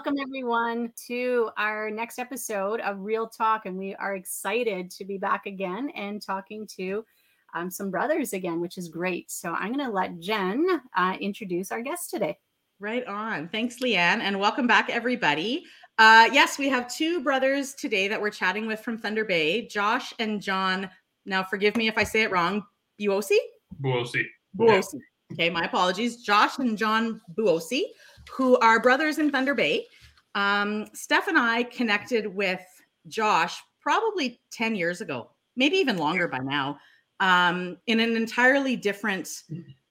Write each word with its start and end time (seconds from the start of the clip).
Hello, 0.00 0.14
welcome 0.14 0.26
everyone 0.26 0.92
to 1.08 1.50
our 1.58 1.90
next 1.90 2.18
episode 2.18 2.80
of 2.80 3.00
Real 3.00 3.26
Talk. 3.26 3.66
And 3.66 3.76
we 3.76 3.94
are 3.96 4.14
excited 4.14 4.90
to 4.92 5.04
be 5.04 5.18
back 5.18 5.44
again 5.44 5.90
and 5.94 6.22
talking 6.22 6.66
to 6.78 7.04
um, 7.52 7.70
some 7.70 7.90
brothers 7.90 8.32
again, 8.32 8.62
which 8.62 8.78
is 8.78 8.88
great. 8.88 9.30
So 9.30 9.52
I'm 9.52 9.74
going 9.74 9.86
to 9.86 9.92
let 9.92 10.18
Jen 10.18 10.80
uh, 10.96 11.16
introduce 11.20 11.70
our 11.70 11.82
guest 11.82 12.08
today. 12.08 12.38
Right 12.78 13.06
on. 13.06 13.48
Thanks, 13.48 13.82
Lee-Anne. 13.82 14.22
And 14.22 14.40
welcome 14.40 14.66
back, 14.66 14.88
everybody. 14.88 15.64
Uh, 15.98 16.30
yes, 16.32 16.58
we 16.58 16.70
have 16.70 16.90
two 16.90 17.22
brothers 17.22 17.74
today 17.74 18.08
that 18.08 18.18
we're 18.18 18.30
chatting 18.30 18.66
with 18.66 18.80
from 18.80 18.96
Thunder 18.96 19.26
Bay, 19.26 19.66
Josh 19.66 20.14
and 20.18 20.40
Jon. 20.40 20.88
Now, 21.26 21.44
forgive 21.44 21.76
me 21.76 21.88
if 21.88 21.98
I 21.98 22.04
say 22.04 22.22
it 22.22 22.30
wrong. 22.30 22.62
Buosi? 22.98 23.36
Buosi. 23.82 24.24
Buosi. 24.58 24.98
Okay, 25.34 25.50
my 25.50 25.64
apologies. 25.64 26.22
Josh 26.22 26.58
and 26.58 26.76
Jon 26.76 27.20
Buosi, 27.38 27.82
who 28.32 28.58
are 28.58 28.80
brothers 28.80 29.18
in 29.18 29.30
Thunder 29.30 29.54
Bay. 29.54 29.86
Um, 30.34 30.86
Steff 30.94 31.26
and 31.26 31.38
I 31.38 31.64
connected 31.64 32.26
with 32.26 32.60
Josh 33.08 33.60
probably 33.80 34.40
10 34.52 34.74
years 34.74 35.00
ago, 35.00 35.30
maybe 35.56 35.76
even 35.76 35.96
longer 35.96 36.28
by 36.28 36.38
now, 36.38 36.78
um, 37.18 37.76
in 37.86 38.00
an 38.00 38.16
entirely 38.16 38.76
different 38.76 39.28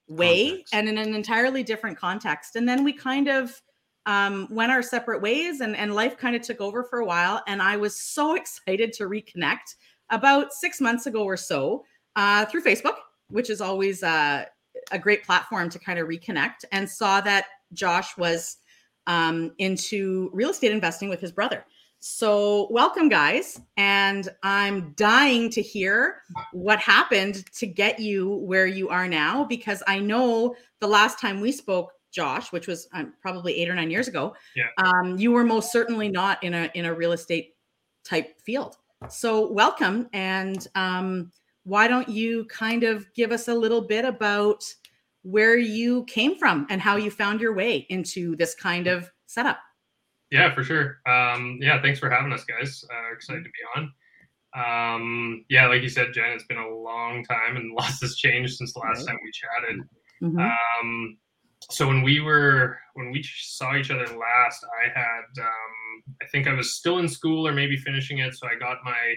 way 0.08 0.50
context. 0.50 0.74
and 0.74 0.88
in 0.88 0.98
an 0.98 1.14
entirely 1.14 1.62
different 1.62 1.98
context. 1.98 2.56
And 2.56 2.68
then 2.68 2.84
we 2.84 2.92
kind 2.92 3.28
of 3.28 3.60
um, 4.06 4.48
went 4.50 4.72
our 4.72 4.82
separate 4.82 5.20
ways 5.20 5.60
and, 5.60 5.76
and 5.76 5.94
life 5.94 6.16
kind 6.16 6.34
of 6.34 6.42
took 6.42 6.60
over 6.60 6.82
for 6.82 7.00
a 7.00 7.04
while. 7.04 7.42
And 7.46 7.60
I 7.60 7.76
was 7.76 8.00
so 8.00 8.34
excited 8.36 8.92
to 8.94 9.04
reconnect 9.04 9.76
about 10.10 10.52
six 10.52 10.80
months 10.80 11.06
ago 11.06 11.22
or 11.24 11.36
so 11.36 11.84
uh, 12.16 12.44
through 12.46 12.64
Facebook, 12.64 12.96
which 13.28 13.50
is 13.50 13.60
always 13.60 14.02
uh, 14.02 14.44
a 14.90 14.98
great 14.98 15.24
platform 15.24 15.68
to 15.70 15.78
kind 15.78 15.98
of 15.98 16.08
reconnect, 16.08 16.64
and 16.72 16.88
saw 16.88 17.20
that 17.20 17.46
Josh 17.72 18.16
was 18.16 18.58
um, 19.06 19.52
into 19.58 20.30
real 20.32 20.50
estate 20.50 20.72
investing 20.72 21.08
with 21.08 21.20
his 21.20 21.32
brother. 21.32 21.64
So, 22.02 22.66
welcome, 22.70 23.10
guys. 23.10 23.60
And 23.76 24.26
I'm 24.42 24.92
dying 24.96 25.50
to 25.50 25.60
hear 25.60 26.22
what 26.52 26.78
happened 26.78 27.44
to 27.56 27.66
get 27.66 28.00
you 28.00 28.36
where 28.36 28.66
you 28.66 28.88
are 28.88 29.06
now, 29.06 29.44
because 29.44 29.82
I 29.86 29.98
know 29.98 30.56
the 30.80 30.86
last 30.86 31.20
time 31.20 31.40
we 31.40 31.52
spoke, 31.52 31.92
Josh, 32.10 32.52
which 32.52 32.66
was 32.66 32.88
um, 32.94 33.12
probably 33.20 33.60
eight 33.60 33.68
or 33.68 33.74
nine 33.74 33.90
years 33.90 34.08
ago, 34.08 34.34
yeah. 34.56 34.68
um, 34.78 35.18
you 35.18 35.30
were 35.30 35.44
most 35.44 35.70
certainly 35.70 36.08
not 36.08 36.42
in 36.42 36.54
a 36.54 36.70
in 36.74 36.86
a 36.86 36.94
real 36.94 37.12
estate 37.12 37.54
type 38.02 38.40
field. 38.40 38.76
So, 39.10 39.52
welcome. 39.52 40.08
And 40.14 40.66
um, 40.74 41.30
why 41.64 41.86
don't 41.86 42.08
you 42.08 42.46
kind 42.46 42.82
of 42.82 43.12
give 43.12 43.30
us 43.30 43.48
a 43.48 43.54
little 43.54 43.82
bit 43.82 44.06
about 44.06 44.64
where 45.22 45.56
you 45.56 46.04
came 46.04 46.38
from 46.38 46.66
and 46.70 46.80
how 46.80 46.96
you 46.96 47.10
found 47.10 47.40
your 47.40 47.54
way 47.54 47.86
into 47.88 48.36
this 48.36 48.54
kind 48.54 48.86
of 48.86 49.10
setup? 49.26 49.58
Yeah, 50.30 50.54
for 50.54 50.62
sure. 50.62 51.00
Um, 51.06 51.58
yeah, 51.60 51.82
thanks 51.82 51.98
for 51.98 52.08
having 52.08 52.32
us, 52.32 52.44
guys. 52.44 52.84
Uh, 52.90 53.12
excited 53.12 53.44
to 53.44 53.50
be 53.50 53.80
on. 53.80 53.92
Um, 54.52 55.44
yeah, 55.48 55.66
like 55.66 55.82
you 55.82 55.88
said, 55.88 56.12
Jen, 56.12 56.30
it's 56.32 56.44
been 56.44 56.58
a 56.58 56.68
long 56.68 57.24
time 57.24 57.56
and 57.56 57.72
lots 57.78 58.00
has 58.00 58.16
changed 58.16 58.56
since 58.56 58.72
the 58.72 58.80
last 58.80 58.98
right. 58.98 59.08
time 59.08 59.18
we 59.22 59.30
chatted. 59.32 59.80
Mm-hmm. 60.22 60.38
Um, 60.38 61.18
so 61.70 61.86
when 61.86 62.02
we 62.02 62.20
were 62.20 62.78
when 62.94 63.10
we 63.10 63.22
saw 63.22 63.76
each 63.76 63.90
other 63.90 64.06
last, 64.06 64.64
I 64.84 64.98
had 64.98 65.42
um, 65.42 66.14
I 66.22 66.26
think 66.32 66.46
I 66.46 66.54
was 66.54 66.76
still 66.76 66.98
in 66.98 67.08
school 67.08 67.46
or 67.46 67.52
maybe 67.52 67.76
finishing 67.76 68.18
it, 68.18 68.34
so 68.34 68.46
I 68.46 68.58
got 68.58 68.78
my 68.84 69.14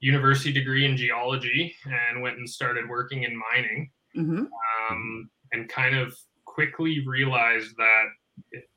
university 0.00 0.52
degree 0.52 0.84
in 0.84 0.96
geology 0.96 1.74
and 1.84 2.22
went 2.22 2.38
and 2.38 2.48
started 2.48 2.88
working 2.88 3.22
in 3.24 3.38
mining. 3.54 3.90
Mm-hmm. 4.20 4.44
Um, 4.90 5.30
and 5.52 5.68
kind 5.68 5.96
of 5.96 6.16
quickly 6.44 7.04
realized 7.06 7.76
that 7.76 8.04
it 8.52 8.68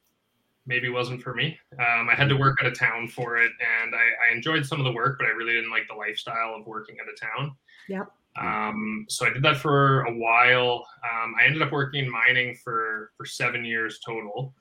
maybe 0.65 0.89
wasn't 0.89 1.21
for 1.21 1.33
me. 1.33 1.57
Um, 1.73 2.09
I 2.09 2.15
had 2.15 2.29
to 2.29 2.35
work 2.35 2.57
out 2.61 2.67
of 2.67 2.77
town 2.77 3.07
for 3.07 3.37
it, 3.37 3.51
and 3.81 3.93
I, 3.93 4.29
I, 4.29 4.35
enjoyed 4.35 4.65
some 4.65 4.79
of 4.79 4.85
the 4.85 4.91
work, 4.91 5.17
but 5.19 5.27
I 5.27 5.31
really 5.31 5.53
didn't 5.53 5.71
like 5.71 5.87
the 5.89 5.95
lifestyle 5.95 6.55
of 6.55 6.65
working 6.65 6.95
out 7.01 7.09
of 7.11 7.19
town. 7.19 7.55
Yep. 7.89 8.07
Um, 8.41 9.05
so 9.09 9.25
I 9.25 9.29
did 9.29 9.43
that 9.43 9.57
for 9.57 10.03
a 10.03 10.13
while. 10.13 10.87
Um, 11.03 11.35
I 11.39 11.45
ended 11.45 11.61
up 11.61 11.71
working 11.71 12.05
in 12.05 12.11
mining 12.11 12.55
for 12.63 13.11
for 13.17 13.25
seven 13.25 13.63
years 13.65 13.99
total. 14.05 14.53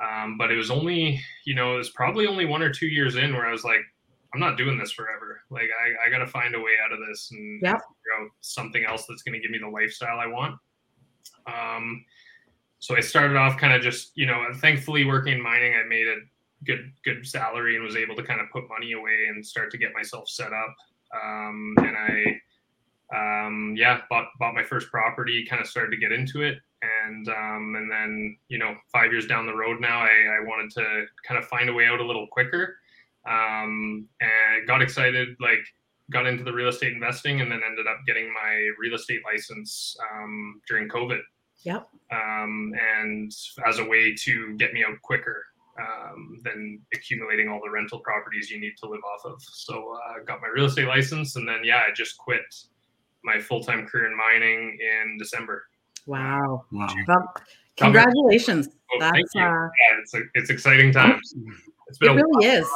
Um, 0.00 0.38
but 0.38 0.50
it 0.50 0.56
was 0.56 0.70
only, 0.70 1.20
you 1.44 1.54
know, 1.54 1.74
it 1.74 1.78
was 1.78 1.90
probably 1.90 2.26
only 2.26 2.46
one 2.46 2.62
or 2.62 2.70
two 2.70 2.86
years 2.86 3.16
in 3.16 3.34
where 3.34 3.46
I 3.46 3.52
was 3.52 3.64
like, 3.64 3.82
I'm 4.32 4.40
not 4.40 4.56
doing 4.56 4.78
this 4.78 4.92
forever. 4.92 5.40
Like 5.50 5.70
I, 5.82 6.06
I 6.06 6.10
got 6.10 6.18
to 6.18 6.26
find 6.26 6.54
a 6.54 6.60
way 6.60 6.72
out 6.84 6.92
of 6.92 7.00
this 7.06 7.30
and 7.32 7.60
yep. 7.62 7.76
figure 7.76 8.22
out 8.24 8.30
something 8.40 8.84
else 8.84 9.06
that's 9.08 9.22
going 9.22 9.34
to 9.34 9.40
give 9.40 9.50
me 9.50 9.58
the 9.58 9.68
lifestyle 9.68 10.18
I 10.18 10.26
want. 10.26 10.56
Um, 11.46 12.04
so 12.78 12.96
I 12.96 13.00
started 13.00 13.36
off 13.36 13.58
kind 13.58 13.72
of 13.72 13.82
just, 13.82 14.12
you 14.14 14.26
know, 14.26 14.46
thankfully 14.56 15.04
working 15.04 15.34
in 15.34 15.42
mining, 15.42 15.74
I 15.74 15.86
made 15.86 16.06
a 16.06 16.16
good, 16.64 16.92
good 17.04 17.26
salary 17.26 17.76
and 17.76 17.84
was 17.84 17.96
able 17.96 18.14
to 18.16 18.22
kind 18.22 18.40
of 18.40 18.50
put 18.50 18.68
money 18.68 18.92
away 18.92 19.26
and 19.28 19.44
start 19.44 19.70
to 19.72 19.78
get 19.78 19.92
myself 19.92 20.28
set 20.28 20.52
up. 20.52 20.74
Um, 21.22 21.74
and 21.78 21.96
I, 21.96 22.36
um, 23.12 23.74
yeah, 23.76 24.02
bought, 24.08 24.28
bought 24.38 24.54
my 24.54 24.62
first 24.62 24.90
property, 24.90 25.44
kind 25.48 25.60
of 25.60 25.68
started 25.68 25.90
to 25.90 25.96
get 25.96 26.12
into 26.12 26.42
it. 26.42 26.58
And, 26.82 27.28
um, 27.28 27.74
and 27.76 27.90
then, 27.90 28.36
you 28.48 28.58
know, 28.58 28.74
five 28.92 29.12
years 29.12 29.26
down 29.26 29.44
the 29.46 29.54
road 29.54 29.80
now, 29.80 30.00
I, 30.00 30.38
I 30.40 30.46
wanted 30.46 30.70
to 30.72 31.04
kind 31.26 31.38
of 31.38 31.46
find 31.48 31.68
a 31.68 31.72
way 31.72 31.86
out 31.86 32.00
a 32.00 32.04
little 32.04 32.28
quicker. 32.28 32.76
Um, 33.28 34.08
and 34.20 34.66
got 34.66 34.82
excited, 34.82 35.28
like 35.40 35.60
got 36.10 36.26
into 36.26 36.42
the 36.42 36.52
real 36.52 36.68
estate 36.68 36.92
investing 36.92 37.40
and 37.40 37.50
then 37.50 37.60
ended 37.64 37.86
up 37.86 37.98
getting 38.06 38.32
my 38.32 38.68
real 38.78 38.94
estate 38.94 39.20
license 39.24 39.96
um, 40.12 40.60
during 40.68 40.88
COVID. 40.88 41.20
Yep. 41.62 41.88
Um, 42.10 42.72
and 42.98 43.32
as 43.66 43.78
a 43.78 43.84
way 43.84 44.14
to 44.24 44.56
get 44.56 44.72
me 44.72 44.84
out 44.84 45.00
quicker 45.02 45.44
um, 45.78 46.38
than 46.42 46.80
accumulating 46.94 47.48
all 47.48 47.60
the 47.62 47.70
rental 47.70 48.00
properties 48.00 48.50
you 48.50 48.60
need 48.60 48.74
to 48.82 48.88
live 48.88 49.00
off 49.04 49.32
of. 49.32 49.42
So 49.42 49.96
I 50.08 50.20
uh, 50.20 50.24
got 50.24 50.40
my 50.40 50.48
real 50.48 50.64
estate 50.64 50.88
license 50.88 51.36
and 51.36 51.46
then, 51.48 51.60
yeah, 51.64 51.82
I 51.88 51.92
just 51.94 52.18
quit 52.18 52.42
my 53.22 53.38
full 53.38 53.62
time 53.62 53.86
career 53.86 54.10
in 54.10 54.16
mining 54.16 54.78
in 54.80 55.16
December. 55.18 55.64
Wow. 56.06 56.64
Wow. 56.72 56.88
Well, 57.06 57.34
congratulations. 57.76 58.68
Well, 58.90 59.10
That's, 59.12 59.36
uh, 59.36 59.40
yeah, 59.40 59.68
it's, 60.00 60.14
a, 60.14 60.20
it's 60.34 60.50
exciting 60.50 60.92
times. 60.92 61.34
it 62.00 62.10
really 62.10 62.46
is. 62.46 62.68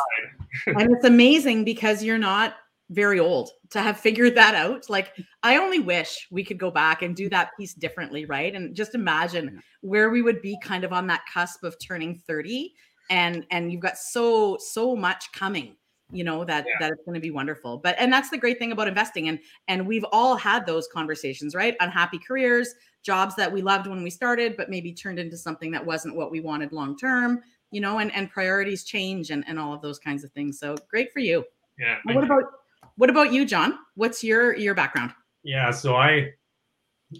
and 0.67 0.93
it's 0.93 1.05
amazing 1.05 1.65
because 1.65 2.03
you're 2.03 2.19
not 2.19 2.55
very 2.91 3.19
old 3.19 3.51
to 3.71 3.81
have 3.81 3.99
figured 3.99 4.35
that 4.35 4.55
out. 4.55 4.89
Like, 4.91 5.13
I 5.43 5.57
only 5.57 5.81
wish 5.81 6.27
we 6.31 6.45
could 6.45 6.59
go 6.59 6.71
back 6.71 7.03
and 7.03 7.17
do 7.17 7.29
that 7.31 7.51
piece 7.59 7.75
differently, 7.75 8.27
right? 8.27 8.55
And 8.55 8.75
just 8.75 8.95
imagine 8.95 9.63
where 9.81 10.11
we 10.11 10.23
would 10.23 10.43
be 10.43 10.59
kind 10.63 10.85
of 10.85 10.93
on 10.93 11.07
that 11.09 11.23
cusp 11.33 11.65
of 11.65 11.77
turning 11.79 12.17
30 12.27 12.75
and 13.11 13.47
and 13.51 13.71
you've 13.71 13.83
got 13.83 13.99
so 13.99 14.57
so 14.59 14.97
much 14.97 15.31
coming 15.33 15.77
you 16.11 16.25
know 16.25 16.45
that 16.45 16.65
yeah. 16.67 16.75
that 16.81 16.93
it's 16.93 17.05
going 17.05 17.15
to 17.15 17.21
be 17.21 17.31
wonderful 17.31 17.79
but 17.79 17.95
and 17.99 18.13
that's 18.13 18.31
the 18.31 18.39
great 18.39 18.59
thing 18.59 18.73
about 18.73 18.89
investing 18.89 19.29
and 19.29 19.39
and 19.69 19.87
we've 19.87 20.05
all 20.13 20.37
had 20.37 20.67
those 20.67 20.87
conversations 20.93 21.55
right 21.55 21.77
unhappy 21.81 22.19
careers 22.19 22.75
jobs 23.03 23.35
that 23.35 23.51
we 23.51 23.61
loved 23.61 23.87
when 23.87 24.03
we 24.03 24.11
started 24.11 24.57
but 24.57 24.71
maybe 24.71 24.93
turned 24.93 25.19
into 25.19 25.37
something 25.37 25.71
that 25.71 25.85
wasn't 25.85 26.15
what 26.15 26.31
we 26.31 26.41
wanted 26.41 26.73
long 26.73 26.97
term 26.97 27.43
you 27.75 27.81
know 27.81 27.99
and 27.99 28.15
and 28.15 28.31
priorities 28.31 28.85
change 28.85 29.31
and 29.31 29.45
and 29.47 29.59
all 29.59 29.73
of 29.73 29.83
those 29.83 29.99
kinds 29.99 30.25
of 30.25 30.31
things 30.33 30.59
so 30.59 30.77
great 30.89 31.13
for 31.13 31.21
you 31.21 31.45
yeah 31.79 31.99
what 32.05 32.25
about 32.25 32.45
what 32.97 33.11
about 33.11 33.33
you, 33.33 33.45
Jon? 33.45 33.79
What's 33.97 34.23
your 34.23 34.57
your 34.57 34.75
background? 34.75 35.13
Yeah, 35.43 35.71
so 35.71 35.97
I 35.97 36.33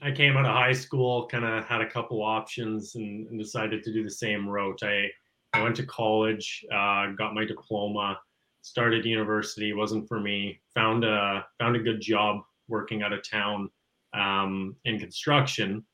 I 0.03 0.13
came 0.13 0.37
out 0.37 0.47
of 0.47 0.53
high 0.53 0.73
school, 0.73 1.27
kind 1.27 1.45
of 1.45 1.65
had 1.65 1.81
a 1.81 1.91
couple 1.91 2.23
options, 2.23 2.95
and, 2.95 3.29
and, 3.29 3.39
decided 3.39 3.83
to 3.85 3.93
do 3.93 4.03
the 4.03 4.11
same 4.11 4.49
route. 4.49 4.83
I 4.83 5.09
I 5.53 5.63
went 5.63 5.77
to 5.77 5.87
college, 5.87 6.65
uh, 6.73 7.09
got 7.13 7.35
my 7.35 7.45
diploma, 7.45 8.19
started 8.63 9.05
university. 9.05 9.73
wasn't 9.73 10.09
for 10.09 10.21
me. 10.21 10.61
Found 10.75 11.05
a 11.05 11.45
found 11.59 11.77
a 11.77 11.81
good 11.81 12.01
job 12.01 12.43
working 12.69 13.03
out 13.03 13.13
of 13.13 13.29
town 13.29 13.69
um, 14.15 14.77
in 14.85 14.99
construction, 14.99 15.85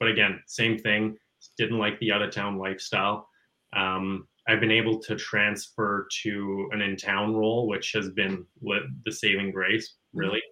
but 0.00 0.08
again, 0.08 0.42
same 0.46 0.76
thing. 0.76 1.16
Didn't 1.56 1.78
like 1.78 1.98
the 2.00 2.12
out 2.12 2.20
of 2.20 2.32
town 2.32 2.58
lifestyle. 2.58 3.28
Um, 3.74 4.26
I've 4.48 4.60
been 4.60 4.70
able 4.70 4.98
to 5.00 5.16
transfer 5.16 6.08
to 6.22 6.68
an 6.72 6.80
in 6.80 6.96
town 6.96 7.34
role, 7.34 7.68
which 7.68 7.92
has 7.92 8.10
been 8.10 8.44
the 8.62 9.12
saving 9.12 9.52
grace, 9.52 9.88
mm-hmm. 9.88 10.18
really. 10.18 10.42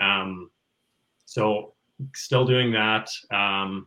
Um, 0.00 0.50
so, 1.24 1.74
still 2.14 2.44
doing 2.44 2.72
that. 2.72 3.08
Um, 3.32 3.86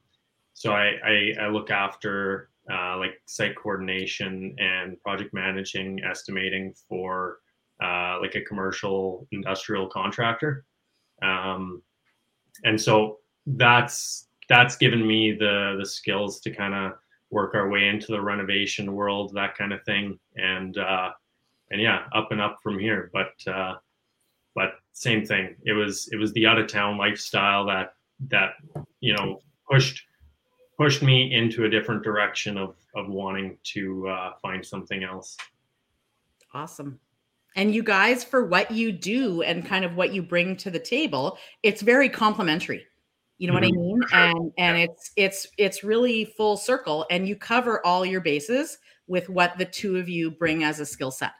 so, 0.53 0.73
I, 0.73 0.93
I, 1.05 1.33
I, 1.41 1.47
look 1.49 1.71
after 1.71 2.49
uh, 2.71 2.97
like 2.97 3.21
site 3.25 3.55
coordination 3.55 4.55
and 4.59 4.99
project 5.01 5.33
managing, 5.33 6.03
estimating 6.03 6.73
for 6.87 7.39
uh, 7.83 8.17
like 8.21 8.35
a 8.35 8.41
commercial 8.41 9.27
industrial 9.31 9.87
contractor. 9.87 10.65
Um, 11.21 11.81
and 12.63 12.79
so 12.79 13.17
that's 13.45 14.27
that's 14.49 14.75
given 14.75 15.05
me 15.05 15.31
the 15.31 15.75
the 15.79 15.85
skills 15.85 16.39
to 16.41 16.51
kind 16.51 16.73
of 16.73 16.93
work 17.31 17.55
our 17.55 17.69
way 17.69 17.87
into 17.87 18.07
the 18.07 18.21
renovation 18.21 18.93
world, 18.93 19.33
that 19.35 19.57
kind 19.57 19.73
of 19.73 19.83
thing, 19.83 20.19
and 20.35 20.77
uh, 20.77 21.11
and 21.71 21.81
yeah, 21.81 22.05
up 22.13 22.31
and 22.31 22.41
up 22.41 22.59
from 22.61 22.79
here. 22.79 23.09
But 23.13 23.51
uh, 23.51 23.75
but 24.55 24.73
same 24.93 25.25
thing. 25.25 25.55
It 25.65 25.73
was 25.73 26.09
it 26.11 26.17
was 26.17 26.33
the 26.33 26.45
out 26.45 26.59
of 26.59 26.67
town 26.67 26.97
lifestyle 26.97 27.65
that 27.67 27.93
that 28.29 28.51
you 28.99 29.13
know 29.13 29.39
pushed 29.69 30.03
pushed 30.77 31.01
me 31.01 31.33
into 31.33 31.65
a 31.65 31.69
different 31.69 32.03
direction 32.03 32.57
of 32.57 32.75
of 32.95 33.07
wanting 33.09 33.57
to 33.63 34.07
uh, 34.07 34.33
find 34.41 34.65
something 34.65 35.03
else. 35.03 35.37
Awesome. 36.53 36.99
And 37.55 37.73
you 37.73 37.83
guys, 37.83 38.23
for 38.23 38.45
what 38.45 38.71
you 38.71 38.91
do 38.91 39.41
and 39.41 39.65
kind 39.65 39.83
of 39.83 39.95
what 39.95 40.13
you 40.13 40.21
bring 40.21 40.55
to 40.57 40.71
the 40.71 40.79
table, 40.79 41.37
it's 41.63 41.81
very 41.81 42.07
complimentary. 42.07 42.85
You 43.39 43.47
know 43.47 43.57
mm-hmm. 43.57 43.75
what 43.75 44.13
I 44.13 44.21
mean? 44.27 44.33
And 44.37 44.51
and 44.57 44.77
it's 44.77 45.11
it's 45.15 45.47
it's 45.57 45.83
really 45.83 46.25
full 46.25 46.57
circle, 46.57 47.05
and 47.09 47.27
you 47.27 47.35
cover 47.35 47.83
all 47.85 48.05
your 48.05 48.21
bases 48.21 48.77
with 49.07 49.29
what 49.29 49.57
the 49.57 49.65
two 49.65 49.97
of 49.97 50.07
you 50.07 50.29
bring 50.29 50.63
as 50.63 50.79
a 50.79 50.85
skill 50.85 51.09
set, 51.09 51.31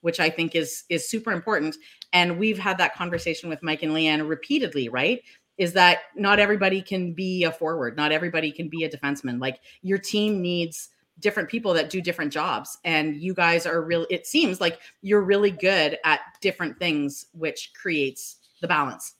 which 0.00 0.20
I 0.20 0.30
think 0.30 0.54
is 0.54 0.84
is 0.88 1.08
super 1.08 1.32
important. 1.32 1.76
And 2.12 2.38
we've 2.38 2.58
had 2.58 2.78
that 2.78 2.94
conversation 2.94 3.48
with 3.48 3.62
Mike 3.62 3.82
and 3.82 3.92
Lee-Anne 3.92 4.26
repeatedly, 4.26 4.88
right? 4.88 5.20
Is 5.58 5.72
that 5.74 5.98
not 6.16 6.38
everybody 6.38 6.80
can 6.80 7.12
be 7.12 7.44
a 7.44 7.52
forward, 7.52 7.96
not 7.96 8.12
everybody 8.12 8.52
can 8.52 8.68
be 8.68 8.84
a 8.84 8.90
defenseman. 8.90 9.40
Like 9.40 9.60
your 9.82 9.98
team 9.98 10.40
needs 10.40 10.88
different 11.18 11.48
people 11.48 11.74
that 11.74 11.90
do 11.90 12.00
different 12.00 12.32
jobs 12.32 12.78
and 12.84 13.16
you 13.16 13.34
guys 13.34 13.66
are 13.66 13.82
real 13.82 14.06
it 14.08 14.26
seems 14.26 14.58
like 14.58 14.80
you're 15.02 15.20
really 15.20 15.50
good 15.50 15.98
at 16.04 16.20
different 16.40 16.78
things 16.78 17.26
which 17.32 17.72
creates 17.78 18.36
the 18.62 18.68
balance 18.68 19.16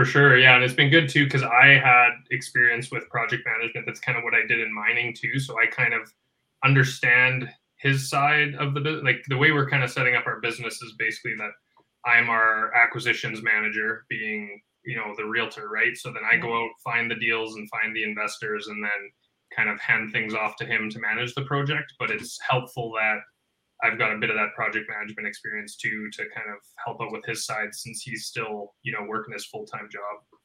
for 0.00 0.06
sure. 0.06 0.38
Yeah 0.38 0.54
and 0.54 0.64
it's 0.64 0.72
been 0.74 0.88
good 0.88 1.08
too 1.10 1.24
because 1.24 1.42
i 1.42 1.66
had 1.66 2.12
experience 2.30 2.90
with 2.90 3.08
project 3.10 3.46
management. 3.46 3.86
That's 3.86 4.00
kind 4.00 4.16
of 4.16 4.24
what 4.24 4.34
i 4.34 4.46
did 4.46 4.60
in 4.60 4.74
mining 4.74 5.14
too 5.14 5.38
so 5.38 5.56
i 5.60 5.66
kind 5.66 5.92
of 5.92 6.10
understand 6.64 7.50
his 7.76 8.08
side 8.08 8.54
of 8.54 8.72
the 8.72 8.80
business 8.80 9.04
like 9.04 9.22
the 9.28 9.36
way 9.36 9.52
we're 9.52 9.68
kind 9.68 9.84
of 9.84 9.90
setting 9.90 10.14
up 10.14 10.26
our 10.26 10.40
business 10.40 10.80
is 10.80 10.94
basically 10.98 11.34
that 11.36 11.50
i'm 12.06 12.30
our 12.30 12.74
acquisitions 12.74 13.42
manager 13.42 14.06
being 14.08 14.60
you 14.86 14.96
know 14.96 15.14
the 15.18 15.24
realtor 15.24 15.68
right? 15.68 15.94
So 15.96 16.10
then 16.12 16.22
i 16.30 16.36
go 16.36 16.48
mm-hmm. 16.48 16.64
out 16.64 16.70
find 16.82 17.10
the 17.10 17.16
deals 17.16 17.56
and 17.56 17.68
find 17.68 17.94
the 17.94 18.04
investors 18.04 18.68
and 18.68 18.82
then 18.82 19.10
kind 19.54 19.68
of 19.68 19.78
hand 19.80 20.12
things 20.12 20.32
off 20.32 20.56
to 20.56 20.64
him 20.64 20.88
to 20.88 21.00
manage 21.00 21.34
the 21.34 21.42
project, 21.42 21.92
but 21.98 22.10
it's 22.10 22.38
helpful 22.48 22.92
that 22.92 23.18
I've 23.82 23.98
got 23.98 24.12
a 24.12 24.18
bit 24.18 24.30
of 24.30 24.36
that 24.36 24.54
project 24.54 24.90
management 24.90 25.26
experience 25.26 25.76
too 25.76 26.08
to 26.12 26.24
kind 26.34 26.48
of 26.50 26.58
help 26.84 27.00
out 27.00 27.12
with 27.12 27.24
his 27.24 27.44
side 27.44 27.74
since 27.74 28.02
he's 28.02 28.26
still, 28.26 28.74
you 28.82 28.92
know, 28.92 29.04
working 29.06 29.32
his 29.32 29.46
full 29.46 29.66
time 29.66 29.88
job. 29.90 30.40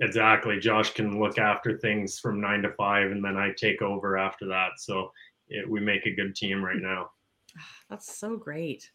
Exactly. 0.00 0.58
Josh 0.58 0.92
can 0.92 1.20
look 1.20 1.38
after 1.38 1.78
things 1.78 2.18
from 2.18 2.40
nine 2.40 2.62
to 2.62 2.72
five, 2.72 3.10
and 3.10 3.24
then 3.24 3.36
I 3.36 3.52
take 3.56 3.80
over 3.80 4.18
after 4.18 4.46
that. 4.48 4.70
So 4.78 5.10
it, 5.48 5.68
we 5.68 5.80
make 5.80 6.06
a 6.06 6.14
good 6.14 6.34
team 6.34 6.64
right 6.64 6.80
now. 6.80 7.10
That's 7.90 8.18
so 8.18 8.36
great. 8.36 8.90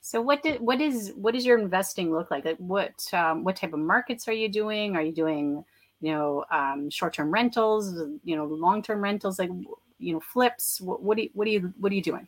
So 0.00 0.20
what 0.20 0.42
did 0.42 0.60
what 0.60 0.80
is 0.80 1.12
what 1.16 1.34
does 1.34 1.46
your 1.46 1.58
investing 1.58 2.12
look 2.12 2.30
like? 2.30 2.44
Like 2.44 2.58
what 2.58 2.92
um, 3.12 3.44
what 3.44 3.56
type 3.56 3.72
of 3.72 3.78
markets 3.78 4.28
are 4.28 4.32
you 4.32 4.48
doing? 4.48 4.96
Are 4.96 5.02
you 5.02 5.12
doing 5.12 5.64
you 6.02 6.10
know, 6.10 6.44
um, 6.50 6.90
short-term 6.90 7.30
rentals, 7.30 7.94
you 8.24 8.36
know, 8.36 8.44
long-term 8.44 9.00
rentals, 9.00 9.38
like 9.38 9.50
you 9.98 10.12
know, 10.12 10.20
flips. 10.20 10.80
What, 10.80 11.00
what 11.00 11.16
do 11.16 11.22
you, 11.22 11.30
what 11.32 11.44
do 11.44 11.52
you 11.52 11.72
what 11.78 11.92
are 11.92 11.94
you 11.94 12.02
doing? 12.02 12.26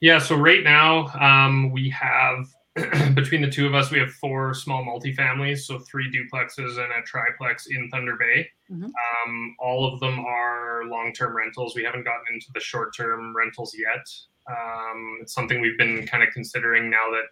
Yeah, 0.00 0.18
so 0.18 0.34
right 0.36 0.64
now 0.64 1.08
um, 1.18 1.70
we 1.72 1.90
have 1.90 2.46
between 3.14 3.42
the 3.42 3.50
two 3.50 3.66
of 3.66 3.74
us, 3.74 3.90
we 3.90 3.98
have 3.98 4.12
four 4.12 4.54
small 4.54 4.84
multifamilies, 4.84 5.58
so 5.58 5.78
three 5.80 6.10
duplexes 6.10 6.78
and 6.82 6.92
a 6.92 7.02
triplex 7.04 7.66
in 7.66 7.90
Thunder 7.90 8.16
Bay. 8.16 8.48
Mm-hmm. 8.70 8.84
Um, 8.84 9.56
all 9.58 9.92
of 9.92 10.00
them 10.00 10.20
are 10.20 10.84
long-term 10.86 11.36
rentals. 11.36 11.74
We 11.74 11.82
haven't 11.82 12.04
gotten 12.04 12.24
into 12.32 12.46
the 12.54 12.60
short-term 12.60 13.36
rentals 13.36 13.74
yet. 13.76 14.08
Um, 14.48 15.18
it's 15.20 15.34
something 15.34 15.60
we've 15.60 15.78
been 15.78 16.06
kind 16.06 16.22
of 16.22 16.30
considering 16.32 16.88
now 16.88 17.10
that 17.10 17.24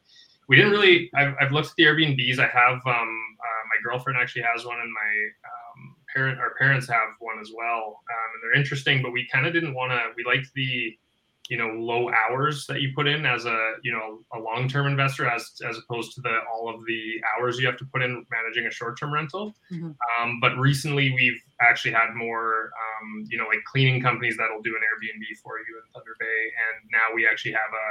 we 0.49 0.57
didn't 0.57 0.73
really. 0.73 1.11
I've, 1.15 1.35
I've 1.41 1.53
looked 1.53 1.69
at 1.69 1.75
the 1.77 1.85
Airbnbs. 1.85 2.39
I 2.39 2.49
have 2.49 2.81
um, 2.87 3.37
uh, 3.41 3.65
my 3.69 3.83
girlfriend 3.85 4.19
actually 4.21 4.43
has 4.43 4.65
one, 4.65 4.81
and 4.81 4.93
my 4.93 5.11
um, 5.45 5.97
parent, 6.13 6.39
our 6.39 6.55
parents 6.59 6.89
have 6.89 7.11
one 7.21 7.39
as 7.41 7.51
well, 7.55 8.01
um, 8.11 8.29
and 8.35 8.43
they're 8.43 8.59
interesting. 8.59 9.03
But 9.03 9.13
we 9.13 9.27
kind 9.31 9.47
of 9.47 9.53
didn't 9.53 9.75
want 9.75 9.93
to. 9.93 10.01
We 10.17 10.25
liked 10.25 10.53
the, 10.55 10.99
you 11.49 11.57
know, 11.57 11.69
low 11.69 12.11
hours 12.11 12.67
that 12.67 12.81
you 12.83 12.93
put 12.95 13.09
in 13.09 13.25
as 13.25 13.47
a, 13.47 13.73
you 13.83 13.91
know, 13.91 14.21
a 14.35 14.39
long-term 14.39 14.87
investor, 14.87 15.27
as 15.27 15.53
as 15.69 15.79
opposed 15.79 16.15
to 16.15 16.21
the 16.21 16.39
all 16.53 16.69
of 16.69 16.85
the 16.87 17.21
hours 17.31 17.59
you 17.59 17.67
have 17.67 17.79
to 17.79 17.87
put 17.87 18.03
in 18.03 18.25
managing 18.31 18.67
a 18.67 18.71
short-term 18.71 19.13
rental. 19.13 19.55
Mm-hmm. 19.73 19.93
Um, 20.23 20.41
but 20.41 20.57
recently, 20.59 21.11
we've 21.11 21.41
actually 21.61 21.93
had 21.93 22.15
more, 22.15 22.71
um, 22.77 23.25
you 23.29 23.39
know, 23.39 23.47
like 23.47 23.65
cleaning 23.65 24.01
companies 24.01 24.37
that'll 24.37 24.63
do 24.63 24.75
an 24.77 24.83
Airbnb 24.83 25.25
for 25.43 25.59
you 25.59 25.81
in 25.83 25.93
Thunder 25.93 26.17
Bay, 26.21 26.41
and 26.69 26.91
now 26.93 27.15
we 27.15 27.27
actually 27.27 27.53
have 27.53 27.73
a 27.87 27.89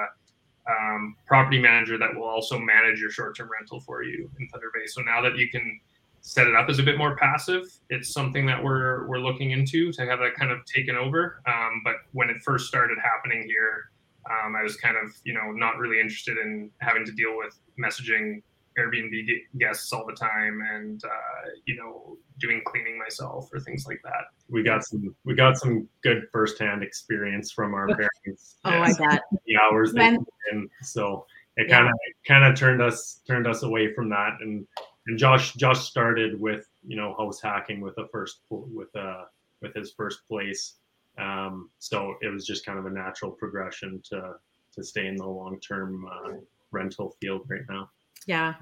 um, 0.69 1.15
property 1.25 1.59
manager 1.59 1.97
that 1.97 2.13
will 2.13 2.27
also 2.27 2.59
manage 2.59 2.99
your 2.99 3.09
short-term 3.09 3.49
rental 3.57 3.79
for 3.79 4.03
you 4.03 4.29
in 4.39 4.47
Thunder 4.49 4.71
Bay. 4.73 4.85
So 4.85 5.01
now 5.01 5.21
that 5.21 5.37
you 5.37 5.49
can 5.49 5.79
set 6.21 6.47
it 6.47 6.55
up 6.55 6.69
as 6.69 6.79
a 6.79 6.83
bit 6.83 6.97
more 6.97 7.15
passive, 7.15 7.63
it's 7.89 8.13
something 8.13 8.45
that 8.45 8.61
we're 8.61 9.07
we're 9.07 9.19
looking 9.19 9.51
into 9.51 9.91
to 9.93 10.05
have 10.05 10.19
that 10.19 10.35
kind 10.35 10.51
of 10.51 10.65
taken 10.65 10.95
over. 10.95 11.41
Um, 11.47 11.81
but 11.83 11.95
when 12.11 12.29
it 12.29 12.37
first 12.43 12.67
started 12.67 12.97
happening 13.01 13.43
here, 13.47 13.91
um, 14.29 14.55
I 14.55 14.63
was 14.63 14.75
kind 14.75 14.97
of 14.97 15.15
you 15.23 15.33
know 15.33 15.51
not 15.51 15.77
really 15.77 15.99
interested 15.99 16.37
in 16.37 16.69
having 16.79 17.05
to 17.05 17.11
deal 17.11 17.37
with 17.37 17.57
messaging 17.79 18.41
Airbnb 18.77 19.25
guests 19.57 19.91
all 19.91 20.05
the 20.05 20.13
time 20.13 20.61
and 20.71 21.03
uh, 21.03 21.49
you 21.65 21.75
know 21.75 22.17
doing 22.39 22.61
cleaning 22.65 22.97
myself 22.97 23.49
or 23.53 23.59
things 23.59 23.85
like 23.87 23.99
that. 24.03 24.25
We 24.49 24.63
got 24.63 24.85
some 24.85 25.15
we 25.25 25.35
got 25.35 25.57
some 25.57 25.87
good 26.03 26.23
firsthand 26.31 26.83
experience 26.83 27.51
from 27.51 27.73
our 27.73 27.87
parents. 27.95 28.57
oh, 28.65 28.71
I 28.71 28.93
bet 28.93 29.23
the 29.45 29.57
hours 29.57 29.93
they 29.93 30.17
put 30.17 30.27
in. 30.51 30.69
So 30.83 31.25
it 31.57 31.69
kind 31.69 31.87
of 31.87 31.93
yeah. 32.07 32.33
kind 32.35 32.45
of 32.45 32.57
turned 32.57 32.81
us 32.81 33.21
turned 33.27 33.47
us 33.47 33.63
away 33.63 33.93
from 33.93 34.09
that 34.09 34.37
and 34.41 34.65
and 35.07 35.17
Josh 35.17 35.53
Josh 35.53 35.87
started 35.87 36.39
with 36.39 36.67
you 36.85 36.95
know 36.95 37.15
house 37.17 37.41
hacking 37.41 37.81
with 37.81 37.97
a 37.97 38.07
first 38.09 38.39
with 38.49 38.95
uh 38.95 39.23
with 39.61 39.73
his 39.73 39.91
first 39.91 40.27
place. 40.27 40.75
Um, 41.17 41.69
so 41.79 42.15
it 42.21 42.27
was 42.27 42.45
just 42.45 42.65
kind 42.65 42.77
of 42.77 42.85
a 42.85 42.91
natural 42.91 43.31
progression 43.31 44.01
to 44.09 44.35
to 44.75 44.83
stay 44.83 45.07
in 45.07 45.15
the 45.15 45.25
long 45.25 45.59
term 45.59 46.05
uh, 46.05 46.33
rental 46.71 47.15
field 47.19 47.41
right 47.49 47.63
now. 47.69 47.89
Yeah. 48.25 48.55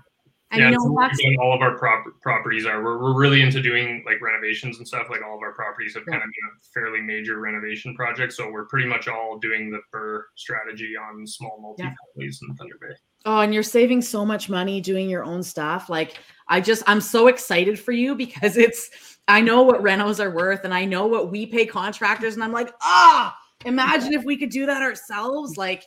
And 0.52 0.62
yeah, 0.62 0.70
you 0.70 1.36
know, 1.36 1.44
all 1.44 1.56
of 1.56 1.62
our 1.62 1.76
prop- 1.78 2.06
properties 2.22 2.68
are. 2.68 2.82
We're, 2.82 3.02
we're 3.02 3.20
really 3.20 3.42
into 3.42 3.62
doing 3.62 4.04
like 4.06 4.22
renovations 4.22 4.78
and 4.78 4.88
stuff. 4.88 5.08
Like 5.10 5.22
all 5.26 5.36
of 5.36 5.42
our 5.42 5.54
properties 5.54 5.96
have 5.96 6.04
yeah. 6.08 6.14
kind 6.14 6.24
of 6.24 6.30
been 6.30 6.52
a 6.52 6.64
fairly 6.72 7.02
major 7.02 7.40
renovation 7.40 7.96
project. 7.96 8.32
So 8.32 8.50
we're 8.50 8.66
pretty 8.66 8.88
much 8.88 9.08
all 9.08 9.40
doing 9.40 9.72
the 9.72 9.80
BRRRR 9.94 10.22
strategy 10.36 10.94
on 10.96 11.26
small 11.26 11.58
multi 11.60 11.84
yeah. 11.84 11.94
in 12.20 12.56
Thunder 12.56 12.76
Bay. 12.80 12.96
Oh, 13.26 13.40
and 13.40 13.54
you're 13.56 13.64
saving 13.64 14.04
so 14.04 14.24
much 14.24 14.48
money 14.48 14.80
doing 14.80 15.10
your 15.10 15.24
own 15.24 15.42
stuff. 15.42 15.90
Like 15.90 16.20
I 16.48 16.62
just 16.62 16.84
I'm 16.88 17.02
so 17.02 17.28
excited 17.28 17.80
for 17.80 17.92
you 17.92 18.16
because 18.16 18.58
it's 18.58 18.90
I 19.28 19.42
know 19.42 19.64
what 19.64 19.82
renos 19.82 20.20
are 20.20 20.32
worth 20.32 20.64
and 20.64 20.74
I 20.74 20.86
know 20.86 21.08
what 21.08 21.32
we 21.32 21.46
pay 21.46 21.66
contractors 21.66 22.36
and 22.36 22.44
I'm 22.44 22.52
like, 22.52 22.72
ah, 22.82 23.36
imagine 23.66 24.14
if 24.14 24.24
we 24.24 24.38
could 24.38 24.50
do 24.50 24.66
that 24.66 24.82
ourselves. 24.82 25.58
Like 25.58 25.84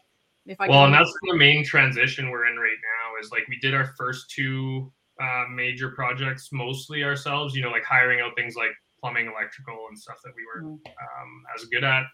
if 0.46 0.60
I 0.60 0.68
well, 0.68 0.86
and 0.86 0.94
that's 0.94 1.12
the 1.22 1.36
main 1.36 1.64
transition 1.64 2.30
we're 2.30 2.46
in 2.46 2.56
right 2.56 2.70
now 2.70 3.20
is 3.22 3.30
like 3.30 3.46
we 3.48 3.58
did 3.60 3.74
our 3.74 3.92
first 3.96 4.30
two 4.30 4.92
uh, 5.20 5.44
major 5.52 5.90
projects 5.90 6.48
mostly 6.52 7.04
ourselves. 7.04 7.54
You 7.54 7.62
know, 7.62 7.70
like 7.70 7.84
hiring 7.84 8.20
out 8.20 8.32
things 8.36 8.56
like 8.56 8.70
plumbing, 9.00 9.26
electrical, 9.26 9.86
and 9.88 9.98
stuff 9.98 10.16
that 10.24 10.32
we 10.34 10.42
were 10.44 10.68
mm. 10.68 10.74
um, 10.74 11.42
as 11.56 11.64
good 11.66 11.84
at. 11.84 12.04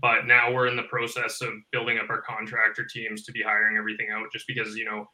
But 0.00 0.26
now 0.26 0.52
we're 0.52 0.66
in 0.66 0.76
the 0.76 0.84
process 0.84 1.40
of 1.40 1.50
building 1.70 1.98
up 1.98 2.10
our 2.10 2.22
contractor 2.22 2.84
teams 2.84 3.22
to 3.24 3.32
be 3.32 3.42
hiring 3.42 3.76
everything 3.76 4.08
out, 4.10 4.26
just 4.32 4.46
because 4.48 4.76
you 4.76 4.84
know 4.84 5.06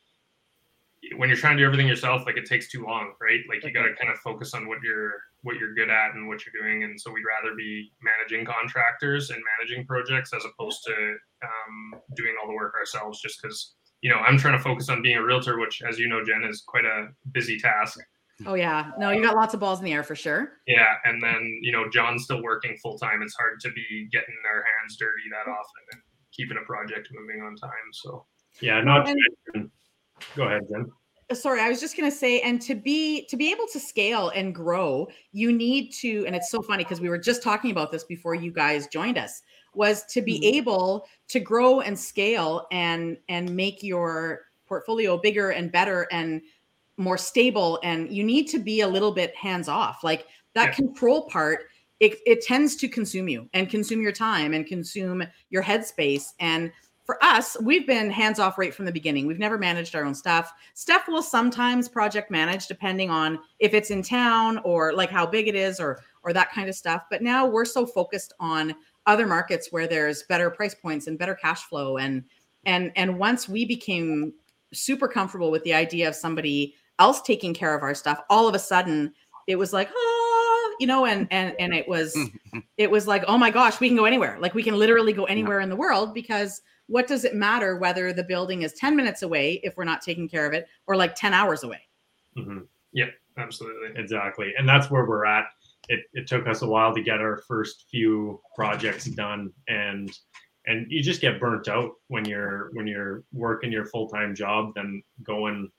when 1.16 1.28
you're 1.28 1.38
trying 1.38 1.56
to 1.56 1.62
do 1.62 1.66
everything 1.66 1.88
yourself, 1.88 2.22
like 2.26 2.36
it 2.36 2.46
takes 2.46 2.68
too 2.68 2.84
long, 2.84 3.12
right? 3.20 3.40
Like 3.48 3.64
you 3.64 3.72
got 3.72 3.82
to 3.82 3.94
kind 3.94 4.12
of 4.12 4.18
focus 4.18 4.52
on 4.54 4.68
what 4.68 4.78
you're 4.82 5.12
what 5.42 5.56
you're 5.56 5.74
good 5.74 5.88
at 5.88 6.14
and 6.14 6.28
what 6.28 6.44
you're 6.44 6.62
doing. 6.62 6.84
And 6.84 7.00
so 7.00 7.10
we'd 7.10 7.24
rather 7.24 7.56
be 7.56 7.90
managing 8.02 8.44
contractors 8.44 9.30
and 9.30 9.42
managing 9.58 9.86
projects 9.86 10.32
as 10.34 10.44
opposed 10.44 10.84
to 10.86 10.92
um, 11.42 12.00
doing 12.14 12.34
all 12.40 12.48
the 12.48 12.54
work 12.54 12.74
ourselves. 12.74 13.20
Just 13.20 13.40
because 13.40 13.74
you 14.02 14.10
know 14.10 14.16
I'm 14.16 14.36
trying 14.36 14.56
to 14.56 14.62
focus 14.62 14.88
on 14.88 15.02
being 15.02 15.16
a 15.16 15.22
realtor, 15.22 15.58
which, 15.58 15.82
as 15.88 15.98
you 15.98 16.08
know, 16.08 16.22
Jen, 16.22 16.44
is 16.44 16.62
quite 16.66 16.84
a 16.84 17.08
busy 17.32 17.58
task. 17.58 17.98
Oh 18.46 18.54
yeah, 18.54 18.90
no, 18.98 19.10
you 19.10 19.22
got 19.22 19.36
lots 19.36 19.54
of 19.54 19.60
balls 19.60 19.78
in 19.78 19.84
the 19.84 19.92
air 19.92 20.02
for 20.02 20.16
sure. 20.16 20.52
Yeah, 20.66 20.94
and 21.04 21.22
then 21.22 21.60
you 21.62 21.72
know 21.72 21.88
Jon's 21.90 22.24
still 22.24 22.42
working 22.42 22.76
full 22.82 22.98
time. 22.98 23.22
It's 23.22 23.34
hard 23.34 23.60
to 23.60 23.70
be 23.70 24.08
getting 24.12 24.36
our 24.46 24.64
hands 24.78 24.96
dirty 24.98 25.22
that 25.30 25.50
often 25.50 25.82
and 25.92 26.02
keeping 26.32 26.58
a 26.60 26.64
project 26.64 27.08
moving 27.12 27.42
on 27.42 27.56
time. 27.56 27.70
So 27.92 28.26
yeah, 28.60 28.82
not. 28.82 29.08
And- 29.54 29.70
Go 30.36 30.44
ahead, 30.44 30.62
Jen. 30.70 30.86
Uh, 31.30 31.34
sorry, 31.34 31.60
I 31.60 31.68
was 31.68 31.80
just 31.80 31.96
going 31.96 32.10
to 32.10 32.16
say, 32.16 32.40
and 32.40 32.60
to 32.62 32.74
be 32.74 33.26
to 33.26 33.36
be 33.36 33.50
able 33.50 33.66
to 33.72 33.80
scale 33.80 34.30
and 34.30 34.54
grow, 34.54 35.08
you 35.32 35.52
need 35.52 35.92
to. 36.00 36.24
And 36.26 36.34
it's 36.34 36.50
so 36.50 36.62
funny 36.62 36.84
because 36.84 37.00
we 37.00 37.08
were 37.08 37.18
just 37.18 37.42
talking 37.42 37.70
about 37.70 37.92
this 37.92 38.04
before 38.04 38.34
you 38.34 38.52
guys 38.52 38.86
joined 38.88 39.18
us. 39.18 39.42
Was 39.74 40.04
to 40.06 40.22
be 40.22 40.34
mm-hmm. 40.34 40.56
able 40.56 41.06
to 41.28 41.40
grow 41.40 41.80
and 41.80 41.98
scale 41.98 42.66
and 42.72 43.16
and 43.28 43.54
make 43.54 43.82
your 43.82 44.42
portfolio 44.66 45.18
bigger 45.18 45.50
and 45.50 45.70
better 45.70 46.06
and 46.10 46.40
more 46.96 47.18
stable. 47.18 47.80
And 47.82 48.12
you 48.12 48.22
need 48.22 48.46
to 48.48 48.58
be 48.58 48.82
a 48.82 48.88
little 48.88 49.12
bit 49.12 49.34
hands 49.34 49.68
off. 49.68 50.04
Like 50.04 50.26
that 50.54 50.66
yeah. 50.66 50.72
control 50.72 51.28
part, 51.28 51.64
it, 51.98 52.18
it 52.26 52.42
tends 52.42 52.76
to 52.76 52.88
consume 52.88 53.28
you 53.28 53.48
and 53.52 53.68
consume 53.68 54.00
your 54.00 54.12
time 54.12 54.54
and 54.54 54.66
consume 54.66 55.24
your 55.50 55.62
headspace 55.62 56.28
and 56.38 56.70
for 57.04 57.22
us, 57.24 57.56
we've 57.60 57.86
been 57.86 58.10
hands 58.10 58.38
off 58.38 58.58
right 58.58 58.74
from 58.74 58.84
the 58.84 58.92
beginning. 58.92 59.26
We've 59.26 59.38
never 59.38 59.58
managed 59.58 59.96
our 59.96 60.04
own 60.04 60.14
stuff. 60.14 60.52
Steff 60.76 61.08
will 61.08 61.22
sometimes 61.22 61.88
project 61.88 62.30
manage 62.30 62.66
depending 62.66 63.10
on 63.10 63.38
if 63.58 63.74
it's 63.74 63.90
in 63.90 64.02
town 64.02 64.58
or 64.64 64.92
like 64.92 65.10
how 65.10 65.26
big 65.26 65.48
it 65.48 65.54
is 65.54 65.80
or 65.80 66.00
or 66.22 66.32
that 66.32 66.52
kind 66.52 66.68
of 66.68 66.74
stuff. 66.74 67.04
But 67.10 67.22
now 67.22 67.46
we're 67.46 67.64
so 67.64 67.86
focused 67.86 68.34
on 68.38 68.74
other 69.06 69.26
markets 69.26 69.68
where 69.70 69.86
there's 69.86 70.22
better 70.24 70.50
price 70.50 70.74
points 70.74 71.06
and 71.06 71.18
better 71.18 71.34
cash 71.34 71.62
flow 71.64 71.96
and 71.96 72.22
and 72.64 72.92
and 72.96 73.18
once 73.18 73.48
we 73.48 73.64
became 73.64 74.32
super 74.72 75.08
comfortable 75.08 75.50
with 75.50 75.64
the 75.64 75.74
idea 75.74 76.06
of 76.06 76.14
somebody 76.14 76.74
else 76.98 77.20
taking 77.22 77.54
care 77.54 77.74
of 77.74 77.82
our 77.82 77.94
stuff 77.94 78.20
all 78.28 78.46
of 78.46 78.54
a 78.54 78.58
sudden 78.58 79.12
it 79.46 79.56
was 79.56 79.72
like 79.72 79.88
oh 79.94 80.76
you 80.78 80.86
know 80.86 81.06
and 81.06 81.26
and 81.30 81.54
and 81.58 81.74
it 81.74 81.88
was 81.88 82.16
it 82.76 82.90
was 82.90 83.06
like 83.06 83.24
oh 83.26 83.38
my 83.38 83.50
gosh 83.50 83.80
we 83.80 83.88
can 83.88 83.96
go 83.96 84.04
anywhere 84.04 84.36
like 84.38 84.54
we 84.54 84.62
can 84.62 84.78
literally 84.78 85.12
go 85.12 85.24
anywhere 85.24 85.60
in 85.60 85.70
the 85.70 85.76
world 85.76 86.12
because 86.14 86.60
what 86.90 87.06
does 87.06 87.24
it 87.24 87.34
matter 87.34 87.76
whether 87.76 88.12
the 88.12 88.24
building 88.24 88.62
is 88.62 88.72
10 88.72 88.96
minutes 88.96 89.22
away 89.22 89.60
if 89.62 89.76
we're 89.76 89.84
not 89.84 90.02
taking 90.02 90.28
care 90.28 90.46
of 90.46 90.52
it 90.52 90.66
or 90.86 90.96
like 90.96 91.14
10 91.14 91.32
hours 91.32 91.62
away 91.62 91.80
hmm 92.36 92.58
Yeah, 92.92 93.06
absolutely. 93.38 93.88
Exactly. 93.96 94.52
And 94.58 94.68
that's 94.68 94.90
where 94.90 95.06
we're 95.06 95.24
at. 95.24 95.46
It, 95.88 96.00
it 96.12 96.26
took 96.26 96.46
us 96.46 96.62
a 96.62 96.66
while 96.66 96.94
to 96.94 97.02
get 97.02 97.20
our 97.20 97.38
first 97.48 97.86
few 97.90 98.40
projects 98.54 99.06
done 99.06 99.52
and 99.68 100.10
and 100.66 100.86
you 100.90 101.02
just 101.02 101.22
get 101.22 101.40
burnt 101.40 101.68
out 101.68 101.92
when 102.08 102.24
you're 102.26 102.70
when 102.74 102.86
you're 102.86 103.24
working 103.32 103.72
your 103.72 103.86
full-time 103.86 104.34
job 104.34 104.72
then 104.74 105.02
going 105.22 105.70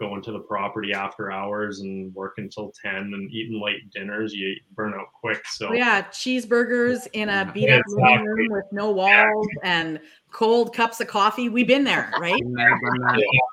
going 0.00 0.22
to 0.22 0.32
the 0.32 0.40
property 0.40 0.92
after 0.94 1.30
hours 1.30 1.80
and 1.80 2.12
working 2.14 2.48
till 2.48 2.72
10 2.82 2.94
and 2.94 3.30
eating 3.30 3.60
late 3.62 3.88
dinners 3.92 4.32
you 4.32 4.56
burn 4.74 4.94
out 4.94 5.06
quick 5.20 5.40
so 5.46 5.68
Oh, 5.68 5.72
yeah, 5.74 6.02
cheeseburgers 6.04 7.06
in 7.12 7.28
a 7.28 7.50
beat 7.52 7.70
up 7.70 7.82
living 7.86 8.04
exactly. 8.08 8.28
room 8.28 8.48
with 8.50 8.64
no 8.72 8.90
walls 8.90 9.46
and 9.62 10.00
cold 10.32 10.74
cups 10.74 11.00
of 11.00 11.06
coffee. 11.08 11.48
We've 11.48 11.66
been 11.66 11.84
there, 11.84 12.10
right? 12.20 12.40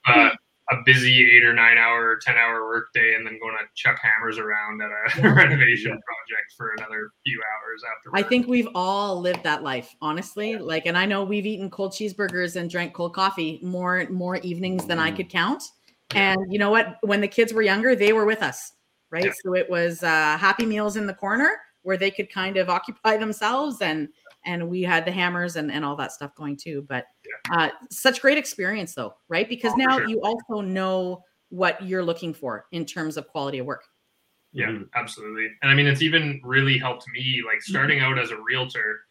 Uh, 0.07 0.29
a 0.69 0.75
busy 0.85 1.25
eight 1.35 1.43
or 1.45 1.53
nine 1.53 1.77
hour, 1.77 2.09
or 2.11 2.19
10 2.21 2.35
hour 2.35 2.65
workday, 2.65 3.15
and 3.15 3.25
then 3.25 3.39
going 3.39 3.55
to 3.57 3.63
chuck 3.75 3.99
hammers 4.01 4.37
around 4.37 4.81
at 4.81 4.89
a 4.89 5.21
Yeah. 5.21 5.33
renovation 5.35 5.91
Yeah. 5.91 5.95
project 5.95 6.53
for 6.57 6.73
another 6.77 7.09
few 7.25 7.41
hours 7.41 7.83
after. 7.83 8.09
I 8.13 8.27
think 8.27 8.47
we've 8.47 8.67
all 8.75 9.19
lived 9.21 9.43
that 9.43 9.63
life, 9.63 9.95
honestly. 10.01 10.57
Like, 10.57 10.85
and 10.85 10.97
I 10.97 11.05
know 11.05 11.23
we've 11.23 11.45
eaten 11.45 11.69
cold 11.69 11.93
cheeseburgers 11.93 12.55
and 12.57 12.69
drank 12.69 12.93
cold 12.93 13.13
coffee 13.13 13.59
more 13.63 14.05
more 14.09 14.37
evenings 14.37 14.85
than 14.85 14.99
I 14.99 15.11
could 15.11 15.29
count. 15.29 15.63
And 16.11 16.51
you 16.51 16.59
know 16.59 16.69
what? 16.69 16.97
When 17.01 17.21
the 17.21 17.27
kids 17.27 17.53
were 17.53 17.61
younger, 17.61 17.95
they 17.95 18.13
were 18.13 18.25
with 18.25 18.41
us, 18.41 18.71
right? 19.11 19.25
Yeah. 19.25 19.31
So 19.43 19.55
it 19.55 19.69
was 19.69 20.03
uh, 20.03 20.37
happy 20.37 20.65
meals 20.65 20.95
in 20.95 21.05
the 21.05 21.13
corner 21.13 21.57
where 21.83 21.97
they 21.97 22.11
could 22.11 22.31
kind 22.31 22.57
of 22.57 22.69
occupy 22.77 23.17
themselves, 23.17 23.81
and 23.81 24.09
and 24.45 24.69
we 24.69 24.81
had 24.83 25.05
the 25.05 25.11
hammers 25.11 25.55
and 25.55 25.71
and 25.71 25.83
all 25.83 25.95
that 25.97 26.11
stuff 26.11 26.33
going 26.35 26.57
too. 26.57 26.85
But 26.87 27.05
uh, 27.51 27.69
such 27.91 28.21
great 28.21 28.37
experience, 28.37 28.93
though, 28.93 29.15
right? 29.29 29.47
Because 29.47 29.73
Oh, 29.73 29.77
now 29.77 29.97
sure. 29.97 30.07
you 30.07 30.21
also 30.21 30.61
know 30.61 31.23
what 31.49 31.81
you're 31.81 32.03
looking 32.03 32.33
for 32.33 32.65
in 32.71 32.85
terms 32.85 33.15
of 33.17 33.27
quality 33.27 33.59
of 33.59 33.65
work. 33.65 33.85
Yeah, 34.53 34.67
Mhm. 34.67 34.89
absolutely. 34.95 35.51
And 35.61 35.71
I 35.71 35.75
mean, 35.75 35.87
it's 35.87 36.01
even 36.01 36.41
really 36.43 36.77
helped 36.77 37.05
me, 37.13 37.43
like 37.45 37.61
starting 37.61 37.99
out 37.99 38.17
as 38.17 38.31
a 38.31 38.41
realtor. 38.41 39.01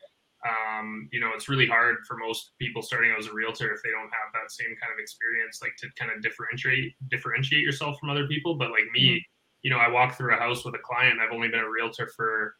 Um, 0.46 1.08
you 1.12 1.18
know, 1.18 1.30
it's 1.34 1.48
really 1.48 1.66
hard 1.66 1.96
for 2.06 2.16
most 2.16 2.52
people 2.58 2.82
starting 2.82 3.10
out 3.10 3.18
as 3.18 3.26
a 3.26 3.32
realtor 3.32 3.72
if 3.72 3.82
they 3.82 3.90
don't 3.90 4.10
have 4.12 4.30
that 4.34 4.50
same 4.50 4.76
kind 4.80 4.92
of 4.92 4.98
experience, 4.98 5.60
like 5.62 5.74
to 5.78 5.88
kind 5.98 6.12
of 6.14 6.22
differentiate 6.22 6.94
differentiate 7.10 7.62
yourself 7.62 7.98
from 7.98 8.10
other 8.10 8.28
people. 8.28 8.54
But 8.54 8.70
like 8.70 8.86
me, 8.92 9.24
you 9.62 9.70
know, 9.70 9.78
I 9.78 9.88
walk 9.88 10.16
through 10.16 10.34
a 10.34 10.38
house 10.38 10.64
with 10.64 10.74
a 10.74 10.84
client. 10.84 11.20
I've 11.20 11.32
only 11.32 11.48
been 11.48 11.60
a 11.60 11.68
realtor 11.68 12.08
for 12.16 12.54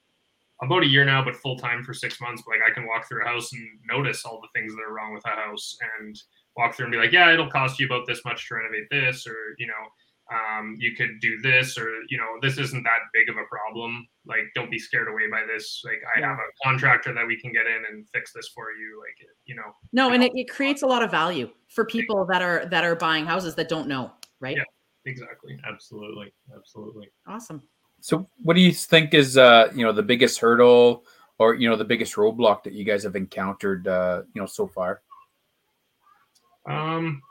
about 0.63 0.83
a 0.83 0.87
year 0.87 1.05
now, 1.05 1.23
but 1.23 1.37
full 1.37 1.59
time 1.59 1.85
for 1.85 1.95
six 1.95 2.21
months. 2.21 2.43
But 2.45 2.57
like 2.57 2.69
I 2.69 2.75
can 2.75 2.87
walk 2.87 3.09
through 3.09 3.23
a 3.23 3.29
house 3.29 3.53
and 3.53 3.63
notice 3.87 4.25
all 4.25 4.41
the 4.41 4.49
things 4.59 4.75
that 4.75 4.83
are 4.83 4.93
wrong 4.93 5.15
with 5.15 5.25
a 5.27 5.37
house 5.37 5.77
and 6.01 6.19
walk 6.57 6.75
through 6.75 6.87
and 6.87 6.93
be 6.93 6.99
like, 6.99 7.13
yeah, 7.13 7.33
it'll 7.33 7.51
cost 7.51 7.79
you 7.79 7.87
about 7.87 8.07
this 8.07 8.25
much 8.25 8.49
to 8.49 8.55
renovate 8.55 8.89
this, 8.91 9.27
or 9.27 9.37
you 9.59 9.67
know, 9.67 9.75
um, 10.33 10.77
you 10.79 10.95
could 10.97 11.21
do 11.21 11.41
this 11.41 11.79
or 11.79 11.89
you 12.09 12.19
know 12.19 12.37
this 12.43 12.59
isn't 12.59 12.83
that 12.83 12.99
big 13.13 13.29
of 13.29 13.37
a 13.37 13.45
problem 13.49 14.07
like 14.27 14.43
don't 14.55 14.71
be 14.71 14.79
scared 14.79 15.09
away 15.09 15.29
by 15.31 15.45
this 15.47 15.83
like 15.85 16.01
i 16.17 16.21
Yeah. 16.21 16.31
have 16.31 16.39
a 16.39 16.65
contractor 16.65 17.15
that 17.15 17.27
we 17.27 17.41
can 17.41 17.53
get 17.53 17.67
in 17.67 17.83
and 17.91 18.09
fix 18.13 18.33
this 18.33 18.49
for 18.49 18.73
you 18.73 19.01
like 19.01 19.29
you 19.45 19.55
know 19.55 19.75
No, 19.93 20.11
and 20.13 20.25
it, 20.25 20.33
it 20.35 20.49
creates 20.51 20.83
a 20.83 20.87
lot 20.87 21.03
of 21.03 21.11
value 21.11 21.49
for 21.69 21.85
people 21.85 22.25
that 22.27 22.43
are 22.43 22.67
that 22.67 22.83
are 22.85 22.97
buying 22.97 23.25
houses 23.25 23.55
that 23.55 23.69
don't 23.69 23.87
know, 23.89 24.11
right? 24.41 24.57
Yeah. 24.57 24.65
exactly 25.05 25.59
absolutely 25.69 26.33
absolutely 26.57 27.09
Awesome. 27.29 27.63
So, 28.01 28.29
what 28.43 28.55
do 28.55 28.61
you 28.61 28.73
think 28.73 29.15
is 29.15 29.37
uh, 29.37 29.71
you 29.75 29.85
know 29.85 29.93
the 29.93 30.03
biggest 30.03 30.39
hurdle 30.41 31.05
or 31.39 31.55
you 31.55 31.69
know 31.69 31.77
the 31.77 31.85
biggest 31.85 32.15
roadblock 32.15 32.65
that 32.65 32.73
you 32.73 32.85
guys 32.85 33.03
have 33.05 33.17
encountered 33.17 33.87
uh, 33.89 34.23
you 34.35 34.41
know 34.41 34.47
so 34.47 34.67
far? 34.67 35.03
um 36.69 37.23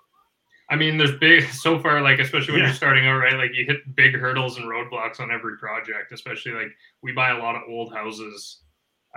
i 0.69 0.75
mean 0.75 0.97
there's 0.97 1.17
big 1.19 1.43
so 1.49 1.77
far 1.79 2.01
like 2.01 2.19
especially 2.19 2.53
when 2.53 2.61
Yeah. 2.61 2.67
you're 2.67 2.75
starting 2.75 3.07
out 3.07 3.17
right 3.17 3.35
like 3.37 3.51
you 3.53 3.65
hit 3.65 3.95
big 3.95 4.15
hurdles 4.15 4.57
and 4.57 4.65
roadblocks 4.67 5.19
on 5.19 5.31
every 5.31 5.57
project 5.57 6.11
especially 6.11 6.53
like 6.53 6.71
we 7.03 7.11
buy 7.11 7.29
a 7.31 7.37
lot 7.39 7.55
of 7.55 7.61
old 7.69 7.93
houses 7.93 8.61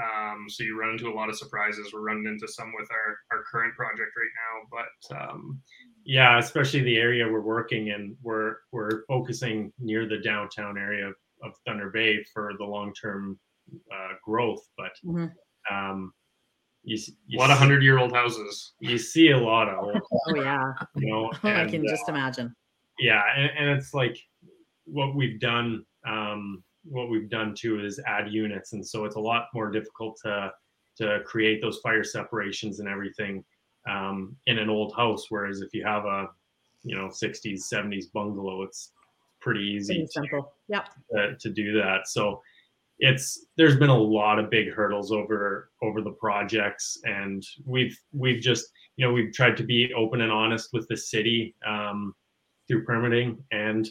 um, 0.01 0.47
so 0.49 0.63
you 0.63 0.79
run 0.79 0.91
into 0.91 1.09
a 1.09 1.13
lot 1.15 1.29
of 1.29 1.37
surprises 1.37 1.91
we're 1.93 2.03
running 2.03 2.27
into 2.27 2.47
some 2.47 2.73
with 2.79 2.89
our 2.93 3.19
our 3.33 3.43
current 3.51 3.75
project 3.75 4.11
right 4.17 4.35
now 4.45 4.79
but 5.11 5.17
um, 5.33 5.61
yeah 6.05 6.39
especially 6.39 6.83
the 6.83 6.97
area 6.97 7.27
we're 7.27 7.41
working 7.41 7.89
in 7.89 8.17
we're 8.23 8.57
we're 8.71 9.05
focusing 9.09 9.73
near 9.79 10.07
the 10.07 10.19
downtown 10.19 10.79
area 10.79 11.07
of, 11.09 11.15
of 11.43 11.53
thunder 11.67 11.91
bay 11.91 12.25
for 12.33 12.53
the 12.59 12.65
long-term 12.65 13.39
uh, 13.93 14.13
growth 14.25 14.65
but 14.77 14.93
Mhm. 15.05 15.33
um 15.71 16.13
you, 16.85 16.97
s- 16.97 17.09
a 17.11 17.13
you 17.27 17.39
lot 17.39 17.51
of 17.51 17.59
hundred 17.59 17.83
year 17.83 17.99
old 17.99 18.13
houses 18.13 18.75
you 18.81 18.99
see 18.99 19.31
a 19.31 19.37
lot 19.39 19.69
of 19.69 19.85
old, 19.85 20.03
Oh 20.27 20.35
yeah, 20.35 20.73
you 20.97 21.11
know 21.11 21.31
I 21.43 21.51
and, 21.63 21.71
can 21.71 21.87
uh, 21.87 21.91
just 21.91 22.09
imagine. 22.09 22.55
yeah 22.99 23.23
and, 23.37 23.51
and 23.59 23.79
it's 23.79 23.93
like 23.95 24.17
what 24.85 25.15
we've 25.15 25.41
done 25.41 25.85
um 26.07 26.63
what 26.85 27.11
we've 27.11 27.29
done 27.29 27.55
too 27.55 27.85
is 27.85 28.01
add 28.07 28.33
units 28.33 28.73
and 28.73 28.87
so 28.87 29.05
it's 29.05 29.17
a 29.17 29.21
lot 29.21 29.47
more 29.55 29.71
difficult 29.71 30.17
to 30.25 30.51
to 30.97 31.21
create 31.27 31.61
those 31.61 31.79
fire 31.79 32.05
separations 32.05 32.81
and 32.81 32.89
everything 32.89 33.45
um 33.89 34.35
in 34.47 34.59
an 34.59 34.71
old 34.71 34.95
house 34.97 35.27
whereas 35.31 35.61
if 35.61 35.75
you 35.75 35.85
have 35.85 36.05
a 36.07 36.27
you 36.85 36.97
know 36.97 37.09
60s 37.09 37.63
70s 37.73 38.07
bungalow 38.13 38.63
it's 38.63 38.93
pretty 39.41 39.61
easy 39.61 39.95
Pretty 39.95 40.07
to, 40.07 40.13
simple. 40.13 40.53
Yep. 40.69 40.89
uh, 41.19 41.27
to 41.41 41.51
do 41.51 41.73
that 41.75 42.07
so 42.09 42.41
it's 42.99 43.47
there's 43.57 43.77
been 43.77 43.91
a 43.91 43.97
lot 43.99 44.39
of 44.39 44.51
big 44.51 44.73
hurdles 44.73 45.13
over 45.13 45.71
over 45.83 46.03
the 46.03 46.11
projects 46.13 46.99
and 47.05 47.45
we've 47.65 47.97
we've 48.13 48.41
just 48.41 48.67
you 48.97 49.07
know 49.07 49.13
we've 49.13 49.33
tried 49.33 49.57
to 49.57 49.63
be 49.63 49.93
open 49.95 50.21
and 50.23 50.33
honest 50.33 50.71
with 50.73 50.87
the 50.89 50.97
city 50.97 51.55
um, 51.67 52.15
through 52.67 52.85
permitting 52.85 53.43
and 53.53 53.89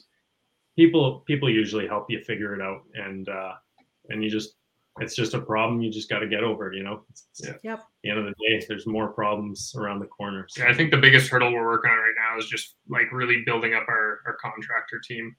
people 0.75 1.23
people 1.25 1.49
usually 1.49 1.87
help 1.87 2.09
you 2.09 2.21
figure 2.23 2.53
it 2.53 2.61
out 2.61 2.81
and 2.95 3.29
uh 3.29 3.53
and 4.09 4.23
you 4.23 4.29
just 4.29 4.55
it's 4.99 5.15
just 5.15 5.33
a 5.33 5.39
problem 5.39 5.81
you 5.81 5.91
just 5.91 6.09
got 6.09 6.19
to 6.19 6.27
get 6.27 6.43
over 6.43 6.73
you 6.73 6.83
know 6.83 7.03
it's, 7.09 7.27
Yeah. 7.43 7.53
Yep. 7.63 7.79
at 7.79 7.85
the 8.03 8.09
end 8.09 8.19
of 8.19 8.25
the 8.25 8.31
day 8.31 8.65
there's 8.67 8.85
more 8.87 9.07
problems 9.07 9.73
around 9.77 9.99
the 9.99 10.07
corner 10.07 10.47
so. 10.49 10.63
Yeah, 10.63 10.69
I 10.69 10.73
think 10.73 10.91
the 10.91 10.97
biggest 10.97 11.29
hurdle 11.29 11.53
we're 11.53 11.65
working 11.65 11.91
on 11.91 11.97
right 11.97 12.13
now 12.17 12.37
is 12.37 12.47
just 12.47 12.75
like 12.89 13.11
really 13.11 13.43
building 13.45 13.73
up 13.73 13.85
our, 13.87 14.21
our 14.25 14.37
contractor 14.41 14.99
team. 14.99 15.35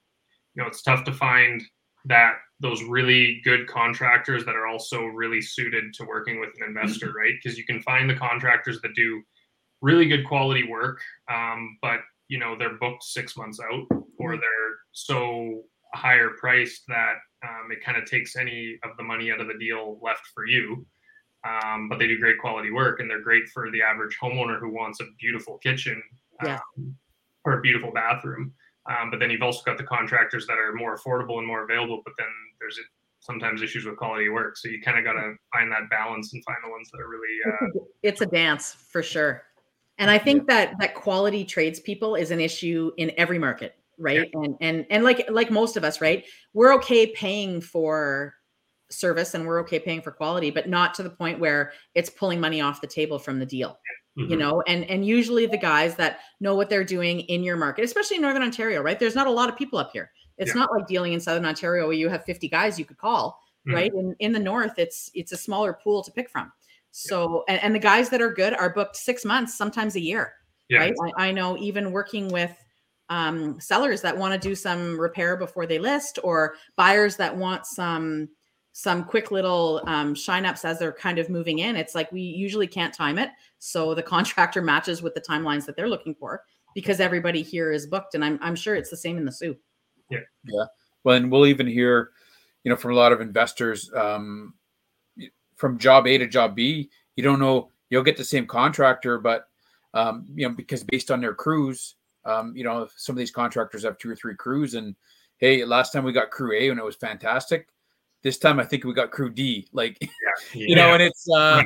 You 0.55 0.63
know, 0.63 0.67
it's 0.67 0.81
tough 0.81 1.03
to 1.05 1.13
find 1.13 1.61
that 2.05 2.33
those 2.59 2.83
really 2.83 3.41
good 3.43 3.67
contractors 3.67 4.45
that 4.45 4.55
are 4.55 4.67
also 4.67 5.05
really 5.05 5.41
suited 5.41 5.93
to 5.93 6.03
working 6.05 6.39
with 6.39 6.49
an 6.59 6.67
investor, 6.67 7.11
right? 7.13 7.33
Because 7.41 7.57
you 7.57 7.65
can 7.65 7.81
find 7.81 8.09
the 8.09 8.15
contractors 8.15 8.81
that 8.81 8.93
do 8.95 9.21
really 9.81 10.05
good 10.05 10.25
quality 10.25 10.67
work, 10.67 10.99
um, 11.31 11.77
but 11.81 11.99
you 12.27 12.37
know 12.37 12.55
they're 12.57 12.75
booked 12.77 13.03
six 13.03 13.37
months 13.37 13.59
out, 13.59 13.85
or 14.17 14.35
they're 14.35 14.77
so 14.91 15.63
higher 15.93 16.31
priced 16.39 16.83
that 16.87 17.15
um, 17.43 17.71
it 17.71 17.83
kind 17.83 17.97
of 17.97 18.05
takes 18.05 18.35
any 18.35 18.77
of 18.83 18.95
the 18.97 19.03
money 19.03 19.31
out 19.31 19.39
of 19.41 19.47
the 19.47 19.57
deal 19.57 19.99
left 20.03 20.21
for 20.35 20.45
you 20.45 20.85
um, 21.47 21.87
but 21.87 21.99
they 21.99 22.07
do 22.07 22.19
great 22.19 22.37
quality 22.39 22.71
work 22.71 22.99
and 22.99 23.09
they're 23.09 23.21
great 23.21 23.47
for 23.49 23.71
the 23.71 23.81
average 23.81 24.17
homeowner 24.21 24.59
who 24.59 24.73
wants 24.73 24.99
a 24.99 25.05
beautiful 25.19 25.57
kitchen 25.59 26.01
Yeah. 26.43 26.59
um, 26.77 26.95
or 27.45 27.59
a 27.59 27.61
beautiful 27.61 27.91
bathroom. 27.91 28.53
Um, 28.89 29.11
but 29.11 29.19
then 29.19 29.29
you've 29.29 29.43
also 29.43 29.61
got 29.63 29.77
the 29.77 29.83
contractors 29.83 30.47
that 30.47 30.57
are 30.57 30.73
more 30.73 30.97
affordable 30.97 31.37
and 31.37 31.45
more 31.45 31.63
available, 31.63 32.01
but 32.03 32.13
then 32.17 32.27
there's 32.59 32.79
sometimes 33.19 33.61
issues 33.61 33.85
with 33.85 33.97
quality 33.97 34.29
work. 34.29 34.57
So 34.57 34.67
you 34.67 34.81
kind 34.81 34.97
of 34.97 35.05
got 35.05 35.13
to 35.13 35.35
find 35.53 35.71
that 35.71 35.89
balance 35.89 36.33
and 36.33 36.43
find 36.43 36.57
the 36.63 36.69
ones 36.69 36.89
that 36.91 36.99
are 36.99 37.07
really, 37.07 37.37
uh, 37.45 37.85
It's 38.01 38.21
a 38.21 38.25
dance 38.25 38.73
for 38.73 39.03
sure. 39.03 39.43
And 39.99 40.09
I 40.09 40.17
think 40.17 40.47
that 40.47 40.73
that 40.79 40.95
quality 40.95 41.43
tradespeople 41.43 42.15
is 42.15 42.31
an 42.31 42.39
issue 42.39 42.91
in 42.97 43.11
every 43.17 43.37
market, 43.37 43.75
right? 43.97 44.29
And 44.33 44.55
and 44.61 44.85
and 44.89 45.03
like 45.03 45.29
like 45.29 45.51
most 45.51 45.75
of 45.75 45.83
us, 45.83 45.99
right? 45.99 46.25
We're 46.53 46.73
okay 46.75 47.07
paying 47.07 47.59
for 47.59 48.33
service 48.89 49.33
and 49.33 49.45
we're 49.45 49.59
okay 49.59 49.77
paying 49.77 50.01
for 50.01 50.11
quality, 50.11 50.51
but 50.51 50.69
not 50.69 50.93
to 50.95 51.03
the 51.03 51.09
point 51.09 51.39
where 51.39 51.73
it's 51.95 52.09
pulling 52.09 52.39
money 52.39 52.61
off 52.61 52.79
the 52.79 52.87
table 52.87 53.19
from 53.19 53.39
the 53.39 53.45
deal. 53.45 53.77
You 54.27 54.35
Mhm. 54.35 54.39
know 54.39 54.61
and 54.67 54.83
and 54.89 55.05
usually 55.05 55.45
the 55.45 55.57
guys 55.57 55.95
that 55.95 56.19
know 56.39 56.55
what 56.55 56.69
they're 56.69 56.83
doing 56.83 57.21
in 57.21 57.43
your 57.43 57.55
market 57.57 57.83
especially 57.83 58.17
in 58.17 58.21
northern 58.21 58.43
ontario 58.43 58.81
right? 58.81 58.99
There's 58.99 59.15
not 59.15 59.27
a 59.27 59.31
lot 59.31 59.49
of 59.49 59.57
people 59.57 59.79
up 59.79 59.91
here. 59.93 60.11
It's 60.37 60.55
Yeah. 60.55 60.61
not 60.61 60.71
like 60.71 60.87
dealing 60.87 61.13
in 61.13 61.19
southern 61.19 61.45
ontario 61.45 61.85
where 61.85 61.95
you 61.95 62.09
have 62.09 62.23
50 62.25 62.47
guys 62.49 62.77
you 62.79 62.85
could 62.85 62.97
call 62.97 63.41
Mhm. 63.65 63.73
right? 63.73 63.91
In, 63.93 64.15
in 64.19 64.31
the 64.33 64.39
north 64.39 64.77
it's 64.77 65.09
it's 65.13 65.31
a 65.31 65.37
smaller 65.37 65.73
pool 65.73 66.03
to 66.03 66.11
pick 66.11 66.29
from. 66.29 66.51
So 66.91 67.43
and, 67.47 67.61
and 67.63 67.75
the 67.75 67.79
guys 67.79 68.09
that 68.09 68.21
are 68.21 68.33
good 68.33 68.53
are 68.53 68.69
booked 68.73 68.95
six 68.95 69.23
months 69.25 69.55
sometimes 69.55 69.95
a 69.95 69.99
year 70.01 70.33
yeah, 70.69 70.79
right? 70.79 70.93
I, 71.17 71.27
I 71.29 71.31
know 71.31 71.57
even 71.57 71.91
working 71.91 72.29
with 72.29 72.55
um, 73.09 73.59
sellers 73.59 74.01
that 74.01 74.17
want 74.17 74.39
to 74.39 74.47
do 74.49 74.55
some 74.55 74.99
repair 74.99 75.35
before 75.35 75.65
they 75.65 75.79
list 75.79 76.19
or 76.23 76.55
buyers 76.75 77.15
that 77.17 77.35
want 77.35 77.65
some 77.65 78.29
some 78.71 79.03
quick 79.03 79.31
little 79.31 79.81
um, 79.85 80.13
shine 80.13 80.45
ups 80.45 80.63
as 80.63 80.79
they're 80.79 80.93
kind 80.93 81.19
of 81.19 81.29
moving 81.29 81.59
in. 81.59 81.75
It's 81.75 81.95
like 81.95 82.11
we 82.11 82.21
usually 82.21 82.67
can't 82.67 82.93
time 82.93 83.17
it. 83.17 83.29
So 83.57 83.93
the 83.93 84.03
contractor 84.15 84.61
matches 84.61 85.01
with 85.01 85.13
the 85.13 85.21
timelines 85.21 85.65
that 85.65 85.75
they're 85.75 85.89
looking 85.89 86.15
for 86.15 86.43
because 86.75 86.99
everybody 86.99 87.41
here 87.41 87.71
is 87.71 87.87
booked. 87.87 88.15
And 88.15 88.23
I'm, 88.23 88.39
I'm 88.41 88.55
sure 88.55 88.75
it's 88.75 88.89
the 88.89 88.97
same 88.97 89.17
in 89.17 89.25
the 89.25 89.31
Soo. 89.31 89.55
Yeah. 90.09 90.19
Yeah. 90.45 90.65
Well, 91.03 91.17
and 91.17 91.31
we'll 91.31 91.47
even 91.47 91.67
hear, 91.67 92.11
you 92.63 92.69
know, 92.69 92.75
from 92.75 92.91
a 92.91 92.95
lot 92.95 93.11
of 93.11 93.21
investors 93.21 93.91
um, 93.95 94.53
from 95.55 95.77
job 95.77 96.07
A 96.07 96.17
to 96.17 96.27
job 96.27 96.55
B, 96.55 96.89
you 97.15 97.23
don't 97.23 97.39
know, 97.39 97.71
you'll 97.89 98.03
get 98.03 98.17
the 98.17 98.23
same 98.23 98.45
contractor, 98.45 99.17
but, 99.17 99.47
um, 99.93 100.25
you 100.35 100.47
know, 100.47 100.53
because 100.53 100.83
based 100.83 101.09
on 101.09 101.21
their 101.21 101.33
crews, 101.33 101.95
um, 102.25 102.53
you 102.55 102.63
know, 102.63 102.87
some 102.95 103.13
of 103.13 103.17
these 103.17 103.31
contractors 103.31 103.83
have 103.83 103.97
two 103.97 104.09
or 104.09 104.15
three 104.15 104.35
crews 104.35 104.75
and, 104.75 104.95
hey, 105.37 105.63
last 105.65 105.91
time 105.91 106.03
we 106.03 106.11
got 106.11 106.31
crew 106.31 106.53
A 106.53 106.69
and 106.69 106.79
it 106.79 106.83
was 106.83 106.95
fantastic 106.95 107.67
this 108.21 108.37
time 108.37 108.59
I 108.59 108.65
think 108.65 108.83
we 108.83 108.93
got 108.93 109.11
crew 109.11 109.29
D. 109.29 109.67
Like, 109.71 109.97
yeah. 110.01 110.09
you 110.53 110.75
know, 110.75 110.93
and 110.93 111.03
it's 111.03 111.27
uh, 111.29 111.63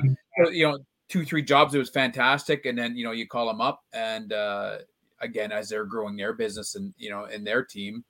you 0.52 0.68
know, 0.68 0.80
two 1.10 1.26
three 1.26 1.42
jobs. 1.42 1.74
It 1.76 1.80
was 1.80 1.90
fantastic, 1.90 2.66
and 2.66 2.78
then 2.78 2.96
you 2.96 3.04
know 3.04 3.12
you 3.12 3.28
call 3.28 3.48
them 3.48 3.62
up, 3.62 3.82
and 3.94 4.34
uh, 4.34 4.78
again 5.22 5.52
as 5.52 5.70
they're 5.70 5.86
growing 5.86 6.16
their 6.18 6.34
business 6.34 6.76
and 6.76 6.94
you 6.98 7.10
know 7.10 7.26
in 7.26 7.44
their 7.44 7.64
team, 7.64 8.04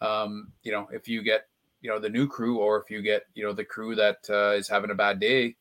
um, 0.00 0.52
you 0.62 0.72
know, 0.72 0.88
if 0.92 1.08
you 1.08 1.22
get 1.22 1.46
you 1.80 1.90
know 1.90 1.98
the 1.98 2.08
new 2.08 2.26
crew, 2.26 2.58
or 2.58 2.80
if 2.80 2.90
you 2.90 3.02
get 3.02 3.24
you 3.34 3.44
know 3.44 3.52
the 3.52 3.64
crew 3.64 3.94
that 3.94 4.18
uh, 4.28 4.52
is 4.52 4.68
having 4.68 4.90
a 4.90 4.94
bad 4.94 5.20
day, 5.20 5.56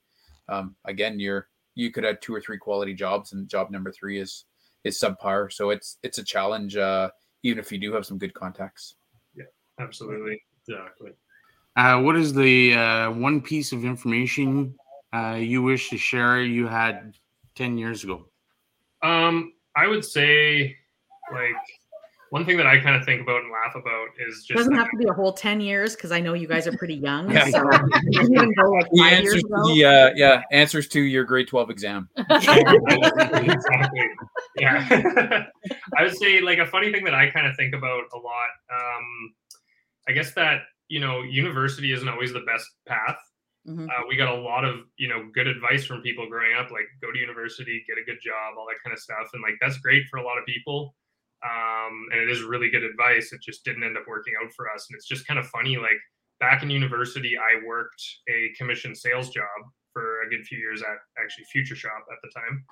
um, 0.49 0.75
again 0.85 1.19
you're 1.19 1.47
you 1.75 1.91
could 1.91 2.03
have 2.03 2.19
two 2.19 2.33
or 2.33 2.41
three 2.41 2.57
quality 2.57 2.93
jobs, 2.93 3.33
and 3.33 3.47
job 3.47 3.71
number 3.71 3.91
three 3.91 4.19
is 4.19 4.45
is 4.83 4.99
subpar. 4.99 5.51
So 5.51 5.69
it's 5.69 5.97
it's 6.03 6.17
a 6.17 6.23
challenge, 6.23 6.75
uh, 6.75 7.09
even 7.43 7.59
if 7.59 7.71
you 7.71 7.77
do 7.77 7.93
have 7.93 8.05
some 8.05 8.17
good 8.17 8.33
contacts. 8.33 8.95
Yeah, 9.35 9.45
absolutely, 9.79 10.41
exactly. 10.67 11.11
Uh, 11.75 11.99
what 12.01 12.15
is 12.15 12.33
the 12.33 12.73
uh, 12.75 13.11
one 13.11 13.41
piece 13.41 13.71
of 13.71 13.83
information 13.83 14.75
uh, 15.13 15.37
you 15.39 15.61
wish 15.63 15.89
to 15.89 15.97
share 15.97 16.41
you 16.41 16.67
had 16.67 17.15
10 17.55 17.77
years 17.77 18.03
ago? 18.03 18.27
Um, 19.01 19.53
I 19.75 19.87
would 19.87 20.05
say, 20.05 20.75
like, 21.31 21.55
one 22.29 22.45
thing 22.45 22.57
that 22.57 22.65
I 22.65 22.79
kind 22.79 22.95
of 22.95 23.05
think 23.05 23.21
about 23.21 23.43
and 23.43 23.51
laugh 23.51 23.75
about 23.75 24.07
is 24.27 24.43
just 24.43 24.57
doesn't 24.57 24.73
have 24.73 24.89
to 24.89 24.97
be 24.97 25.05
a 25.07 25.13
whole 25.13 25.33
10 25.33 25.61
years 25.61 25.95
because 25.95 26.11
I 26.11 26.19
know 26.19 26.33
you 26.33 26.47
guys 26.47 26.65
are 26.65 26.75
pretty 26.77 26.95
young. 26.95 27.29
yeah. 27.29 27.47
So 27.49 27.61
like 27.61 28.89
the 28.91 29.03
answers 29.03 29.43
to 29.43 29.73
the, 29.73 29.85
uh, 29.85 30.09
yeah, 30.15 30.41
answers 30.51 30.87
to 30.89 31.01
your 31.01 31.25
grade 31.25 31.47
12 31.47 31.69
exam. 31.69 32.09
exactly. 32.29 34.09
Yeah. 34.57 34.87
I 35.97 36.03
would 36.03 36.17
say, 36.17 36.41
like, 36.41 36.57
a 36.57 36.65
funny 36.65 36.91
thing 36.91 37.03
that 37.03 37.13
I 37.13 37.29
kind 37.29 37.45
of 37.45 37.55
think 37.55 37.75
about 37.75 38.03
a 38.13 38.17
lot. 38.17 38.49
Um, 38.71 39.33
I 40.07 40.11
guess 40.13 40.33
that 40.33 40.61
you 40.87 40.99
know, 40.99 41.21
university 41.21 41.93
isn't 41.93 42.07
always 42.07 42.33
the 42.33 42.41
best 42.41 42.65
path. 42.87 43.17
Mm-hmm. 43.67 43.87
Uh, 43.87 44.07
we 44.09 44.17
got 44.17 44.33
a 44.33 44.41
lot 44.41 44.65
of 44.65 44.81
you 44.97 45.07
know 45.07 45.29
good 45.33 45.47
advice 45.47 45.85
from 45.85 46.01
people 46.01 46.27
growing 46.27 46.55
up, 46.57 46.71
like 46.71 46.87
go 47.01 47.11
to 47.11 47.19
university, 47.19 47.83
get 47.87 47.97
a 47.97 48.03
good 48.03 48.19
job, 48.21 48.55
all 48.57 48.67
that 48.67 48.83
kind 48.83 48.93
of 48.93 48.99
stuff, 48.99 49.29
and 49.33 49.41
like 49.41 49.55
that's 49.61 49.77
great 49.77 50.03
for 50.09 50.17
a 50.17 50.23
lot 50.23 50.37
of 50.37 50.45
people. 50.45 50.95
Um, 51.43 52.07
and 52.11 52.21
it 52.21 52.29
is 52.29 52.41
really 52.41 52.69
good 52.69 52.83
advice. 52.83 53.33
It 53.33 53.41
just 53.41 53.65
didn't 53.65 53.83
end 53.83 53.97
up 53.97 54.03
working 54.07 54.33
out 54.43 54.51
for 54.53 54.69
us, 54.71 54.87
and 54.89 54.97
it's 54.97 55.07
just 55.07 55.27
kind 55.27 55.39
of 55.39 55.47
funny. 55.47 55.77
Like 55.77 55.99
back 56.39 56.63
in 56.63 56.69
university, 56.69 57.37
I 57.37 57.65
worked 57.65 58.03
a 58.29 58.51
commission 58.57 58.95
sales 58.95 59.29
job 59.29 59.45
for 59.93 60.23
a 60.23 60.29
good 60.29 60.45
few 60.45 60.57
years 60.57 60.81
at 60.81 60.97
actually 61.21 61.45
Future 61.45 61.75
Shop 61.75 62.03
at 62.11 62.17
the 62.21 62.29
time. 62.37 62.65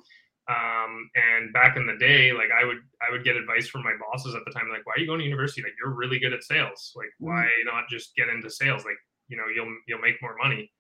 Um, 0.50 1.10
and 1.16 1.54
back 1.54 1.78
in 1.78 1.86
the 1.86 1.96
day, 1.96 2.34
like 2.34 2.50
I 2.52 2.66
would 2.66 2.80
I 3.02 3.12
would 3.12 3.24
get 3.24 3.36
advice 3.36 3.68
from 3.68 3.84
my 3.84 3.94
bosses 4.00 4.36
at 4.36 4.42
the 4.46 4.52
time, 4.52 4.70
like, 4.70 4.86
why 4.86 4.94
are 4.96 5.00
you 5.00 5.08
going 5.08 5.20
to 5.20 5.26
university? 5.26 5.62
Like 5.62 5.76
you're 5.80 5.94
really 5.94 6.20
good 6.20 6.34
at 6.34 6.44
sales. 6.44 6.94
Like, 6.96 7.14
mm. 7.22 7.30
why 7.30 7.48
not 7.66 7.86
just 7.90 8.16
get 8.16 8.30
into 8.30 8.50
sales? 8.50 8.84
Like, 8.84 8.98
you 9.28 9.38
know, 9.38 9.46
you'll 9.54 9.74
you'll 9.88 10.02
make 10.02 10.22
more 10.22 10.36
money. 10.42 10.72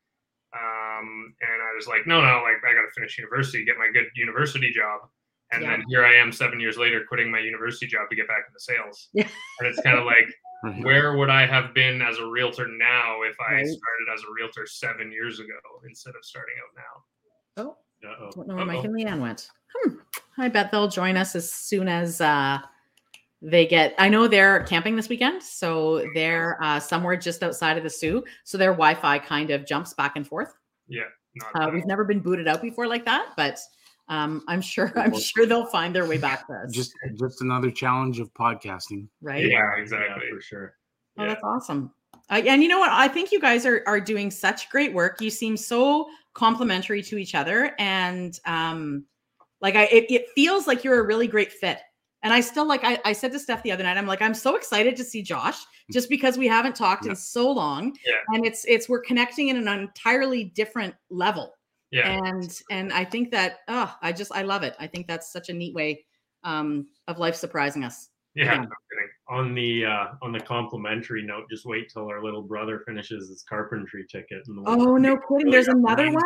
Um, 0.53 1.33
and 1.39 1.61
I 1.61 1.71
was 1.75 1.87
like, 1.87 2.07
no, 2.07 2.19
no, 2.19 2.43
like 2.43 2.59
I 2.67 2.73
gotta 2.73 2.91
finish 2.95 3.17
university, 3.17 3.63
get 3.63 3.77
my 3.77 3.89
good 3.93 4.07
university 4.15 4.71
job. 4.73 5.01
And 5.53 5.63
yeah. 5.63 5.71
then 5.71 5.85
here 5.87 6.05
I 6.05 6.15
am 6.15 6.31
seven 6.31 6.59
years 6.59 6.77
later 6.77 7.03
quitting 7.07 7.31
my 7.31 7.39
university 7.39 7.85
job 7.85 8.09
to 8.09 8.15
get 8.15 8.27
back 8.27 8.43
into 8.47 8.59
sales. 8.59 9.09
Yeah. 9.13 9.27
And 9.59 9.67
it's 9.67 9.81
kind 9.81 9.97
of 9.97 10.05
like 10.05 10.27
where 10.83 11.17
would 11.17 11.29
I 11.29 11.47
have 11.47 11.73
been 11.73 12.01
as 12.01 12.19
a 12.19 12.25
realtor 12.25 12.67
now 12.67 13.21
if 13.23 13.35
I 13.39 13.53
right. 13.53 13.65
started 13.65 14.07
as 14.13 14.21
a 14.21 14.31
realtor 14.35 14.65
seven 14.67 15.11
years 15.11 15.39
ago 15.39 15.57
instead 15.87 16.11
of 16.11 16.23
starting 16.23 16.55
out 16.61 16.83
now? 17.57 17.63
Oh, 17.63 17.77
uh-oh. 18.05 18.29
Don't 18.35 18.47
know 18.47 18.55
where 18.55 18.63
Uh-oh. 18.63 18.73
Mike 18.73 18.83
and 18.83 18.93
Lee-Anne 18.93 19.21
went. 19.21 19.49
Hmm. 19.75 19.95
I 20.37 20.49
bet 20.49 20.71
they'll 20.71 20.87
join 20.87 21.17
us 21.17 21.35
as 21.35 21.51
soon 21.51 21.87
as 21.87 22.21
uh, 22.21 22.59
they 23.41 23.65
get. 23.65 23.93
I 23.97 24.09
know 24.09 24.27
they're 24.27 24.63
camping 24.63 24.95
this 24.95 25.09
weekend, 25.09 25.41
so 25.43 26.05
they're 26.13 26.61
uh, 26.61 26.79
somewhere 26.79 27.15
just 27.15 27.43
outside 27.43 27.77
of 27.77 27.83
the 27.83 27.89
Soo. 27.89 28.23
So 28.43 28.57
their 28.57 28.71
Wi-Fi 28.71 29.19
kind 29.19 29.51
of 29.51 29.65
jumps 29.65 29.93
back 29.93 30.15
and 30.15 30.27
forth. 30.27 30.53
Yeah, 30.87 31.03
uh, 31.55 31.69
we've 31.73 31.85
never 31.85 32.03
been 32.03 32.19
booted 32.19 32.47
out 32.47 32.61
before 32.61 32.87
like 32.87 33.05
that, 33.05 33.33
but 33.37 33.59
um, 34.09 34.43
I'm 34.47 34.61
sure 34.61 34.91
I'm 34.95 35.17
sure 35.17 35.45
they'll 35.45 35.65
find 35.67 35.95
their 35.95 36.05
way 36.05 36.17
back 36.17 36.47
to 36.47 36.53
us. 36.53 36.71
Just 36.71 36.93
just 37.19 37.41
another 37.41 37.71
challenge 37.71 38.19
of 38.19 38.33
podcasting, 38.33 39.07
right? 39.21 39.45
Yeah, 39.45 39.77
exactly 39.77 40.25
yeah, 40.27 40.35
for 40.35 40.41
sure. 40.41 40.75
Oh, 41.17 41.23
yeah. 41.23 41.29
that's 41.29 41.43
awesome. 41.43 41.91
Uh, 42.31 42.41
and 42.47 42.63
you 42.63 42.69
know 42.69 42.79
what? 42.79 42.91
I 42.91 43.07
think 43.07 43.31
you 43.31 43.39
guys 43.39 43.65
are 43.65 43.83
are 43.85 43.99
doing 43.99 44.31
such 44.31 44.69
great 44.69 44.93
work. 44.93 45.21
You 45.21 45.29
seem 45.29 45.57
so 45.57 46.07
complementary 46.33 47.01
to 47.03 47.17
each 47.17 47.35
other 47.35 47.73
and 47.77 48.39
um 48.45 49.05
like 49.59 49.75
i 49.75 49.83
it, 49.85 50.09
it, 50.09 50.25
feels 50.33 50.65
like 50.65 50.83
you're 50.83 50.99
a 50.99 51.05
really 51.05 51.27
great 51.27 51.51
fit 51.51 51.79
and 52.23 52.33
i 52.33 52.39
still 52.39 52.65
like 52.65 52.83
I, 52.83 52.99
I 53.03 53.13
said 53.13 53.33
to 53.33 53.37
steff 53.37 53.61
the 53.63 53.71
other 53.71 53.83
night 53.83 53.97
i'm 53.97 54.07
like 54.07 54.21
i'm 54.21 54.33
so 54.33 54.55
excited 54.55 54.95
to 54.95 55.03
see 55.03 55.21
josh 55.21 55.57
just 55.91 56.09
because 56.09 56.37
we 56.37 56.47
haven't 56.47 56.75
talked 56.75 57.05
yeah. 57.05 57.11
in 57.11 57.15
so 57.17 57.51
long 57.51 57.93
yeah. 58.05 58.15
and 58.29 58.45
it's 58.45 58.63
it's 58.65 58.87
we're 58.87 59.01
connecting 59.01 59.49
in 59.49 59.57
an 59.57 59.67
entirely 59.67 60.45
different 60.45 60.95
level 61.09 61.53
yeah 61.91 62.17
and 62.25 62.61
and 62.71 62.93
i 62.93 63.03
think 63.03 63.29
that 63.31 63.59
oh 63.67 63.93
i 64.01 64.13
just 64.13 64.31
i 64.33 64.41
love 64.41 64.63
it 64.63 64.73
i 64.79 64.87
think 64.87 65.05
that's 65.05 65.33
such 65.33 65.49
a 65.49 65.53
neat 65.53 65.75
way 65.75 66.05
um 66.45 66.87
of 67.09 67.19
life 67.19 67.35
surprising 67.35 67.83
us 67.83 68.07
yeah, 68.35 68.45
yeah. 68.45 68.61
No 68.61 68.67
on 69.31 69.55
the 69.55 69.85
uh, 69.85 70.07
on 70.21 70.33
the 70.33 70.39
complimentary 70.39 71.23
note, 71.23 71.45
just 71.49 71.65
wait 71.65 71.89
till 71.91 72.07
our 72.07 72.23
little 72.23 72.41
brother 72.41 72.83
finishes 72.85 73.29
his 73.29 73.43
carpentry 73.47 74.05
ticket. 74.11 74.43
oh 74.65 74.97
no, 74.97 75.17
kidding! 75.17 75.51
There's 75.51 75.69
another 75.69 76.11
one. 76.11 76.23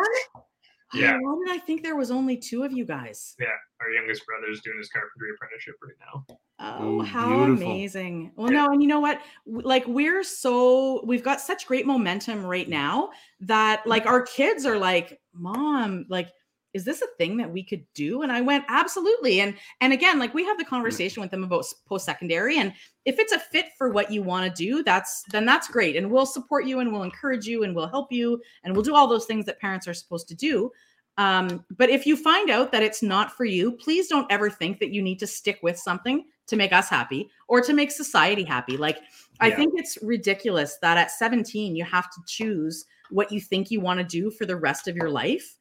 Yeah. 0.94 1.18
why 1.20 1.34
did 1.44 1.54
I 1.54 1.58
think 1.58 1.82
there 1.82 1.96
was 1.96 2.10
only 2.12 2.36
two 2.36 2.62
of 2.62 2.72
you 2.72 2.84
guys? 2.84 3.34
Yeah, 3.40 3.46
our 3.80 3.90
youngest 3.90 4.24
brother 4.24 4.50
is 4.50 4.60
doing 4.60 4.78
his 4.78 4.88
carpentry 4.88 5.30
apprenticeship 5.34 5.74
right 5.82 5.96
now. 6.00 6.36
Oh, 6.58 7.02
how 7.02 7.44
Beautiful. 7.46 7.70
amazing! 7.70 8.32
Well, 8.36 8.52
yeah. 8.52 8.64
no, 8.64 8.72
and 8.72 8.82
you 8.82 8.88
know 8.88 9.00
what? 9.00 9.20
Like 9.46 9.86
we're 9.86 10.22
so 10.22 11.04
we've 11.04 11.24
got 11.24 11.40
such 11.40 11.66
great 11.66 11.86
momentum 11.86 12.44
right 12.44 12.68
now 12.68 13.10
that 13.40 13.86
like 13.86 14.06
our 14.06 14.22
kids 14.22 14.66
are 14.66 14.78
like, 14.78 15.20
"Mom, 15.32 16.06
like 16.08 16.28
is 16.76 16.84
this 16.84 17.00
a 17.00 17.06
thing 17.16 17.38
that 17.38 17.50
we 17.50 17.62
could 17.62 17.84
do 17.94 18.22
and 18.22 18.30
i 18.30 18.40
went 18.40 18.62
absolutely 18.68 19.40
and 19.40 19.54
and 19.80 19.92
again 19.94 20.18
like 20.18 20.34
we 20.34 20.44
have 20.44 20.58
the 20.58 20.64
mm. 20.64 20.68
conversation 20.68 21.22
with 21.22 21.30
them 21.30 21.42
about 21.42 21.64
post-secondary 21.86 22.58
and 22.58 22.72
if 23.06 23.18
it's 23.18 23.32
a 23.32 23.38
fit 23.38 23.66
for 23.78 23.88
what 23.88 24.12
you 24.12 24.22
want 24.22 24.44
to 24.44 24.62
do 24.62 24.82
that's 24.82 25.24
then 25.30 25.46
that's 25.46 25.68
great 25.68 25.96
and 25.96 26.08
we'll 26.08 26.26
support 26.26 26.66
you 26.66 26.80
and 26.80 26.92
we'll 26.92 27.02
encourage 27.02 27.46
you 27.46 27.62
and 27.62 27.74
we'll 27.74 27.88
help 27.88 28.12
you 28.12 28.40
and 28.62 28.74
we'll 28.74 28.82
do 28.82 28.94
all 28.94 29.08
those 29.08 29.24
things 29.24 29.46
that 29.46 29.58
parents 29.58 29.88
are 29.88 29.94
supposed 29.94 30.28
to 30.28 30.34
do 30.34 30.70
um, 31.18 31.64
but 31.78 31.88
if 31.88 32.04
you 32.04 32.14
find 32.14 32.50
out 32.50 32.70
that 32.72 32.82
it's 32.82 33.02
not 33.02 33.32
for 33.32 33.46
you 33.46 33.72
please 33.72 34.06
don't 34.06 34.30
ever 34.30 34.50
think 34.50 34.78
that 34.78 34.92
you 34.92 35.00
need 35.00 35.18
to 35.18 35.26
stick 35.26 35.58
with 35.62 35.78
something 35.78 36.24
to 36.46 36.56
make 36.56 36.74
us 36.74 36.90
happy 36.90 37.30
or 37.48 37.62
to 37.62 37.72
make 37.72 37.90
society 37.90 38.44
happy 38.44 38.76
like 38.76 38.96
yeah. 38.96 39.46
i 39.46 39.50
think 39.50 39.72
it's 39.76 39.96
ridiculous 40.02 40.76
that 40.82 40.98
at 40.98 41.10
17 41.10 41.74
you 41.74 41.84
have 41.84 42.10
to 42.10 42.20
choose 42.26 42.84
what 43.10 43.32
you 43.32 43.40
think 43.40 43.70
you 43.70 43.80
want 43.80 43.98
to 43.98 44.04
do 44.04 44.30
for 44.30 44.44
the 44.44 44.56
rest 44.56 44.88
of 44.88 44.96
your 44.96 45.08
life 45.08 45.56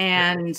and 0.00 0.58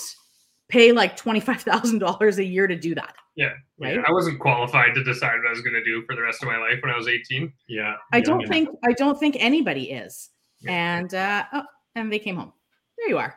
pay 0.70 0.92
like 0.92 1.18
$25,000 1.18 2.38
a 2.38 2.46
year 2.46 2.68
to 2.68 2.76
do 2.76 2.96
that. 2.96 3.16
Yeah. 3.36 3.54
Right. 3.80 3.96
Yeah. 3.96 4.04
I 4.08 4.12
wasn't 4.12 4.40
qualified 4.40 4.94
to 4.94 5.04
decide 5.04 5.38
what 5.38 5.48
I 5.48 5.50
was 5.50 5.62
going 5.62 5.74
to 5.74 5.84
do 5.84 6.04
for 6.06 6.16
the 6.16 6.22
rest 6.22 6.44
of 6.44 6.48
my 6.48 6.58
life 6.58 6.78
when 6.82 6.94
I 6.94 6.98
was 6.98 7.08
18. 7.08 7.52
Yeah. 7.68 7.96
I 8.14 8.22
don't 8.22 8.48
think, 8.48 8.70
I 8.86 8.94
don't 8.94 9.20
think 9.20 9.36
anybody 9.40 9.92
is. 9.92 10.30
Yeah. 10.62 10.72
And, 10.72 11.14
uh, 11.14 11.44
oh, 11.54 11.64
and 11.96 12.14
they 12.14 12.20
came 12.20 12.36
home. 12.36 12.54
There 12.98 13.10
you 13.10 13.18
are. 13.18 13.36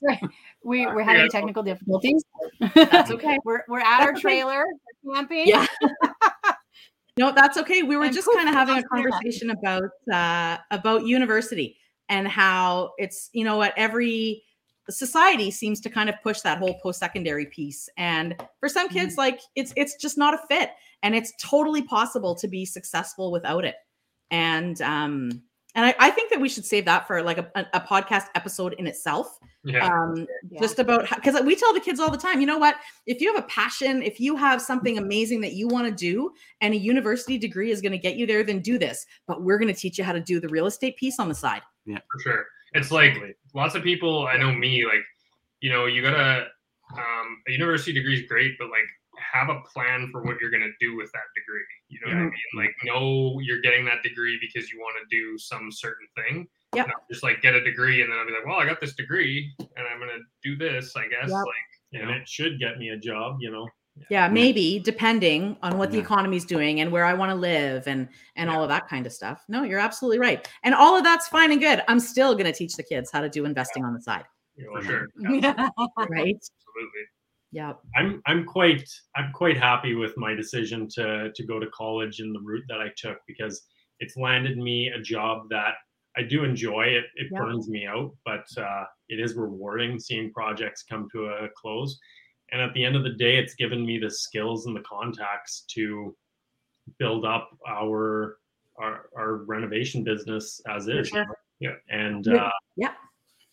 Right. 0.00 0.22
We, 0.64 0.86
we're 0.86 1.02
having 1.02 1.22
yeah. 1.22 1.28
technical 1.28 1.64
difficulties. 1.64 2.22
That's 2.74 3.10
okay. 3.12 3.38
we're, 3.44 3.62
we're 3.66 3.80
at 3.80 4.02
our 4.02 4.12
trailer 4.12 4.64
camping. 5.12 5.48
Yeah. 5.48 5.66
no, 7.18 7.32
that's 7.32 7.58
okay. 7.58 7.82
We 7.82 7.96
were 7.96 8.04
and 8.04 8.14
just 8.14 8.28
kind 8.32 8.48
of 8.48 8.54
having 8.54 8.78
a 8.78 8.84
conversation 8.84 9.50
about, 9.50 9.82
uh, 10.12 10.58
about 10.70 11.06
university 11.06 11.76
and 12.08 12.28
how 12.28 12.92
it's, 12.98 13.30
you 13.32 13.44
know, 13.44 13.62
at 13.62 13.74
every, 13.76 14.44
society 14.90 15.50
seems 15.50 15.80
to 15.80 15.88
kind 15.88 16.08
of 16.08 16.14
push 16.22 16.40
that 16.40 16.58
whole 16.58 16.78
post-secondary 16.80 17.46
piece 17.46 17.88
and 17.96 18.34
for 18.60 18.68
some 18.68 18.88
mm-hmm. 18.88 18.98
kids 18.98 19.16
like 19.16 19.40
it's 19.54 19.72
it's 19.76 19.96
just 19.96 20.18
not 20.18 20.34
a 20.34 20.38
fit 20.48 20.70
and 21.02 21.14
it's 21.14 21.32
totally 21.40 21.82
possible 21.82 22.34
to 22.34 22.48
be 22.48 22.64
successful 22.64 23.30
without 23.30 23.64
it 23.64 23.76
and 24.30 24.82
um 24.82 25.42
And 25.74 25.86
I, 25.86 25.94
I 25.98 26.10
think 26.10 26.30
that 26.30 26.38
we 26.40 26.50
should 26.50 26.66
save 26.66 26.84
that 26.84 27.06
for 27.06 27.22
like 27.22 27.38
a, 27.38 27.50
a, 27.54 27.64
a 27.74 27.80
podcast 27.80 28.26
episode 28.34 28.74
in 28.78 28.86
itself. 28.86 29.38
Yeah. 29.64 29.86
Um, 29.86 30.26
Yeah. 30.50 30.60
just 30.60 30.78
about 30.78 31.08
because 31.08 31.40
we 31.44 31.56
tell 31.56 31.72
the 31.72 31.80
kids 31.80 31.98
all 31.98 32.10
the 32.10 32.18
time, 32.18 32.40
you 32.42 32.46
know 32.46 32.58
what? 32.58 32.76
If 33.06 33.22
you 33.22 33.32
have 33.32 33.42
a 33.42 33.46
passion, 33.46 34.02
if 34.02 34.20
you 34.20 34.36
have 34.36 34.60
something 34.60 34.98
amazing 34.98 35.40
that 35.42 35.54
you 35.54 35.68
want 35.68 35.86
to 35.88 35.94
do, 35.94 36.30
and 36.60 36.74
a 36.74 36.76
university 36.76 37.38
degree 37.38 37.70
is 37.70 37.80
going 37.80 37.92
to 37.92 37.98
get 37.98 38.16
you 38.16 38.26
there, 38.26 38.44
then 38.44 38.60
do 38.60 38.76
this. 38.78 39.06
But 39.26 39.42
we're 39.42 39.58
going 39.58 39.72
to 39.72 39.80
teach 39.80 39.96
you 39.96 40.04
how 40.04 40.12
to 40.12 40.20
do 40.20 40.40
the 40.40 40.48
real 40.48 40.66
estate 40.66 40.96
piece 40.98 41.18
on 41.18 41.28
the 41.30 41.34
side. 41.34 41.62
Yeah 41.86 42.00
for 42.10 42.20
sure. 42.20 42.44
It's 42.74 42.90
like 42.90 43.14
lots 43.54 43.74
of 43.74 43.82
people. 43.82 44.26
I 44.26 44.36
know 44.36 44.52
me. 44.52 44.84
Like, 44.84 45.04
you 45.60 45.70
know, 45.70 45.86
you 45.86 46.02
gotta. 46.02 46.46
Um, 46.92 47.42
a 47.48 47.52
university 47.52 47.92
degree 47.92 48.20
is 48.20 48.28
great, 48.28 48.52
but 48.58 48.68
like, 48.68 48.84
have 49.16 49.48
a 49.48 49.60
plan 49.72 50.10
for 50.10 50.22
what 50.22 50.36
you're 50.40 50.50
gonna 50.50 50.72
do 50.80 50.96
with 50.96 51.10
that 51.12 51.22
degree. 51.34 51.64
You 51.88 52.00
know 52.00 52.12
what 52.12 52.20
I 52.20 52.24
mean? 52.24 52.32
Like, 52.56 52.74
know 52.84 53.38
you're 53.40 53.60
getting 53.60 53.84
that 53.86 54.02
degree 54.02 54.38
because 54.40 54.70
you 54.70 54.78
want 54.78 54.96
to 55.00 55.16
do 55.16 55.38
some 55.38 55.70
certain 55.70 56.06
thing. 56.16 56.48
Yeah. 56.74 56.84
Just 57.10 57.22
like 57.22 57.40
get 57.42 57.54
a 57.54 57.62
degree 57.62 58.02
and 58.02 58.10
then 58.10 58.18
I'll 58.18 58.26
be 58.26 58.32
like, 58.32 58.46
well, 58.46 58.58
I 58.58 58.66
got 58.66 58.80
this 58.80 58.94
degree 58.94 59.54
and 59.58 59.86
I'm 59.90 59.98
gonna 59.98 60.22
do 60.42 60.56
this. 60.56 60.96
I 60.96 61.08
guess. 61.08 61.30
Yep. 61.30 61.38
Like, 61.38 61.70
you 61.90 62.00
and 62.00 62.10
know, 62.10 62.16
it 62.16 62.28
should 62.28 62.58
get 62.58 62.78
me 62.78 62.90
a 62.90 62.96
job, 62.96 63.36
you 63.40 63.50
know. 63.50 63.68
Yeah, 64.08 64.28
maybe 64.28 64.78
depending 64.82 65.56
on 65.62 65.76
what 65.76 65.90
the 65.90 65.98
Yeah. 65.98 66.04
economy's 66.04 66.44
doing 66.44 66.80
and 66.80 66.90
where 66.90 67.04
I 67.04 67.12
want 67.14 67.30
to 67.30 67.34
live 67.34 67.86
and 67.86 68.08
and 68.36 68.48
Yeah. 68.48 68.56
all 68.56 68.62
of 68.62 68.68
that 68.70 68.88
kind 68.88 69.06
of 69.06 69.12
stuff. 69.12 69.44
No, 69.48 69.64
you're 69.64 69.78
absolutely 69.78 70.18
right. 70.18 70.48
And 70.62 70.74
all 70.74 70.96
of 70.96 71.04
that's 71.04 71.28
fine 71.28 71.52
and 71.52 71.60
good. 71.60 71.82
I'm 71.88 72.00
still 72.00 72.32
going 72.34 72.46
to 72.46 72.52
teach 72.52 72.74
the 72.74 72.82
kids 72.82 73.10
how 73.12 73.20
to 73.20 73.28
do 73.28 73.44
investing 73.44 73.84
on 73.84 73.92
the 73.92 74.00
side. 74.00 74.24
You 74.56 74.70
for 74.74 74.82
sure. 74.82 75.08
Right? 76.08 76.36
Absolutely. 76.36 77.04
Yeah. 77.52 77.74
I'm 77.94 78.22
I'm 78.26 78.44
quite 78.46 78.88
I'm 79.14 79.30
quite 79.32 79.58
happy 79.58 79.94
with 79.94 80.16
my 80.16 80.34
decision 80.34 80.88
to 80.94 81.30
to 81.34 81.46
go 81.46 81.58
to 81.60 81.66
college 81.68 82.20
and 82.20 82.34
the 82.34 82.40
route 82.40 82.64
that 82.68 82.80
I 82.80 82.90
took 82.96 83.18
because 83.26 83.66
it's 84.00 84.16
landed 84.16 84.56
me 84.56 84.88
a 84.88 85.00
job 85.02 85.48
that 85.50 85.74
I 86.16 86.22
do 86.22 86.44
enjoy. 86.44 86.84
It 86.86 87.04
it 87.16 87.28
Yeah. 87.30 87.40
burns 87.40 87.68
me 87.68 87.86
out, 87.86 88.14
but 88.24 88.46
uh, 88.56 88.84
it 89.10 89.20
is 89.20 89.34
rewarding 89.34 89.98
seeing 90.00 90.32
projects 90.32 90.82
come 90.82 91.08
to 91.12 91.26
a 91.26 91.48
close. 91.56 91.98
And 92.52 92.60
at 92.60 92.72
the 92.74 92.84
end 92.84 92.96
of 92.96 93.02
the 93.02 93.10
day, 93.10 93.36
it's 93.38 93.54
given 93.54 93.84
me 93.84 93.98
the 93.98 94.10
skills 94.10 94.66
and 94.66 94.76
the 94.76 94.82
contacts 94.82 95.64
to 95.74 96.14
build 96.98 97.24
up 97.24 97.50
our 97.68 98.38
our, 98.78 99.08
our 99.16 99.36
renovation 99.44 100.02
business 100.04 100.60
as 100.68 100.88
is. 100.88 101.08
sure. 101.08 101.26
Yeah, 101.60 101.74
and 101.90 102.26
Yeah. 102.26 102.44
uh, 102.46 102.50
Yeah. 102.76 102.94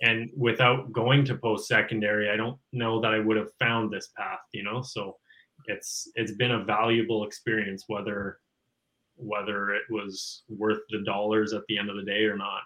and 0.01 0.29
without 0.35 0.91
going 0.93 1.25
to 1.25 1.35
post 1.35 1.67
secondary 1.67 2.29
i 2.29 2.37
don't 2.37 2.57
know 2.71 3.01
that 3.01 3.13
i 3.13 3.19
would 3.19 3.35
have 3.37 3.51
found 3.59 3.91
this 3.91 4.07
path 4.17 4.39
you 4.53 4.63
know 4.63 4.81
so 4.81 5.17
it's 5.65 6.09
it's 6.15 6.31
been 6.31 6.51
a 6.51 6.63
valuable 6.63 7.25
experience 7.25 7.83
whether 7.87 8.39
whether 9.17 9.75
it 9.75 9.83
was 9.89 10.43
worth 10.47 10.79
the 10.89 11.03
dollars 11.03 11.51
at 11.53 11.63
the 11.67 11.77
end 11.77 11.89
of 11.89 11.97
the 11.97 12.03
day 12.03 12.23
or 12.23 12.37
not 12.37 12.61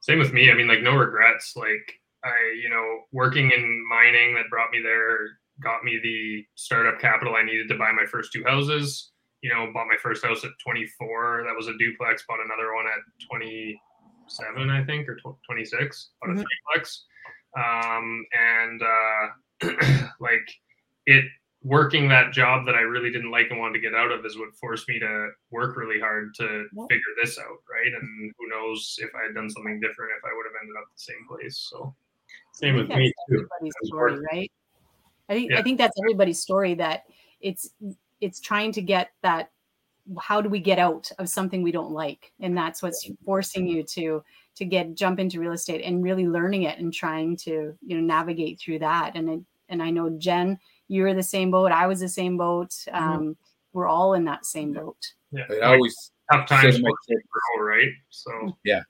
Same 0.00 0.18
with 0.18 0.32
me. 0.32 0.50
I 0.50 0.54
mean, 0.54 0.66
like 0.66 0.80
no 0.82 0.96
regrets. 0.96 1.52
Like 1.54 1.86
I, 2.24 2.34
you 2.62 2.70
know, 2.70 2.86
working 3.12 3.50
in 3.50 3.62
mining 3.88 4.34
that 4.34 4.48
brought 4.48 4.70
me 4.70 4.80
there, 4.82 5.18
got 5.60 5.84
me 5.84 5.98
the 6.02 6.44
startup 6.54 7.00
capital 7.00 7.34
I 7.36 7.42
needed 7.42 7.68
to 7.68 7.76
buy 7.76 7.92
my 7.92 8.06
first 8.06 8.32
two 8.32 8.44
houses. 8.44 9.12
You 9.42 9.50
know, 9.50 9.70
bought 9.72 9.86
my 9.86 9.96
first 10.02 10.24
house 10.24 10.44
at 10.44 10.50
24. 10.62 11.44
That 11.46 11.56
was 11.56 11.68
a 11.68 11.76
duplex. 11.78 12.24
Bought 12.28 12.40
another 12.44 12.74
one 12.74 12.86
at 12.86 12.98
27, 13.30 14.70
I 14.70 14.84
think, 14.84 15.08
or 15.08 15.16
26. 15.46 16.10
Bought 16.20 16.30
Mhm. 16.36 16.42
a 16.42 16.78
threeplex. 16.78 17.02
Um, 17.56 18.24
and 18.32 18.82
uh, 18.82 20.08
like 20.20 20.48
it 21.06 21.24
working 21.62 22.08
that 22.08 22.32
job 22.32 22.64
that 22.64 22.74
I 22.74 22.80
really 22.80 23.10
didn't 23.10 23.30
like 23.30 23.50
and 23.50 23.58
wanted 23.60 23.74
to 23.74 23.80
get 23.80 23.94
out 23.94 24.10
of 24.10 24.24
is 24.24 24.38
what 24.38 24.54
forced 24.56 24.88
me 24.88 24.98
to 24.98 25.30
work 25.50 25.76
really 25.76 26.00
hard 26.00 26.34
to 26.36 26.66
Yep. 26.72 26.86
figure 26.88 27.12
this 27.22 27.38
out, 27.38 27.58
right? 27.70 27.92
And 27.92 28.32
who 28.38 28.48
knows 28.48 28.98
if 28.98 29.10
I 29.14 29.24
had 29.24 29.34
done 29.34 29.50
something 29.50 29.78
different, 29.80 30.12
if 30.16 30.24
I 30.24 30.34
would 30.34 30.46
have 30.46 30.54
ended 30.62 30.76
up 30.78 30.84
the 30.94 31.00
same 31.00 31.26
place. 31.28 31.66
So 31.70 31.94
same 32.52 32.76
with 32.76 32.88
me 32.88 33.12
too 33.28 33.34
everybody's 33.34 33.74
It 33.74 33.82
was 33.82 33.88
story, 33.88 34.20
right? 34.32 34.52
I 35.30 35.34
think 35.34 35.52
I 35.54 35.62
think 35.62 35.78
that's 35.78 35.98
everybody's 35.98 36.40
story 36.40 36.74
that 36.74 37.04
it's 37.40 37.70
it's 38.20 38.40
trying 38.40 38.72
to 38.72 38.82
get 38.82 39.10
that 39.22 39.50
how 40.18 40.40
do 40.40 40.48
we 40.48 40.58
get 40.58 40.78
out 40.78 41.10
of 41.18 41.28
something 41.28 41.62
we 41.62 41.70
don't 41.70 41.92
like? 41.92 42.32
And 42.40 42.56
that's 42.56 42.82
what's 42.82 43.08
forcing 43.24 43.66
you 43.66 43.84
to 43.84 44.24
to 44.56 44.64
get 44.64 44.94
jump 44.94 45.20
into 45.20 45.38
real 45.38 45.52
estate 45.52 45.84
and 45.84 46.02
really 46.02 46.26
learning 46.26 46.64
it 46.64 46.78
and 46.78 46.92
trying 46.92 47.36
to 47.38 47.74
you 47.80 47.96
know 47.96 48.00
navigate 48.00 48.60
through 48.60 48.80
that. 48.80 49.14
And 49.14 49.30
it, 49.30 49.40
and 49.68 49.82
I 49.82 49.90
know 49.90 50.10
Jen 50.10 50.58
you 50.88 51.04
were 51.04 51.14
the 51.14 51.22
same 51.22 51.52
boat. 51.52 51.70
I 51.70 51.86
was 51.86 52.00
the 52.00 52.08
same 52.08 52.36
boat. 52.36 52.74
Um 52.92 53.36
we're 53.72 53.86
all 53.86 54.14
in 54.14 54.24
that 54.24 54.44
same 54.44 54.72
boat. 54.72 54.98
Yeah, 55.30 55.44
I 55.62 55.74
always 55.74 55.94
tough 56.32 56.48
times 56.48 56.76
to 56.76 56.82
my 56.82 56.90
kids, 57.08 57.22
grow, 57.30 57.64
right? 57.64 57.88
So 58.08 58.56
yeah, 58.64 58.82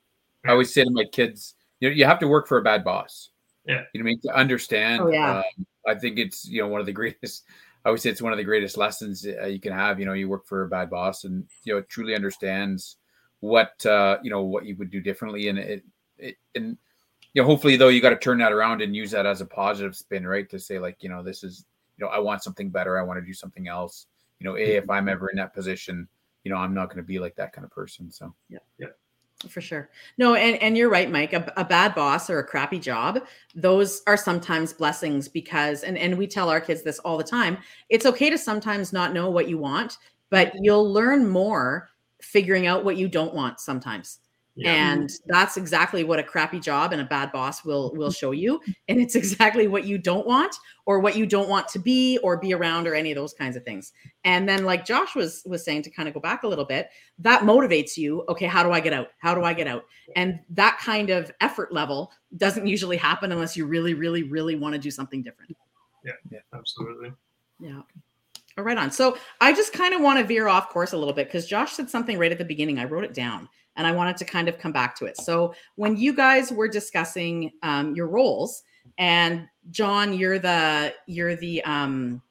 I 0.47 0.53
always 0.53 0.73
say 0.73 0.85
to 0.85 0.91
my 0.91 1.05
kids, 1.05 1.55
you 1.81 1.91
know, 1.91 1.95
you 1.95 2.07
have 2.07 2.19
to 2.21 2.29
work 2.29 2.49
for 2.49 2.57
a 2.57 2.63
bad 2.63 2.83
boss. 2.83 3.31
Yeah. 3.67 3.83
You 3.93 4.03
know, 4.03 4.05
what 4.05 4.11
I 4.11 4.13
mean, 4.13 4.21
to 4.23 4.37
understand. 4.37 5.03
Oh, 5.03 5.11
yeah. 5.11 5.39
um, 5.39 5.67
I 5.87 5.95
think 5.95 6.19
it's 6.19 6.47
you 6.47 6.63
know 6.63 6.69
one 6.69 6.81
of 6.81 6.87
the 6.87 6.93
greatest. 7.01 7.45
I 7.85 7.91
would 7.91 8.01
say 8.01 8.11
it's 8.11 8.21
one 8.21 8.33
of 8.33 8.37
the 8.37 8.45
greatest 8.45 8.77
lessons 8.77 9.27
uh, 9.27 9.47
you 9.47 9.59
can 9.59 9.73
have. 9.73 9.99
You 9.99 10.07
know, 10.07 10.13
you 10.13 10.29
work 10.29 10.47
for 10.47 10.63
a 10.63 10.69
bad 10.69 10.91
boss, 10.91 11.25
and 11.25 11.47
you 11.65 11.73
know, 11.73 11.79
it 11.79 11.89
truly 11.89 12.15
understands 12.15 12.97
what 13.41 13.85
uh, 13.87 14.19
you 14.23 14.31
know 14.31 14.43
what 14.43 14.67
you 14.67 14.77
would 14.77 14.91
do 14.91 15.01
differently, 15.01 15.49
and 15.49 15.59
it, 15.59 15.85
it 16.19 16.37
and 16.55 16.77
you 17.33 17.43
know, 17.43 17.47
hopefully 17.47 17.77
though, 17.77 17.89
you 17.89 18.01
got 18.01 18.11
to 18.11 18.17
turn 18.17 18.39
that 18.39 18.53
around 18.53 18.83
and 18.83 18.97
use 18.97 19.13
that 19.13 19.27
as 19.27 19.41
a 19.41 19.47
positive 19.47 19.95
spin, 19.97 20.27
right? 20.27 20.49
To 20.51 20.59
say 20.59 20.79
like, 20.79 20.97
you 21.01 21.09
know, 21.09 21.23
this 21.23 21.45
is 21.45 21.65
you 21.97 22.05
know, 22.05 22.11
I 22.11 22.19
want 22.19 22.43
something 22.43 22.71
better. 22.71 22.99
I 22.99 23.03
want 23.03 23.21
to 23.21 23.27
do 23.27 23.35
something 23.35 23.69
else. 23.69 24.07
You 24.41 24.45
know, 24.49 24.57
a 24.57 24.77
if 24.77 24.89
I'm 24.91 25.09
ever 25.09 25.29
in 25.29 25.37
that 25.37 25.55
position, 25.55 26.09
you 26.45 26.51
know, 26.51 26.57
I'm 26.57 26.75
not 26.75 26.87
going 26.87 26.97
to 26.97 27.03
be 27.03 27.19
like 27.19 27.37
that 27.37 27.53
kind 27.53 27.65
of 27.65 27.71
person. 27.71 28.11
So 28.11 28.35
For 29.49 29.63
sure. 29.63 29.89
No, 30.19 30.35
and, 30.35 30.57
and 30.57 30.77
you're 30.77 30.91
right, 30.91 31.11
Mike. 31.11 31.33
A, 31.33 31.51
a 31.57 31.65
bad 31.65 31.95
boss 31.95 32.29
or 32.29 32.41
a 32.41 32.45
crappy 32.45 32.79
job, 32.79 33.21
those 33.55 34.03
are 34.07 34.17
sometimes 34.17 34.75
blessings 34.75 35.29
because, 35.29 35.83
and, 35.83 35.97
and 35.97 36.19
we 36.19 36.27
tell 36.27 36.51
our 36.51 36.61
kids 36.61 36.83
this 36.83 36.99
all 37.01 37.17
the 37.17 37.25
time 37.25 37.57
it's 37.89 38.05
okay 38.05 38.29
to 38.29 38.37
sometimes 38.37 38.93
not 38.93 39.15
know 39.15 39.31
what 39.31 39.49
you 39.49 39.57
want, 39.57 39.97
but 40.31 40.53
you'll 40.61 40.93
learn 40.93 41.27
more 41.27 41.89
figuring 42.21 42.67
out 42.67 42.85
what 42.85 42.99
you 42.99 43.09
don't 43.09 43.35
want 43.35 43.61
sometimes. 43.61 44.19
Yeah. 44.61 44.93
And 44.93 45.11
that's 45.27 45.57
exactly 45.57 46.05
what 46.05 46.19
a 46.19 46.23
crappy 46.23 46.61
job 46.61 46.93
and 46.93 47.01
a 47.01 47.05
bad 47.05 47.33
boss 47.33 47.65
will 47.65 47.93
will 47.95 48.09
mm-hmm. 48.09 48.13
show 48.13 48.33
you. 48.33 48.61
And 48.89 49.01
it's 49.01 49.15
exactly 49.15 49.69
what 49.69 49.85
you 49.85 49.97
don't 49.97 50.27
want 50.27 50.55
or 50.85 51.01
what 51.01 51.17
you 51.17 51.25
don't 51.25 51.49
want 51.49 51.67
to 51.69 51.79
be 51.79 52.19
or 52.19 52.37
be 52.37 52.53
around 52.53 52.87
or 52.87 52.95
any 52.95 53.11
of 53.11 53.17
those 53.17 53.33
kinds 53.33 53.57
of 53.57 53.65
things. 53.65 53.93
And 54.25 54.47
then 54.47 54.65
like 54.65 54.85
Josh 54.85 55.15
was 55.15 55.43
was 55.47 55.65
saying 55.65 55.83
to 55.85 55.91
kind 55.91 56.09
of 56.09 56.15
go 56.15 56.21
back 56.21 56.43
a 56.43 56.49
little 56.49 56.67
bit, 56.67 56.91
that 57.21 57.43
motivates 57.43 57.97
you. 57.97 58.23
Okay, 58.29 58.45
how 58.45 58.63
do 58.63 58.71
I 58.71 58.81
get 58.81 58.93
out? 58.93 59.09
How 59.19 59.35
do 59.35 59.45
I 59.45 59.55
get 59.55 59.67
out? 59.67 59.85
And 60.15 60.41
that 60.51 60.79
kind 60.79 61.09
of 61.09 61.33
effort 61.41 61.73
level 61.73 62.13
doesn't 62.37 62.67
usually 62.67 62.99
happen 62.99 63.33
unless 63.33 63.57
you 63.57 63.65
really, 63.65 63.95
really, 63.95 64.25
really 64.25 64.57
want 64.57 64.75
to 64.75 64.79
do 64.79 64.91
something 64.91 65.23
different. 65.23 65.57
Yeah, 66.05 66.13
yeah, 66.31 66.41
absolutely. 66.53 67.13
Yeah. 67.61 67.81
All 68.59 68.65
right 68.65 68.77
on. 68.77 68.91
So 68.91 69.17
I 69.41 69.55
just 69.55 69.73
kind 69.73 69.95
of 69.95 70.03
want 70.03 70.19
to 70.19 70.25
veer 70.27 70.49
off 70.49 70.69
course 70.69 70.93
a 70.93 70.99
little 70.99 71.15
bit 71.15 71.29
because 71.29 71.47
Josh 71.47 71.73
said 71.73 71.89
something 71.89 72.19
right 72.19 72.31
at 72.33 72.37
the 72.37 72.45
beginning. 72.45 72.79
I 72.79 72.85
wrote 72.85 73.05
it 73.05 73.15
down 73.15 73.49
and 73.77 73.87
I 73.87 73.93
wanted 73.93 74.17
to 74.19 74.25
kind 74.25 74.49
of 74.49 74.59
come 74.59 74.73
back 74.73 74.97
to 74.97 75.07
it. 75.07 75.17
So 75.17 75.55
when 75.77 75.97
you 75.97 76.15
guys 76.15 76.53
were 76.53 76.69
discussing 76.69 77.53
um, 77.63 77.95
your 77.95 78.09
roles, 78.09 78.63
and 78.99 79.49
Jon, 79.71 80.13
you're 80.13 80.39
the 80.39 80.95
you're 81.07 81.37
the 81.37 81.63
um, 81.65 82.23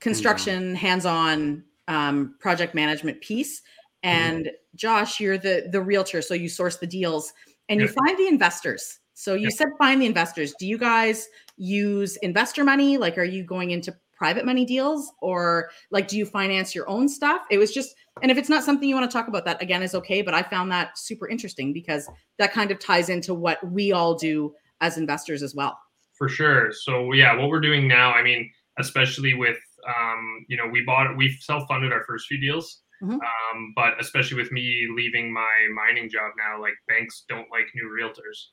construction 0.00 0.74
hands-on 0.74 1.64
um, 1.88 2.36
project 2.38 2.74
management 2.74 3.20
piece, 3.20 3.62
and 4.02 4.50
Josh, 4.74 5.20
you're 5.20 5.38
the 5.38 5.68
the 5.70 5.80
realtor. 5.80 6.22
So 6.22 6.34
you 6.34 6.48
source 6.48 6.76
the 6.76 6.86
deals 6.86 7.32
and 7.68 7.80
you 7.80 7.88
find 7.88 8.18
the 8.18 8.28
investors. 8.28 9.00
So 9.14 9.34
you 9.34 9.50
said 9.50 9.68
find 9.78 10.00
the 10.00 10.06
investors. 10.06 10.54
Do 10.58 10.66
you 10.66 10.78
guys 10.78 11.28
use 11.56 12.16
investor 12.18 12.62
money? 12.62 12.98
Like, 12.98 13.18
are 13.18 13.24
you 13.24 13.42
going 13.42 13.72
into 13.72 13.92
private 14.18 14.44
money 14.44 14.64
deals 14.64 15.12
or 15.22 15.70
like, 15.90 16.08
do 16.08 16.18
you 16.18 16.26
finance 16.26 16.74
your 16.74 16.88
own 16.88 17.08
stuff? 17.08 17.42
It 17.50 17.58
was 17.58 17.72
just, 17.72 17.94
and 18.20 18.30
if 18.30 18.36
it's 18.36 18.48
not 18.48 18.64
something 18.64 18.88
you 18.88 18.96
want 18.96 19.08
to 19.08 19.16
talk 19.16 19.28
about, 19.28 19.44
that 19.44 19.62
again 19.62 19.82
is 19.82 19.94
okay. 19.94 20.20
But 20.22 20.34
I 20.34 20.42
found 20.42 20.72
that 20.72 20.98
super 20.98 21.28
interesting 21.28 21.72
because 21.72 22.10
that 22.38 22.52
kind 22.52 22.70
of 22.70 22.78
ties 22.80 23.08
into 23.08 23.32
what 23.32 23.58
we 23.70 23.92
all 23.92 24.14
do 24.16 24.52
as 24.80 24.98
investors 24.98 25.42
as 25.42 25.54
well. 25.54 25.78
For 26.14 26.28
sure. 26.28 26.72
So 26.72 27.12
yeah, 27.12 27.34
what 27.38 27.48
we're 27.48 27.60
doing 27.60 27.86
now, 27.86 28.12
I 28.12 28.22
mean, 28.22 28.50
especially 28.78 29.34
with 29.34 29.58
um, 29.86 30.44
you 30.48 30.56
know, 30.56 30.66
we 30.66 30.82
bought 30.84 31.16
we 31.16 31.36
self-funded 31.40 31.92
our 31.92 32.04
first 32.04 32.26
few 32.26 32.40
deals. 32.40 32.82
Mhm. 33.00 33.12
Um, 33.12 33.72
but 33.76 33.94
especially 34.00 34.42
with 34.42 34.50
me 34.50 34.88
leaving 34.96 35.32
my 35.32 35.68
mining 35.72 36.10
job 36.10 36.32
now, 36.36 36.60
like 36.60 36.74
banks 36.88 37.24
don't 37.28 37.46
like 37.50 37.68
new 37.76 37.88
realtors. 37.88 38.48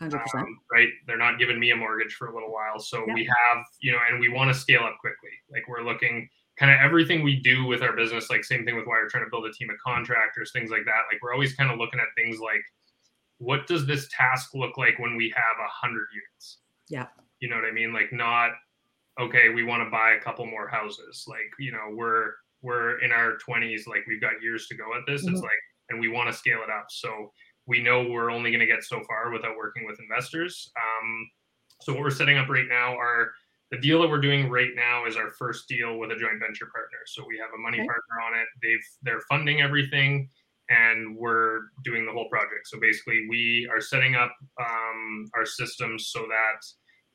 100%. 0.00 0.34
um, 0.34 0.58
right? 0.72 0.88
They're 1.06 1.16
not 1.18 1.38
giving 1.38 1.58
me 1.60 1.70
a 1.70 1.76
mortgage 1.76 2.14
for 2.14 2.28
a 2.28 2.34
little 2.34 2.52
while. 2.52 2.78
So 2.78 3.04
Yeah. 3.06 3.14
we 3.14 3.24
have, 3.24 3.64
you 3.80 3.92
know, 3.92 3.98
and 4.10 4.18
we 4.20 4.28
want 4.28 4.52
to 4.52 4.58
scale 4.58 4.82
up 4.82 4.98
quickly. 5.00 5.30
Like 5.50 5.68
we're 5.68 5.82
looking 5.82 6.28
kind 6.58 6.72
of 6.72 6.78
everything 6.80 7.22
we 7.22 7.36
do 7.40 7.64
with 7.66 7.82
our 7.82 7.94
business, 7.94 8.30
like 8.30 8.42
same 8.42 8.64
thing 8.64 8.76
with 8.76 8.86
why 8.86 8.94
we're 8.94 9.08
trying 9.10 9.24
to 9.24 9.30
build 9.30 9.44
a 9.46 9.52
team 9.52 9.68
of 9.70 9.76
contractors, 9.84 10.52
things 10.52 10.70
like 10.70 10.84
that. 10.86 11.02
Like 11.12 11.20
we're 11.22 11.32
always 11.34 11.54
kind 11.54 11.70
of 11.70 11.78
looking 11.78 12.00
at 12.00 12.06
things 12.16 12.38
like, 12.40 12.62
what 13.38 13.66
does 13.66 13.86
this 13.86 14.08
task 14.10 14.54
look 14.54 14.78
like 14.78 14.98
when 14.98 15.16
we 15.16 15.28
have 15.36 15.56
a 15.62 15.68
hundred 15.68 16.06
units? 16.14 16.58
Yeah. 16.88 17.08
You 17.40 17.50
know 17.50 17.56
what 17.56 17.66
I 17.66 17.72
mean? 17.72 17.92
Like 17.92 18.10
not, 18.12 18.52
okay, 19.20 19.50
we 19.50 19.62
want 19.64 19.84
to 19.84 19.90
buy 19.90 20.12
a 20.12 20.20
couple 20.20 20.46
more 20.46 20.66
houses. 20.68 21.24
Like, 21.28 21.50
you 21.58 21.72
know, 21.72 21.88
we're, 21.92 22.32
we're 22.62 22.98
in 23.00 23.12
our 23.12 23.36
20s, 23.46 23.86
like 23.86 24.06
we've 24.06 24.20
got 24.22 24.40
years 24.42 24.66
to 24.68 24.74
go 24.74 24.94
at 24.96 25.02
this. 25.06 25.26
It's 25.26 25.38
Mhm. 25.40 25.42
like, 25.42 25.58
and 25.90 26.00
we 26.00 26.08
want 26.08 26.28
to 26.28 26.32
scale 26.32 26.62
it 26.62 26.70
up. 26.70 26.86
So 26.90 27.32
we 27.66 27.82
know 27.82 28.02
we're 28.02 28.30
only 28.30 28.50
going 28.50 28.60
to 28.60 28.66
get 28.66 28.84
so 28.84 29.02
far 29.04 29.30
without 29.32 29.56
working 29.56 29.86
with 29.86 29.98
investors. 30.00 30.70
Um, 30.76 31.30
so 31.82 31.92
what 31.92 32.02
we're 32.02 32.10
setting 32.10 32.38
up 32.38 32.48
right 32.48 32.68
now 32.68 32.96
are 32.96 33.32
the 33.70 33.78
deal 33.78 34.00
that 34.02 34.08
we're 34.08 34.20
doing 34.20 34.48
right 34.48 34.70
now 34.74 35.06
is 35.06 35.16
our 35.16 35.30
first 35.30 35.68
deal 35.68 35.98
with 35.98 36.10
a 36.12 36.16
joint 36.16 36.38
venture 36.40 36.66
partner. 36.66 36.98
So 37.06 37.24
we 37.26 37.36
have 37.38 37.50
a 37.54 37.58
money 37.58 37.78
Okay. 37.78 37.86
partner 37.86 38.20
on 38.26 38.38
it. 38.38 38.46
They've 38.62 38.86
they're 39.02 39.20
funding 39.28 39.60
everything, 39.60 40.28
and 40.68 41.16
we're 41.16 41.62
doing 41.84 42.06
the 42.06 42.12
whole 42.12 42.28
project. 42.28 42.66
So 42.66 42.78
basically, 42.80 43.26
we 43.28 43.68
are 43.72 43.80
setting 43.80 44.14
up 44.14 44.34
um, 44.60 45.28
our 45.34 45.44
systems 45.44 46.08
so 46.08 46.20
that 46.28 46.64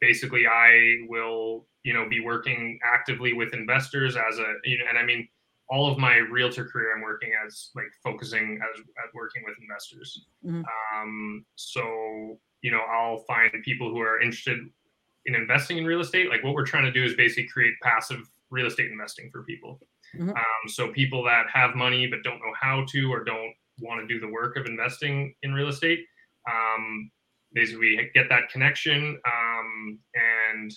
basically 0.01 0.45
I 0.47 1.05
will 1.07 1.67
you 1.83 1.93
know 1.93 2.07
be 2.09 2.19
working 2.19 2.77
actively 2.83 3.33
with 3.33 3.53
investors 3.53 4.15
as 4.17 4.37
a 4.39 4.53
you 4.65 4.77
know, 4.79 4.85
and 4.89 4.97
I 4.97 5.05
mean 5.05 5.27
all 5.71 5.89
of 5.91 5.97
my 5.97 6.17
realtor 6.17 6.65
career 6.65 6.93
I'm 6.95 7.01
working 7.01 7.31
as 7.45 7.71
like 7.75 7.91
focusing 8.03 8.59
as 8.61 8.79
at 8.81 9.13
working 9.15 9.43
with 9.45 9.55
investors. 9.59 10.27
Mhm. 10.45 10.63
Um, 10.93 11.45
so 11.55 12.39
you 12.61 12.71
know 12.71 12.81
I'll 12.81 13.19
find 13.19 13.51
people 13.63 13.89
who 13.89 13.99
are 14.01 14.21
interested 14.21 14.59
in 15.25 15.35
investing 15.35 15.77
in 15.77 15.85
real 15.85 16.01
estate. 16.01 16.29
Like 16.29 16.43
what 16.43 16.53
we're 16.53 16.65
trying 16.65 16.85
to 16.85 16.91
do 16.91 17.03
is 17.03 17.15
basically 17.15 17.47
create 17.47 17.73
passive 17.81 18.29
real 18.49 18.67
estate 18.67 18.91
investing 18.91 19.31
for 19.31 19.43
people. 19.43 19.79
Mhm. 20.13 20.35
Um, 20.35 20.63
so 20.67 20.91
people 20.91 21.23
that 21.23 21.49
have 21.49 21.75
money 21.75 22.05
but 22.07 22.21
don't 22.23 22.39
know 22.39 22.53
how 22.59 22.85
to 22.91 23.11
or 23.13 23.23
don't 23.23 23.55
want 23.79 24.01
to 24.01 24.07
do 24.13 24.19
the 24.19 24.27
work 24.27 24.57
of 24.57 24.65
investing 24.65 25.33
in 25.41 25.53
real 25.53 25.69
estate. 25.69 26.05
Um, 26.49 27.11
basically, 27.53 27.95
we 27.97 28.11
get 28.13 28.27
that 28.29 28.49
connection, 28.49 29.19
um, 29.25 29.99
and 30.15 30.71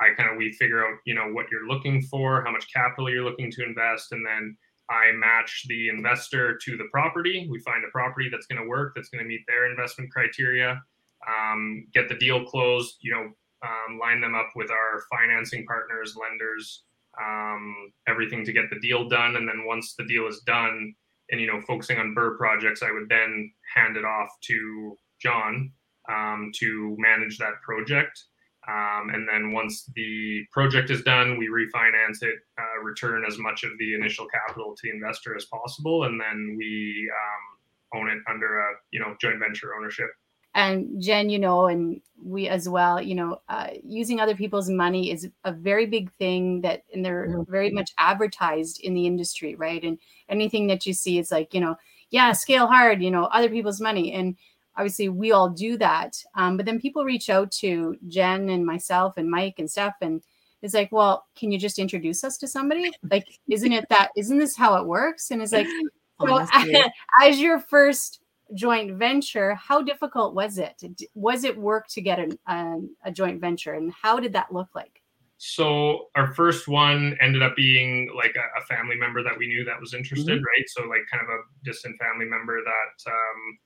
I 0.00 0.10
kind 0.16 0.30
of 0.30 0.36
we 0.36 0.52
figure 0.52 0.84
out 0.84 0.98
you 1.06 1.14
know 1.14 1.28
what 1.32 1.46
you're 1.50 1.66
looking 1.66 2.02
for, 2.02 2.44
how 2.44 2.52
much 2.52 2.72
capital 2.72 3.10
you're 3.10 3.24
looking 3.24 3.50
to 3.52 3.64
invest, 3.64 4.12
and 4.12 4.24
then 4.24 4.56
I 4.90 5.12
match 5.12 5.64
the 5.68 5.88
investor 5.88 6.58
to 6.64 6.76
the 6.76 6.88
property. 6.92 7.48
We 7.50 7.60
find 7.60 7.84
a 7.84 7.90
property 7.90 8.28
that's 8.30 8.46
going 8.46 8.62
to 8.62 8.68
work, 8.68 8.92
that's 8.94 9.08
going 9.08 9.24
to 9.24 9.28
meet 9.28 9.44
their 9.46 9.68
investment 9.70 10.12
criteria. 10.12 10.80
Um, 11.26 11.86
get 11.92 12.08
the 12.08 12.14
deal 12.16 12.44
closed. 12.44 12.96
You 13.00 13.12
know, 13.12 13.30
um, 13.64 13.98
line 13.98 14.20
them 14.20 14.34
up 14.34 14.50
with 14.54 14.70
our 14.70 15.02
financing 15.10 15.64
partners, 15.66 16.16
lenders, 16.20 16.84
um, 17.20 17.92
everything 18.06 18.44
to 18.44 18.52
get 18.52 18.70
the 18.70 18.78
deal 18.80 19.08
done. 19.08 19.36
And 19.36 19.48
then 19.48 19.64
once 19.66 19.94
the 19.96 20.06
deal 20.06 20.26
is 20.26 20.40
done, 20.46 20.94
and 21.30 21.40
you 21.40 21.46
know, 21.46 21.60
focusing 21.62 21.98
on 21.98 22.14
BRRRR 22.14 22.36
projects, 22.36 22.82
I 22.82 22.92
would 22.92 23.08
then 23.08 23.52
hand 23.74 23.96
it 23.96 24.04
off 24.04 24.28
to 24.42 24.96
Jon 25.20 25.72
um, 26.08 26.52
to 26.56 26.96
manage 26.98 27.38
that 27.38 27.60
project. 27.62 28.22
Um, 28.68 29.10
and 29.10 29.28
then 29.28 29.52
once 29.52 29.90
the 29.94 30.44
project 30.52 30.90
is 30.90 31.02
done, 31.02 31.38
we 31.38 31.48
refinance 31.48 32.22
it, 32.22 32.36
uh, 32.58 32.82
return 32.82 33.24
as 33.26 33.38
much 33.38 33.62
of 33.64 33.70
the 33.78 33.94
initial 33.94 34.26
capital 34.26 34.74
to 34.74 34.80
the 34.82 34.90
investor 34.90 35.36
as 35.36 35.44
possible, 35.46 36.04
and 36.04 36.20
then 36.20 36.56
we 36.58 37.10
um, 37.14 38.00
own 38.00 38.10
it 38.10 38.18
under 38.28 38.58
a 38.58 38.72
you 38.90 39.00
know 39.00 39.14
joint 39.20 39.38
venture 39.38 39.74
ownership. 39.76 40.08
and 40.54 41.00
jen 41.02 41.28
you 41.28 41.38
know 41.38 41.66
and 41.66 42.00
we 42.22 42.48
as 42.48 42.68
well 42.68 43.00
you 43.00 43.14
know 43.14 43.40
uh, 43.48 43.68
using 43.84 44.20
other 44.20 44.34
people's 44.34 44.70
money 44.70 45.10
is 45.10 45.28
a 45.44 45.52
very 45.52 45.86
big 45.86 46.10
thing 46.12 46.62
that 46.62 46.82
and 46.92 47.04
they're 47.04 47.28
Mhm. 47.28 47.46
very 47.48 47.70
much 47.70 47.90
advertised 47.98 48.80
in 48.82 48.94
the 48.94 49.06
industry 49.06 49.54
right 49.54 49.84
and 49.84 49.98
anything 50.28 50.66
that 50.68 50.86
you 50.86 50.94
see 50.94 51.18
is 51.18 51.30
like 51.30 51.52
you 51.54 51.60
know 51.60 51.76
yeah 52.10 52.32
scale 52.32 52.66
hard 52.66 53.02
you 53.02 53.10
know 53.10 53.24
other 53.26 53.50
people's 53.50 53.80
money 53.80 54.12
and 54.12 54.36
obviously 54.76 55.08
we 55.08 55.32
all 55.32 55.48
do 55.48 55.76
that 55.76 56.16
um, 56.34 56.56
but 56.56 56.66
then 56.66 56.80
people 56.80 57.04
reach 57.04 57.30
out 57.30 57.50
to 57.50 57.96
jen 58.08 58.48
and 58.48 58.64
myself 58.64 59.14
and 59.16 59.30
mike 59.30 59.54
and 59.58 59.68
steff 59.68 59.94
and 60.00 60.22
it's 60.62 60.74
like 60.74 60.90
well 60.92 61.26
can 61.36 61.52
you 61.52 61.58
just 61.58 61.78
introduce 61.78 62.24
us 62.24 62.36
to 62.38 62.48
somebody 62.48 62.90
like 63.10 63.26
isn't 63.50 63.72
it 63.72 63.86
that 63.88 64.10
isn't 64.16 64.38
this 64.38 64.56
how 64.56 64.76
it 64.76 64.86
works 64.86 65.30
and 65.30 65.42
it's 65.42 65.52
like 65.52 65.66
so 66.20 66.46
as 67.22 67.40
your 67.40 67.60
first 67.60 68.20
joint 68.54 68.96
venture, 68.96 69.54
how 69.54 69.82
difficult 69.82 70.34
was 70.34 70.58
it? 70.58 70.80
Was 71.14 71.44
it 71.44 71.56
work 71.56 71.86
to 71.88 72.00
get 72.00 72.18
an, 72.18 72.38
um, 72.46 72.96
a 73.04 73.10
joint 73.10 73.40
venture, 73.40 73.74
and 73.74 73.92
how 73.92 74.20
did 74.20 74.32
that 74.34 74.52
look 74.52 74.68
like? 74.74 75.02
So 75.38 76.06
our 76.14 76.32
first 76.32 76.66
one 76.66 77.16
ended 77.20 77.42
up 77.42 77.54
being 77.56 78.10
like 78.16 78.34
a, 78.36 78.60
a 78.60 78.64
family 78.64 78.96
member 78.96 79.22
that 79.22 79.36
we 79.36 79.46
knew 79.46 79.64
that 79.64 79.78
was 79.78 79.92
interested, 79.92 80.38
right? 80.38 80.64
So 80.68 80.84
like 80.84 81.02
kind 81.12 81.22
of 81.22 81.28
a 81.28 81.42
distant 81.62 81.98
family 81.98 82.24
member 82.24 82.58
that 82.64 83.10
um 83.10 83.58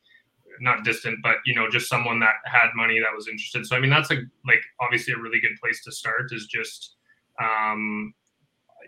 not 0.60 0.84
distant, 0.84 1.18
but 1.22 1.36
you 1.46 1.54
know, 1.54 1.68
just 1.70 1.88
someone 1.88 2.20
that 2.20 2.34
had 2.44 2.68
money 2.74 2.98
that 3.00 3.14
was 3.14 3.28
interested. 3.28 3.66
So 3.66 3.76
I 3.76 3.80
mean 3.80 3.90
that's 3.90 4.10
a 4.10 4.16
like 4.46 4.62
obviously 4.80 5.14
a 5.14 5.18
really 5.18 5.40
good 5.40 5.56
place 5.60 5.82
to 5.84 5.92
start 5.92 6.32
is 6.32 6.46
just 6.46 6.96
um 7.42 8.14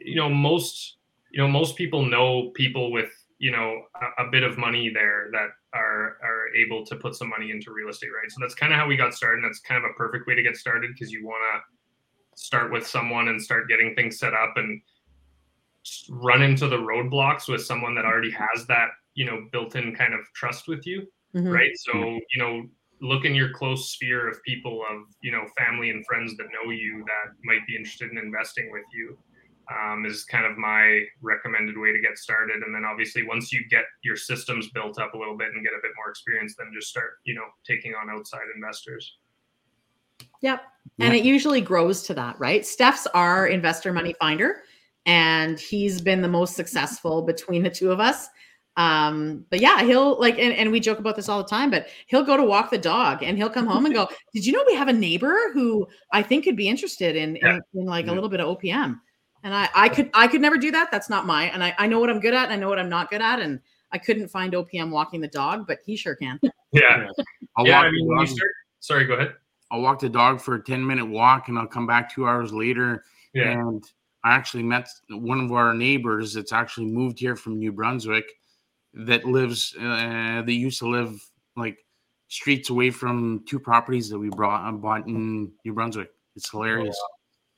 you 0.01 0.17
know, 0.17 0.29
most 0.29 0.97
you 1.31 1.41
know, 1.41 1.49
most 1.49 1.77
people 1.77 2.05
know 2.05 2.51
people 2.55 2.93
with, 2.93 3.11
you 3.39 3.51
know, 3.51 3.83
a, 4.19 4.25
a 4.25 4.31
bit 4.31 4.43
of 4.43 4.59
money 4.59 4.91
there 4.93 5.29
that 5.33 5.49
are 5.73 6.19
are 6.23 6.55
able 6.55 6.85
to 6.87 6.97
put 6.97 7.15
some 7.15 7.29
money 7.29 7.51
into 7.51 7.73
real 7.73 7.89
estate, 7.89 8.11
right? 8.15 8.31
So 8.31 8.39
that's 8.41 8.55
kind 8.55 8.73
of 8.73 8.79
how 8.79 8.87
we 8.87 8.97
got 8.97 9.15
started. 9.15 9.43
And 9.43 9.45
that's 9.45 9.61
kind 9.61 9.83
of 9.83 9.91
a 9.91 9.95
perfect 9.95 10.27
way 10.27 10.35
to 10.35 10.43
get 10.43 10.57
started 10.57 10.91
because 10.93 11.11
you 11.11 11.25
want 11.25 11.43
to 11.55 12.41
start 12.41 12.73
with 12.73 12.87
someone 12.87 13.29
and 13.29 13.41
start 13.41 13.69
getting 13.69 13.95
things 13.95 14.19
set 14.19 14.35
up 14.35 14.55
and 14.57 14.81
run 16.09 16.43
into 16.43 16.69
the 16.69 16.77
roadblocks 16.77 17.49
with 17.49 17.65
someone 17.65 17.95
that 17.95 18.05
already 18.05 18.31
has 18.31 18.67
that 18.67 18.89
you 19.15 19.25
know 19.25 19.47
built-in 19.53 19.95
kind 19.95 20.15
of 20.15 20.21
trust 20.35 20.69
with 20.69 20.87
you 20.87 21.07
Mhm. 21.35 21.53
right 21.53 21.73
so 21.75 21.93
you 21.95 22.39
know 22.39 22.63
look 23.01 23.25
in 23.25 23.35
your 23.35 23.53
close 23.53 23.93
sphere 23.93 24.29
of 24.29 24.43
people 24.45 24.85
of 24.91 25.03
you 25.23 25.33
know 25.33 25.45
family 25.59 25.91
and 25.91 26.05
friends 26.07 26.37
that 26.37 26.47
know 26.53 26.71
you 26.71 27.05
that 27.07 27.33
might 27.45 27.67
be 27.67 27.77
interested 27.77 28.11
in 28.11 28.19
investing 28.19 28.71
with 28.71 28.85
you 28.95 29.19
um, 29.73 30.05
is 30.05 30.25
kind 30.25 30.45
of 30.45 30.59
my 30.59 31.03
recommended 31.23 31.79
way 31.79 31.93
to 31.93 32.01
get 32.01 32.19
started 32.19 32.63
and 32.63 32.75
then 32.75 32.85
obviously 32.85 33.23
once 33.23 33.53
you 33.53 33.65
get 33.71 33.85
your 34.03 34.17
systems 34.17 34.71
built 34.71 34.99
up 34.99 35.15
a 35.15 35.19
little 35.19 35.37
bit 35.37 35.49
and 35.55 35.65
get 35.65 35.73
a 35.73 35.83
bit 35.83 35.93
more 35.97 36.11
experience 36.11 36.55
then 36.59 36.71
just 36.75 36.89
start 36.89 37.19
you 37.25 37.35
know 37.35 37.47
taking 37.67 37.95
on 37.95 38.11
outside 38.11 38.47
investors 38.55 39.19
Yep. 40.43 40.63
And 40.99 41.15
it 41.15 41.25
usually 41.25 41.61
grows 41.61 42.03
to 42.05 42.15
that, 42.15 42.39
right? 42.39 42.63
Steff's 42.63 43.07
our 43.15 43.47
investor 43.47 43.93
money 43.93 44.15
finder, 44.21 44.63
and 45.07 45.59
he's 45.59 46.01
been 46.01 46.21
the 46.21 46.29
most 46.29 46.55
successful 46.55 47.23
between 47.23 47.63
the 47.63 47.71
two 47.71 47.91
of 47.91 48.01
us. 48.01 48.29
Um, 48.77 49.45
but 49.51 49.61
yeah, 49.61 49.83
he'll 49.83 50.19
like, 50.19 50.39
and, 50.39 50.53
and 50.55 50.73
we 50.73 50.81
joke 50.81 50.99
about 50.99 51.15
this 51.17 51.29
all 51.29 51.43
the 51.43 51.49
time, 51.49 51.71
but 51.71 51.89
he'll 52.07 52.25
go 52.25 52.37
to 52.37 52.43
walk 52.45 52.71
the 52.71 52.79
dog 52.79 53.23
and 53.23 53.37
he'll 53.37 53.51
come 53.51 53.67
home 53.67 53.85
and 53.85 53.95
go, 53.95 54.09
Did 54.35 54.47
you 54.47 54.53
know 54.53 54.65
we 54.67 54.75
have 54.75 54.89
a 54.89 54.93
neighbor 54.93 55.51
who 55.53 55.87
I 56.13 56.23
think 56.23 56.45
could 56.45 56.57
be 56.57 56.69
interested 56.69 57.15
in, 57.17 57.37
Yeah. 57.43 57.57
in, 57.75 57.81
in 57.81 57.87
like 57.87 58.07
Yeah. 58.07 58.13
a 58.13 58.15
little 58.15 58.31
bit 58.31 58.41
of 58.41 58.57
OPM? 58.59 58.99
And 59.45 59.55
I, 59.55 59.69
I 59.75 59.89
could, 59.89 60.09
I 60.15 60.27
could 60.29 60.41
never 60.41 60.57
do 60.57 60.71
that. 60.71 60.91
That's 60.91 61.11
not 61.11 61.27
my, 61.27 61.45
and 61.51 61.63
I, 61.63 61.75
I 61.79 61.87
know 61.87 61.99
what 62.01 62.09
I'm 62.09 62.21
good 62.21 62.33
at 62.33 62.45
and 62.45 62.53
I 62.53 62.57
know 62.57 62.69
what 62.69 62.79
I'm 62.79 62.89
not 62.89 63.11
good 63.11 63.21
at. 63.21 63.41
And 63.41 63.61
I 63.91 63.99
couldn't 63.99 64.29
find 64.29 64.53
OPM 64.55 64.91
walking 64.91 65.21
the 65.21 65.29
dog, 65.29 65.67
but 65.67 65.81
he 65.85 65.97
sure 65.97 66.15
can. 66.15 66.41
yeah 66.73 67.09
I'll 67.57 67.67
yeah 67.67 67.77
walk 67.79 67.85
i 67.85 67.89
the 67.89 67.93
mean 67.93 68.07
you 68.09 68.17
dog- 68.17 68.29
start 68.29 68.51
sorry 68.81 69.05
go 69.05 69.15
ahead 69.15 69.35
I'll 69.71 69.83
walk 69.83 69.99
the 70.01 70.09
dog 70.09 70.41
for 70.41 70.55
a 70.55 70.63
10 70.63 70.87
minute 70.87 71.05
walk 71.05 71.49
and 71.49 71.59
I'll 71.59 71.67
come 71.67 71.87
back 71.87 72.11
two 72.15 72.27
hours 72.27 72.53
later. 72.53 73.05
yeah 73.35 73.51
And 73.53 73.85
I 74.25 74.33
actually 74.35 74.63
met 74.63 74.89
one 75.11 75.41
of 75.41 75.53
our 75.53 75.75
neighbors 75.75 76.33
that's 76.33 76.53
actually 76.53 76.87
moved 76.87 77.19
here 77.19 77.37
from 77.37 77.59
New 77.59 77.73
Brunswick 77.73 78.25
that 78.95 79.25
lives, 79.25 79.75
uh, 79.81 80.43
they 80.43 80.53
used 80.53 80.79
to 80.81 80.89
live 80.89 81.21
like 81.57 81.79
streets 82.29 82.71
away 82.71 82.91
from 82.91 83.45
two 83.49 83.59
properties 83.59 84.09
that 84.11 84.19
we 84.19 84.29
brought 84.31 84.67
uh, 84.69 84.73
bought 84.73 85.07
in 85.07 85.53
New 85.65 85.73
Brunswick. 85.75 86.11
It's 86.37 86.51
hilarious. 86.51 86.97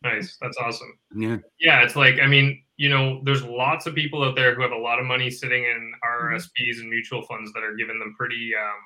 nice 0.02 0.36
that's 0.40 0.56
awesome 0.58 0.92
Yeah. 1.14 1.38
yeah 1.60 1.82
it's 1.82 1.96
like 1.96 2.16
i 2.20 2.26
mean 2.26 2.62
you 2.76 2.90
know 2.90 3.22
there's 3.24 3.42
lots 3.42 3.86
of 3.86 3.94
people 3.94 4.22
out 4.22 4.34
there 4.36 4.54
who 4.54 4.60
have 4.60 4.72
a 4.72 4.76
lot 4.76 4.98
of 4.98 5.06
money 5.06 5.30
sitting 5.30 5.62
in 5.64 5.92
rrsps 6.04 6.80
and 6.80 6.90
mutual 6.90 7.22
funds 7.22 7.52
that 7.54 7.62
are 7.62 7.74
giving 7.74 7.98
them 7.98 8.14
pretty 8.18 8.50
um, 8.54 8.80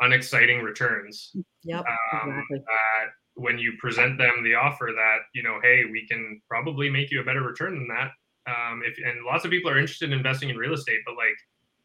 unexciting 0.00 0.60
returns 0.62 1.32
Yep. 1.64 1.84
um, 2.12 2.30
Exactly. 2.30 2.58
that 2.58 3.06
when 3.34 3.58
you 3.58 3.72
present 3.80 4.18
them 4.18 4.42
the 4.44 4.54
offer 4.54 4.90
that 4.94 5.18
you 5.34 5.42
know 5.42 5.58
hey 5.62 5.84
we 5.90 6.06
can 6.06 6.40
probably 6.48 6.90
make 6.90 7.10
you 7.10 7.20
a 7.20 7.24
better 7.24 7.42
return 7.42 7.74
than 7.74 7.88
that 7.88 8.10
um, 8.50 8.82
if 8.84 8.98
and 9.04 9.24
lots 9.24 9.44
of 9.44 9.50
people 9.50 9.70
are 9.70 9.78
interested 9.78 10.10
in 10.12 10.18
investing 10.18 10.50
in 10.50 10.56
real 10.56 10.74
estate 10.74 11.00
but 11.06 11.16
like 11.16 11.36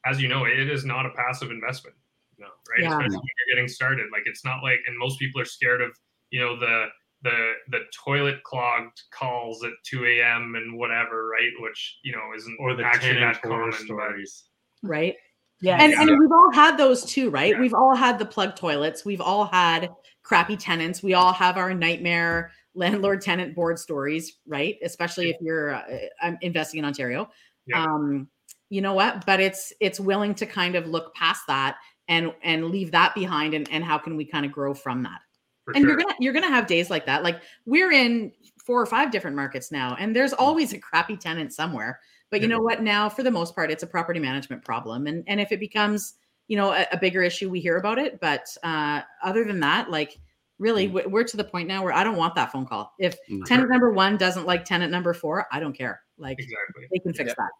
as 0.06 0.22
you 0.22 0.28
know 0.28 0.46
it 0.46 0.70
is 0.70 0.86
not 0.86 1.06
a 1.06 1.10
passive 1.12 1.52
investment 1.52 1.96
No. 2.38 2.48
right 2.70 2.82
Yeah. 2.82 2.90
especially 2.90 3.18
when 3.18 3.28
you're 3.48 3.56
getting 3.56 3.68
started 3.68 4.08
like 4.12 4.24
it's 4.26 4.44
not 4.46 4.64
like 4.64 4.80
and 4.88 4.98
most 4.98 5.20
people 5.20 5.40
are 5.42 5.46
scared 5.46 5.82
of 5.82 5.92
you 6.30 6.40
know 6.40 6.60
the 6.60 6.88
the 7.24 7.54
the 7.70 7.80
toilet 8.04 8.42
clogged 8.44 9.00
calls 9.12 9.64
at 9.64 9.72
2 9.86 10.06
a.m 10.06 10.56
and 10.56 10.76
whatever 10.78 11.28
right 11.28 11.52
which 11.60 12.00
you 12.04 12.12
know 12.12 12.32
isn't 12.36 12.58
Or 12.60 12.74
the 12.76 12.84
actually 12.84 13.14
tenant 13.14 13.38
that 13.42 13.48
horror 13.48 13.72
common 13.72 13.72
but 13.72 13.86
stories. 13.86 14.44
Right. 14.82 15.16
Yeah, 15.64 15.78
And, 15.80 15.94
and 15.94 16.20
we've 16.20 16.32
all 16.32 16.52
had 16.52 16.76
those 16.76 17.06
too, 17.06 17.30
right? 17.30 17.52
Yeah. 17.54 17.60
We've 17.60 17.76
all 17.76 17.94
had 17.96 18.18
the 18.18 18.26
plug 18.26 18.56
toilets. 18.56 19.06
We've 19.06 19.22
all 19.22 19.46
had 19.46 19.92
crappy 20.24 20.58
tenants. 20.58 21.04
We 21.04 21.14
all 21.14 21.32
have 21.34 21.56
our 21.56 21.72
nightmare 21.76 22.52
landlord 22.74 23.22
tenant 23.22 23.54
board 23.54 23.78
stories, 23.78 24.40
right? 24.48 24.78
Especially 24.82 25.30
if 25.30 25.36
you're 25.40 25.76
uh, 25.76 26.32
investing 26.42 26.80
in 26.80 26.86
Ontario. 26.86 27.30
Yeah. 27.68 27.84
Um, 27.84 28.28
you 28.72 28.82
know 28.82 28.94
what? 28.94 29.26
But 29.26 29.40
it's 29.40 29.72
it's 29.80 30.00
willing 30.00 30.34
to 30.36 30.46
kind 30.48 30.76
of 30.76 30.88
look 30.88 31.14
past 31.14 31.46
that 31.48 31.78
and 32.08 32.34
and 32.42 32.70
leave 32.70 32.92
that 32.92 33.14
behind, 33.14 33.54
and 33.54 33.70
and 33.72 33.84
how 33.84 33.98
can 34.00 34.16
we 34.18 34.26
kind 34.26 34.46
of 34.46 34.52
grow 34.52 34.74
from 34.74 35.04
that? 35.04 35.20
for 35.66 35.74
and 35.74 35.82
sure. 35.84 35.90
you're 35.90 35.98
gonna 36.00 36.16
you're 36.20 36.34
gonna 36.34 36.48
have 36.48 36.66
days 36.66 36.90
like 36.90 37.06
that. 37.06 37.22
Like 37.24 37.42
we're 37.66 37.92
in 37.92 38.32
four 38.66 38.82
or 38.82 38.86
five 38.88 39.12
different 39.12 39.36
markets 39.36 39.72
now, 39.72 39.96
and 40.00 40.16
there's 40.16 40.34
always 40.34 40.74
a 40.74 40.80
crappy 40.80 41.18
tenant 41.18 41.54
somewhere. 41.54 42.00
But 42.32 42.42
you 42.42 42.48
know 42.48 42.62
what? 42.62 42.82
Now, 42.82 43.10
for 43.10 43.24
the 43.24 43.32
most 43.32 43.54
part, 43.54 43.70
it's 43.70 43.84
a 43.84 43.88
property 43.88 44.20
management 44.20 44.64
problem, 44.64 45.06
and 45.06 45.24
and 45.28 45.40
if 45.42 45.52
it 45.52 45.60
becomes 45.60 46.16
you 46.48 46.58
know 46.58 46.72
a, 46.74 46.86
a 46.92 46.98
bigger 46.98 47.22
issue 47.22 47.50
we 47.50 47.62
hear 47.62 47.78
about 47.78 47.98
it 47.98 48.20
but 48.20 48.46
uh 48.64 49.02
other 49.24 49.46
than 49.46 49.60
that 49.62 49.90
like 49.90 50.18
really 50.60 50.88
Mm. 50.90 50.92
we- 50.94 51.06
we're 51.06 51.24
to 51.24 51.38
the 51.38 51.44
point 51.46 51.66
now 51.68 51.82
where 51.84 51.94
i 51.94 52.04
don't 52.04 52.18
want 52.18 52.36
that 52.36 52.52
phone 52.52 52.66
call 52.66 52.92
if 53.00 53.16
Mm. 53.30 53.46
tenant 53.46 53.70
number 53.70 53.92
one 53.94 54.18
doesn't 54.18 54.46
like 54.46 54.66
tenant 54.66 54.92
number 54.92 55.14
four 55.14 55.46
i 55.52 55.60
don't 55.62 55.72
care 55.72 56.02
like 56.18 56.40
exactly. 56.40 56.88
they 56.92 57.00
can 57.00 57.14
fix 57.14 57.30
Yeah. 57.30 57.36
that 57.38 57.52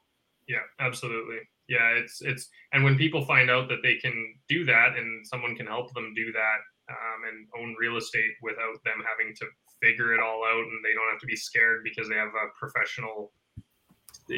Yeah, 0.52 0.68
absolutely. 0.84 1.40
Yeah, 1.70 1.96
it's 1.96 2.20
it's 2.22 2.50
and 2.74 2.84
when 2.84 2.98
people 2.98 3.24
find 3.24 3.50
out 3.50 3.70
that 3.70 3.80
they 3.82 3.96
can 3.96 4.14
do 4.50 4.66
that 4.66 4.98
and 5.00 5.26
someone 5.26 5.56
can 5.56 5.66
help 5.66 5.94
them 5.94 6.12
do 6.14 6.34
that 6.34 6.60
um, 6.92 7.20
and 7.30 7.48
own 7.56 7.76
real 7.80 7.96
estate 7.96 8.36
without 8.42 8.76
them 8.84 9.00
having 9.08 9.34
to 9.40 9.46
figure 9.82 10.14
it 10.14 10.20
all 10.20 10.44
out 10.44 10.68
and 10.68 10.84
they 10.84 10.94
don't 10.94 11.10
have 11.10 11.22
to 11.22 11.26
be 11.26 11.38
scared 11.38 11.86
because 11.88 12.10
they 12.10 12.20
have 12.20 12.36
a 12.36 12.52
professional 12.60 13.32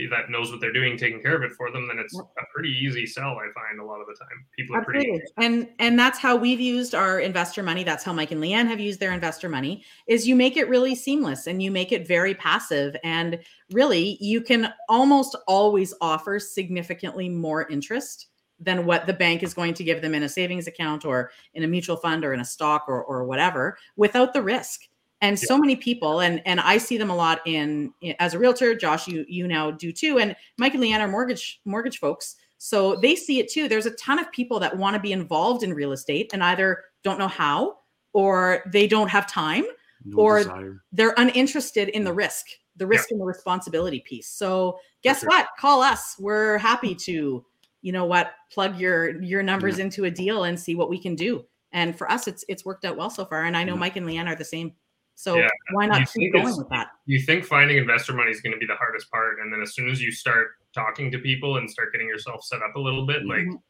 that 0.10 0.30
knows 0.30 0.52
what 0.52 0.60
they're 0.60 0.74
doing 0.74 0.98
taking 0.98 1.22
care 1.22 1.36
of 1.36 1.44
it 1.44 1.54
for 1.56 1.72
them, 1.72 1.88
then 1.88 2.00
it's 2.00 2.18
a 2.18 2.44
pretty 2.54 2.70
easy 2.70 3.06
sell. 3.06 3.38
I 3.38 3.48
find 3.54 3.80
a 3.80 3.86
lot 3.86 4.02
of 4.02 4.08
the 4.08 4.16
time 4.16 4.46
people 4.58 4.76
are 4.76 4.84
pretty 4.84 5.22
And 5.38 5.70
and 5.80 5.98
that's 5.98 6.20
how 6.20 6.36
we've 6.36 6.60
used 6.60 6.96
our 6.96 7.20
investor 7.20 7.64
money. 7.64 7.84
That's 7.84 8.04
how 8.04 8.14
Mike 8.14 8.32
and 8.32 8.42
Lee-Anne 8.42 8.68
have 8.68 8.80
used 8.80 9.00
their 9.00 9.14
investor 9.14 9.50
money. 9.50 9.84
Is 10.08 10.28
you 10.28 10.36
make 10.36 10.58
it 10.58 10.68
really 10.70 10.96
seamless 10.96 11.48
and 11.48 11.62
you 11.62 11.72
make 11.72 11.92
it 11.92 12.08
very 12.08 12.34
passive. 12.34 12.96
And 13.04 13.40
really, 13.72 14.18
you 14.20 14.42
can 14.42 14.74
almost 14.90 15.38
always 15.48 15.94
offer 16.02 16.40
significantly 16.40 17.30
more 17.30 17.68
interest 17.70 18.28
than 18.60 18.86
what 18.86 19.08
the 19.08 19.14
bank 19.14 19.44
is 19.44 19.54
going 19.54 19.74
to 19.74 19.84
give 19.84 20.02
them 20.02 20.16
in 20.16 20.24
a 20.24 20.30
savings 20.30 20.68
account 20.68 21.06
or 21.06 21.32
in 21.54 21.64
a 21.64 21.68
mutual 21.68 21.98
fund 21.98 22.24
or 22.24 22.34
in 22.34 22.40
a 22.40 22.46
stock 22.46 22.86
or 22.88 23.04
or 23.04 23.26
whatever 23.26 23.78
without 23.96 24.34
the 24.34 24.42
risk. 24.42 24.82
And 25.24 25.40
so 25.40 25.58
many 25.58 25.76
people, 25.76 26.20
and 26.20 26.42
and 26.46 26.60
I 26.60 26.78
see 26.78 26.98
them 26.98 27.10
a 27.10 27.16
lot 27.16 27.40
in 27.46 27.94
as 28.20 28.34
a 28.34 28.40
realtor. 28.40 28.76
Josh, 28.76 29.08
you 29.08 29.26
you 29.28 29.48
now 29.48 29.72
do 29.72 29.92
too, 29.92 30.20
and 30.20 30.36
Mike 30.58 30.74
and 30.74 30.82
Lee-Anne 30.82 31.02
are 31.02 31.08
mortgage 31.08 31.62
mortgage 31.66 31.98
folks. 32.00 32.36
So 32.58 32.96
they 32.98 33.16
see 33.16 33.40
it 33.40 33.50
too. 33.50 33.68
There's 33.68 33.86
a 33.86 33.92
ton 33.96 34.20
of 34.20 34.32
people 34.32 34.60
that 34.60 34.78
want 34.78 34.96
to 34.96 35.00
be 35.02 35.12
involved 35.14 35.64
in 35.64 35.74
real 35.74 35.92
estate 35.94 36.30
and 36.34 36.44
either 36.44 36.84
don't 37.04 37.18
know 37.20 37.28
how 37.28 37.78
or 38.14 38.64
they 38.72 38.88
don't 38.88 39.10
have 39.10 39.26
time 39.30 39.66
No 40.06 40.18
or- 40.18 40.38
desire. 40.40 40.84
they're 40.92 41.14
uninterested 41.18 41.90
in 41.90 42.04
the 42.04 42.14
risk, 42.14 42.46
the 42.78 42.88
risk 42.88 43.12
and 43.12 43.20
the 43.20 43.26
responsibility 43.26 44.00
piece. 44.02 44.30
So 44.30 44.78
guess 45.04 45.22
sure. 45.22 45.30
what? 45.30 45.48
Call 45.60 45.82
us. 45.82 46.16
We're 46.20 46.58
happy 46.58 46.96
to, 46.96 47.44
you 47.82 47.92
know 47.92 48.06
what, 48.06 48.32
plug 48.52 48.78
your 48.80 49.22
your 49.22 49.42
numbers 49.44 49.80
into 49.80 50.06
a 50.06 50.12
deal 50.12 50.44
and 50.46 50.60
see 50.60 50.76
what 50.76 50.90
we 50.90 51.00
can 51.00 51.16
do. 51.16 51.46
And 51.72 51.98
for 51.98 52.10
us, 52.12 52.28
it's 52.28 52.46
it's 52.48 52.64
worked 52.66 52.86
out 52.86 52.96
well 52.98 53.10
so 53.10 53.26
far. 53.26 53.44
And 53.46 53.58
I 53.58 53.64
know 53.64 53.74
Yeah. 53.74 53.80
Mike 53.80 53.96
and 53.96 54.06
Lee-Anne 54.06 54.28
are 54.28 54.36
the 54.36 54.46
same. 54.46 54.74
So 55.16 55.38
Yeah. 55.40 55.50
why 55.72 55.86
not 55.86 55.98
think 55.98 56.10
keep 56.14 56.34
going 56.34 56.58
with 56.58 56.70
that? 56.70 56.88
you 57.06 57.20
think 57.20 57.44
finding 57.46 57.78
investor 57.78 58.14
money 58.14 58.32
is 58.32 58.40
going 58.42 58.54
to 58.54 58.58
be 58.58 58.66
the 58.66 58.76
hardest 58.76 59.12
part 59.12 59.40
and 59.40 59.52
then 59.52 59.62
as 59.62 59.74
soon 59.76 59.90
as 59.90 60.02
you 60.02 60.12
start 60.12 60.52
talking 60.74 61.12
to 61.12 61.20
people 61.20 61.58
and 61.58 61.70
start 61.70 61.92
getting 61.92 62.08
yourself 62.08 62.44
set 62.44 62.62
up 62.62 62.76
a 62.76 62.80
little 62.80 63.06
bit 63.06 63.26
like 63.26 63.44
Mhm. 63.46 63.62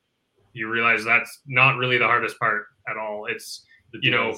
you 0.53 0.69
realize 0.69 1.03
that's 1.03 1.41
not 1.47 1.77
really 1.77 1.97
the 1.97 2.05
hardest 2.05 2.37
part 2.39 2.67
at 2.87 2.95
all 2.97 3.25
it's 3.25 3.65
You 4.01 4.09
know, 4.11 4.35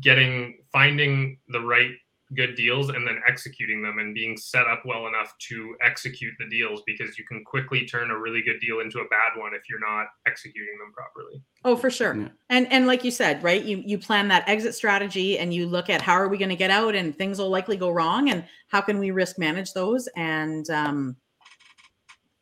getting 0.00 0.62
finding 0.72 1.38
the 1.48 1.60
right 1.60 1.92
good 2.34 2.54
deals 2.54 2.88
and 2.88 3.06
then 3.06 3.20
executing 3.26 3.82
them 3.82 3.98
and 3.98 4.14
being 4.14 4.36
set 4.36 4.66
up 4.66 4.82
well 4.84 5.06
enough 5.06 5.34
to 5.38 5.76
execute 5.84 6.32
the 6.38 6.48
deals 6.48 6.82
because 6.86 7.18
you 7.18 7.24
can 7.24 7.44
quickly 7.44 7.86
turn 7.86 8.10
a 8.10 8.18
really 8.18 8.42
good 8.42 8.60
deal 8.60 8.80
into 8.80 8.98
a 8.98 9.08
bad 9.08 9.38
one 9.38 9.52
if 9.54 9.62
you're 9.68 9.80
not 9.80 10.06
executing 10.26 10.78
them 10.78 10.92
properly 10.92 11.42
Oh, 11.64 11.76
for 11.76 11.90
sure. 11.90 12.14
Yeah. 12.16 12.28
And 12.50 12.70
and 12.72 12.86
like 12.86 13.04
you 13.04 13.10
said, 13.10 13.42
right? 13.42 13.62
You 13.62 13.82
you 13.86 13.98
plan 13.98 14.28
that 14.28 14.48
exit 14.48 14.74
strategy 14.74 15.38
and 15.38 15.54
you 15.54 15.66
look 15.66 15.90
at 15.90 16.02
how 16.02 16.14
are 16.14 16.28
we 16.28 16.36
going 16.36 16.48
to 16.48 16.56
get 16.56 16.70
out 16.70 16.94
and 16.94 17.16
things 17.16 17.38
will 17.38 17.50
likely 17.50 17.76
go 17.76 17.90
wrong 17.90 18.30
and 18.30 18.44
how 18.68 18.80
can 18.80 18.98
we 18.98 19.10
risk 19.12 19.38
manage 19.38 19.72
those 19.72 20.08
and 20.16 20.68
um 20.70 21.16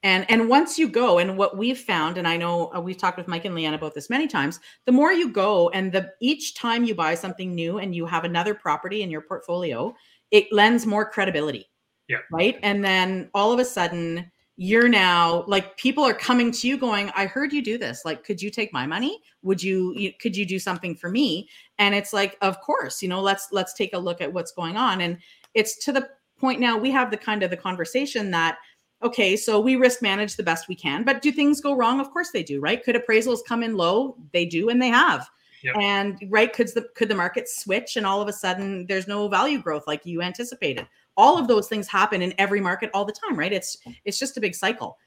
and 0.02 0.24
and 0.30 0.48
once 0.48 0.78
you 0.78 0.88
go 0.88 1.18
and 1.18 1.36
what 1.36 1.56
we've 1.56 1.78
found 1.78 2.16
and 2.16 2.26
I 2.26 2.36
know 2.36 2.72
uh, 2.74 2.80
we've 2.80 2.96
talked 2.96 3.18
with 3.18 3.28
Mike 3.28 3.44
and 3.44 3.54
Lee-Anne 3.54 3.74
about 3.74 3.94
this 3.94 4.08
many 4.08 4.26
times, 4.26 4.60
the 4.86 4.92
more 4.92 5.12
you 5.12 5.30
go 5.30 5.68
and 5.70 5.92
the 5.92 6.12
each 6.20 6.54
time 6.54 6.84
you 6.84 6.94
buy 6.94 7.14
something 7.14 7.54
new 7.54 7.78
and 7.78 7.94
you 7.94 8.06
have 8.06 8.24
another 8.24 8.54
property 8.54 9.02
in 9.02 9.10
your 9.10 9.20
portfolio, 9.20 9.94
it 10.30 10.46
lends 10.52 10.86
more 10.86 11.08
credibility. 11.08 11.70
Yeah. 12.08 12.18
Right? 12.32 12.58
And 12.62 12.84
then 12.84 13.30
all 13.34 13.52
of 13.52 13.58
a 13.58 13.64
sudden 13.64 14.30
you're 14.62 14.88
now 14.88 15.42
like 15.46 15.74
people 15.78 16.04
are 16.04 16.12
coming 16.12 16.52
to 16.52 16.68
you 16.68 16.76
going 16.76 17.10
i 17.16 17.24
heard 17.24 17.50
you 17.50 17.62
do 17.62 17.78
this 17.78 18.02
like 18.04 18.22
could 18.22 18.42
you 18.42 18.50
take 18.50 18.70
my 18.74 18.86
money 18.86 19.18
would 19.40 19.62
you, 19.62 19.94
you 19.96 20.12
could 20.20 20.36
you 20.36 20.44
do 20.44 20.58
something 20.58 20.94
for 20.94 21.08
me 21.08 21.48
and 21.78 21.94
it's 21.94 22.12
like 22.12 22.36
of 22.42 22.60
course 22.60 23.00
you 23.00 23.08
know 23.08 23.22
let's 23.22 23.48
let's 23.52 23.72
take 23.72 23.94
a 23.94 23.98
look 23.98 24.20
at 24.20 24.30
what's 24.30 24.52
going 24.52 24.76
on 24.76 25.00
and 25.00 25.16
it's 25.54 25.82
to 25.82 25.92
the 25.92 26.06
point 26.38 26.60
now 26.60 26.76
we 26.76 26.90
have 26.90 27.10
the 27.10 27.16
kind 27.16 27.42
of 27.42 27.48
the 27.48 27.56
conversation 27.56 28.30
that 28.30 28.58
okay 29.02 29.36
so 29.36 29.58
we 29.60 29.76
risk 29.76 30.02
manage 30.02 30.36
the 30.36 30.42
best 30.42 30.68
we 30.68 30.74
can 30.74 31.04
but 31.04 31.22
do 31.22 31.32
things 31.32 31.60
go 31.60 31.74
wrong? 31.74 32.00
Of 32.00 32.10
course 32.10 32.30
they 32.30 32.42
do 32.42 32.60
right? 32.60 32.82
Could 32.82 32.96
appraisals 32.96 33.40
come 33.46 33.62
in 33.62 33.76
low? 33.76 34.16
They 34.32 34.46
do 34.46 34.68
and 34.68 34.80
they 34.80 34.88
have. 34.88 35.28
Yep. 35.62 35.76
and 35.78 36.18
right 36.30 36.52
could 36.52 36.68
the 36.68 36.88
could 36.94 37.08
the 37.08 37.14
market 37.14 37.48
switch 37.48 37.96
and 37.96 38.06
all 38.06 38.22
of 38.22 38.28
a 38.28 38.32
sudden 38.32 38.86
there's 38.86 39.06
no 39.06 39.28
value 39.28 39.60
growth 39.60 39.84
like 39.86 40.06
you 40.06 40.22
anticipated? 40.22 40.86
All 41.16 41.36
of 41.38 41.48
those 41.48 41.68
things 41.68 41.86
happen 41.86 42.22
in 42.22 42.32
every 42.38 42.60
market 42.60 42.90
all 42.94 43.04
the 43.04 43.12
time 43.12 43.38
right? 43.38 43.52
It's 43.52 43.76
it's 44.04 44.18
just 44.18 44.36
a 44.36 44.40
big 44.40 44.54
cycle. 44.54 44.98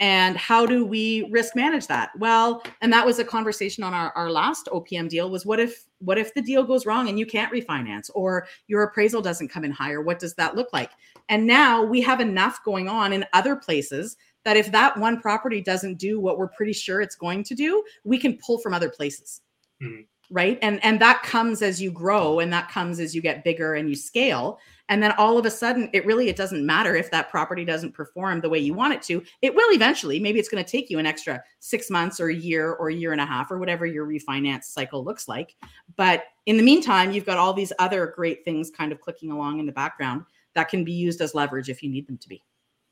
And 0.00 0.36
how 0.36 0.64
do 0.64 0.86
we 0.86 1.28
risk 1.30 1.54
manage 1.54 1.86
that? 1.86 2.10
Well 2.18 2.62
and 2.80 2.92
that 2.92 3.06
was 3.06 3.18
a 3.20 3.24
conversation 3.24 3.84
on 3.84 3.94
our, 3.94 4.10
our 4.16 4.30
last 4.30 4.68
opm 4.72 5.08
deal 5.08 5.30
was 5.30 5.46
what 5.46 5.60
if 5.60 5.84
what 5.98 6.18
if 6.18 6.34
the 6.34 6.42
deal 6.42 6.64
goes 6.64 6.86
wrong 6.86 7.08
and 7.08 7.18
you 7.18 7.26
can't 7.26 7.52
refinance 7.52 8.10
or 8.14 8.48
your 8.66 8.82
appraisal 8.82 9.22
doesn't 9.22 9.48
come 9.48 9.64
in 9.64 9.70
higher? 9.70 10.00
What 10.00 10.18
does 10.18 10.34
that 10.34 10.56
look 10.56 10.72
like 10.72 10.90
and 11.30 11.46
now 11.46 11.82
we 11.82 12.02
have 12.02 12.20
enough 12.20 12.62
going 12.64 12.88
on 12.88 13.14
in 13.14 13.24
other 13.32 13.56
places 13.56 14.16
that 14.44 14.56
if 14.58 14.70
that 14.72 14.96
one 14.98 15.20
property 15.20 15.62
doesn't 15.62 15.96
do 15.98 16.20
what 16.20 16.36
we're 16.38 16.48
pretty 16.48 16.72
sure 16.74 17.00
it's 17.00 17.16
going 17.16 17.42
to 17.44 17.54
do 17.54 17.82
we 18.04 18.18
can 18.18 18.36
pull 18.44 18.58
from 18.58 18.74
other 18.74 18.90
places. 18.90 19.40
Mhm. 19.82 20.06
right? 20.32 20.58
And 20.62 20.78
and 20.84 21.00
that 21.00 21.24
comes 21.24 21.60
as 21.60 21.82
you 21.82 21.90
grow 21.90 22.38
and 22.38 22.52
that 22.52 22.70
comes 22.70 23.00
as 23.00 23.14
you 23.16 23.20
get 23.22 23.42
bigger 23.42 23.74
and 23.74 23.88
you 23.88 23.96
scale. 23.96 24.60
And 24.88 25.02
then 25.02 25.10
all 25.18 25.38
of 25.38 25.44
a 25.46 25.50
sudden 25.50 25.90
it 25.92 26.06
really 26.06 26.28
it 26.28 26.36
doesn't 26.36 26.64
matter 26.64 26.94
if 26.94 27.10
that 27.10 27.30
property 27.30 27.64
doesn't 27.64 27.94
perform 27.94 28.40
the 28.40 28.48
way 28.48 28.60
you 28.60 28.72
want 28.72 28.92
it 28.94 29.02
to. 29.02 29.24
It 29.42 29.54
will 29.56 29.72
eventually. 29.72 30.20
Maybe 30.20 30.38
it's 30.38 30.48
going 30.48 30.64
to 30.64 30.70
take 30.70 30.88
you 30.88 31.00
an 31.00 31.06
extra 31.06 31.42
six 31.58 31.90
months 31.90 32.20
or 32.20 32.28
a 32.28 32.34
year 32.34 32.74
or 32.74 32.90
a 32.90 32.94
year 32.94 33.10
and 33.12 33.20
a 33.20 33.26
half 33.26 33.50
or 33.50 33.58
whatever 33.58 33.86
your 33.86 34.06
refinance 34.06 34.64
cycle 34.64 35.02
looks 35.04 35.26
like. 35.26 35.56
But 35.96 36.24
in 36.46 36.56
the 36.56 36.62
meantime 36.62 37.10
you've 37.10 37.26
got 37.26 37.38
all 37.38 37.52
these 37.52 37.72
other 37.80 38.06
great 38.14 38.44
things 38.44 38.70
kind 38.70 38.92
of 38.92 39.00
clicking 39.00 39.32
along 39.32 39.58
in 39.58 39.66
the 39.66 39.72
background 39.72 40.22
that 40.54 40.68
can 40.68 40.84
be 40.84 40.92
used 40.92 41.20
as 41.20 41.34
leverage 41.34 41.68
if 41.68 41.82
you 41.82 41.90
need 41.90 42.06
them 42.06 42.18
to 42.18 42.28
be 42.28 42.42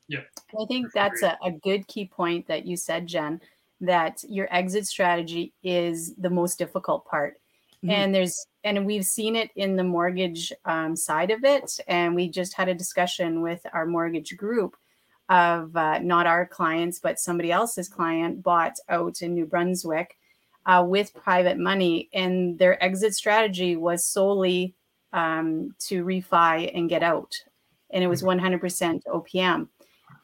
Yeah. 0.07 0.21
I 0.59 0.65
think 0.65 0.91
that's 0.93 1.21
a, 1.21 1.37
a 1.43 1.51
good 1.51 1.87
key 1.87 2.05
point 2.05 2.47
that 2.47 2.65
you 2.65 2.75
said, 2.75 3.07
Jen, 3.07 3.41
that 3.81 4.23
your 4.27 4.47
exit 4.53 4.87
strategy 4.87 5.53
is 5.63 6.15
the 6.15 6.29
most 6.29 6.57
difficult 6.57 7.05
part. 7.05 7.39
Mhm. 7.83 7.91
And 7.91 8.15
there's, 8.15 8.45
and 8.63 8.85
we've 8.85 9.05
seen 9.05 9.35
it 9.35 9.51
in 9.55 9.75
the 9.75 9.83
mortgage 9.83 10.51
um, 10.65 10.95
side 10.95 11.31
of 11.31 11.43
it. 11.43 11.79
And 11.87 12.15
we 12.15 12.29
just 12.29 12.53
had 12.53 12.67
a 12.67 12.75
discussion 12.75 13.41
with 13.41 13.65
our 13.73 13.85
mortgage 13.85 14.35
group 14.35 14.75
of 15.29 15.75
uh, 15.75 15.99
not 15.99 16.25
our 16.25 16.45
clients, 16.45 16.99
but 16.99 17.19
somebody 17.19 17.51
else's 17.51 17.87
client 17.87 18.41
bought 18.41 18.77
out 18.89 19.21
in 19.21 19.33
New 19.33 19.45
Brunswick 19.45 20.17
uh, 20.65 20.83
with 20.85 21.13
private 21.13 21.57
money. 21.57 22.09
And 22.13 22.57
their 22.57 22.83
exit 22.83 23.13
strategy 23.15 23.75
was 23.75 24.05
solely 24.05 24.75
um, 25.13 25.75
to 25.87 26.03
refi 26.03 26.71
and 26.75 26.89
get 26.89 27.03
out. 27.03 27.35
And 27.91 28.03
it 28.03 28.07
was 28.07 28.23
100% 28.23 29.03
OPM. 29.07 29.67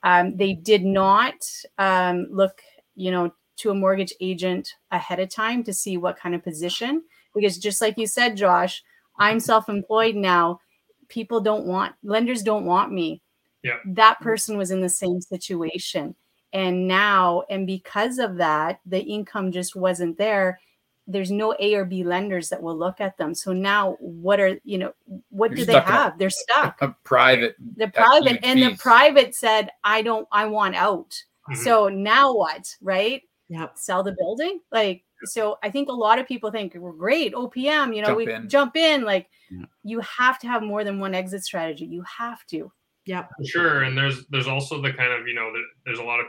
Um, 0.03 0.37
they 0.37 0.53
did 0.53 0.85
not 0.85 1.35
um, 1.77 2.27
look, 2.29 2.61
you 2.95 3.11
know, 3.11 3.33
to 3.57 3.71
a 3.71 3.75
mortgage 3.75 4.13
agent 4.19 4.75
ahead 4.91 5.19
of 5.19 5.29
time 5.29 5.63
to 5.63 5.73
see 5.73 5.97
what 5.97 6.17
kind 6.17 6.35
of 6.35 6.43
position, 6.43 7.03
because 7.33 7.57
just 7.57 7.81
like 7.81 7.97
you 7.97 8.05
said, 8.05 8.37
Josh, 8.37 8.83
I'm 9.17 9.39
self-employed 9.39 10.15
now. 10.15 10.59
People 11.07 11.39
don't 11.39 11.65
want 11.65 11.93
lenders 12.03 12.43
don't 12.43 12.65
want 12.65 12.91
me. 12.91 13.21
Yeah. 13.63 13.77
That 13.85 14.19
person 14.19 14.57
was 14.57 14.71
in 14.71 14.81
the 14.81 14.89
same 14.89 15.21
situation. 15.21 16.15
And 16.53 16.87
now, 16.87 17.43
and 17.49 17.65
because 17.65 18.19
of 18.19 18.37
that, 18.37 18.79
the 18.85 19.01
income 19.01 19.51
just 19.51 19.75
wasn't 19.75 20.17
there. 20.17 20.59
There's 21.07 21.29
no 21.31 21.55
A 21.59 21.75
or 21.75 21.85
B 21.85 22.03
lenders 22.03 22.49
that 22.49 22.61
will 22.61 22.77
look 22.77 22.99
at 22.99 23.17
them. 23.17 23.35
So 23.35 23.53
now, 23.53 23.95
what 23.99 24.39
are 24.39 24.59
you 24.63 24.77
know? 24.79 24.93
What 25.29 25.51
You're 25.51 25.57
do 25.57 25.65
they 25.65 25.73
stuck 25.73 25.87
in 25.87 25.93
a- 25.93 25.97
have? 25.97 26.17
They're 26.17 26.29
stuck 26.31 26.81
a 26.81 26.95
private 27.03 27.55
the 27.77 27.87
private 27.89 28.31
huge 28.33 28.39
and 28.43 28.61
the 28.61 28.75
private 28.77 29.35
said 29.35 29.69
i 29.83 30.01
don't 30.01 30.27
i 30.31 30.45
want 30.45 30.75
out 30.75 31.13
Mhm. 31.49 31.57
so 31.57 31.89
now 31.89 32.33
what 32.35 32.65
right 32.81 33.21
Yep. 33.49 33.73
sell 33.77 34.01
the 34.01 34.15
building 34.17 34.59
like 34.71 35.03
so 35.25 35.57
i 35.61 35.69
think 35.69 35.89
a 35.89 35.91
lot 35.91 36.17
of 36.17 36.27
people 36.27 36.49
think 36.49 36.73
we're 36.73 36.91
great 36.91 37.33
opm 37.35 37.95
you 37.95 38.01
know 38.01 38.07
Jump 38.07 38.17
we 38.17 38.33
in. 38.33 38.49
jump 38.49 38.75
in 38.75 39.03
like 39.03 39.29
Yeah. 39.51 39.65
you 39.83 39.99
have 39.99 40.39
to 40.39 40.47
have 40.47 40.63
more 40.63 40.83
than 40.83 40.99
one 40.99 41.13
exit 41.13 41.43
strategy 41.43 41.85
you 41.85 42.01
have 42.03 42.43
to 42.47 42.71
Yep. 43.05 43.29
Sure, 43.45 43.83
and 43.83 43.95
there's 43.95 44.25
there's 44.31 44.47
also 44.47 44.81
the 44.81 44.91
kind 44.91 45.13
of 45.13 45.27
you 45.27 45.35
know 45.35 45.51
there's 45.85 45.99
a 45.99 46.03
lot 46.03 46.19
of 46.19 46.25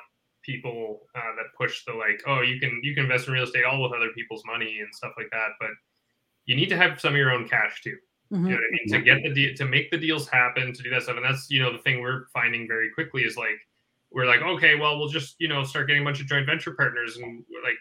people 0.46 1.00
uh, 1.14 1.34
that 1.36 1.46
push 1.58 1.84
the 1.84 1.92
like 1.92 2.22
oh 2.26 2.40
you 2.40 2.58
can 2.60 2.80
you 2.82 2.94
can 2.94 3.04
invest 3.04 3.26
in 3.26 3.34
real 3.34 3.44
estate 3.44 3.64
all 3.64 3.82
with 3.82 3.92
other 3.92 4.10
people's 4.14 4.42
money 4.46 4.78
and 4.80 4.94
stuff 4.94 5.12
like 5.18 5.28
that, 5.32 5.50
but 5.60 5.70
you 6.46 6.56
need 6.56 6.68
to 6.68 6.76
have 6.76 7.00
some 7.00 7.12
of 7.12 7.18
your 7.18 7.32
own 7.32 7.48
cash 7.48 7.82
too. 7.82 7.96
You 8.30 8.38
know 8.38 8.48
what 8.48 8.56
I 8.56 8.72
mean? 8.72 8.88
To 8.88 9.02
get 9.02 9.22
the 9.22 9.32
deal, 9.32 9.54
to 9.54 9.64
make 9.66 9.90
the 9.90 9.98
deals 9.98 10.28
happen, 10.28 10.72
to 10.72 10.82
do 10.82 10.90
that 10.90 11.02
stuff, 11.02 11.16
and 11.16 11.24
that's 11.24 11.48
you 11.48 11.62
know 11.62 11.72
the 11.72 11.78
thing 11.78 12.00
we're 12.00 12.26
finding 12.32 12.66
very 12.66 12.90
quickly 12.90 13.22
is 13.22 13.36
like 13.36 13.58
we're 14.10 14.26
like, 14.26 14.40
okay, 14.40 14.74
well, 14.74 14.98
we'll 14.98 15.08
just 15.08 15.36
you 15.38 15.46
know 15.46 15.62
start 15.62 15.86
getting 15.86 16.02
a 16.02 16.04
bunch 16.04 16.20
of 16.20 16.26
joint 16.26 16.46
venture 16.46 16.72
partners, 16.72 17.16
and 17.16 17.44
like 17.62 17.76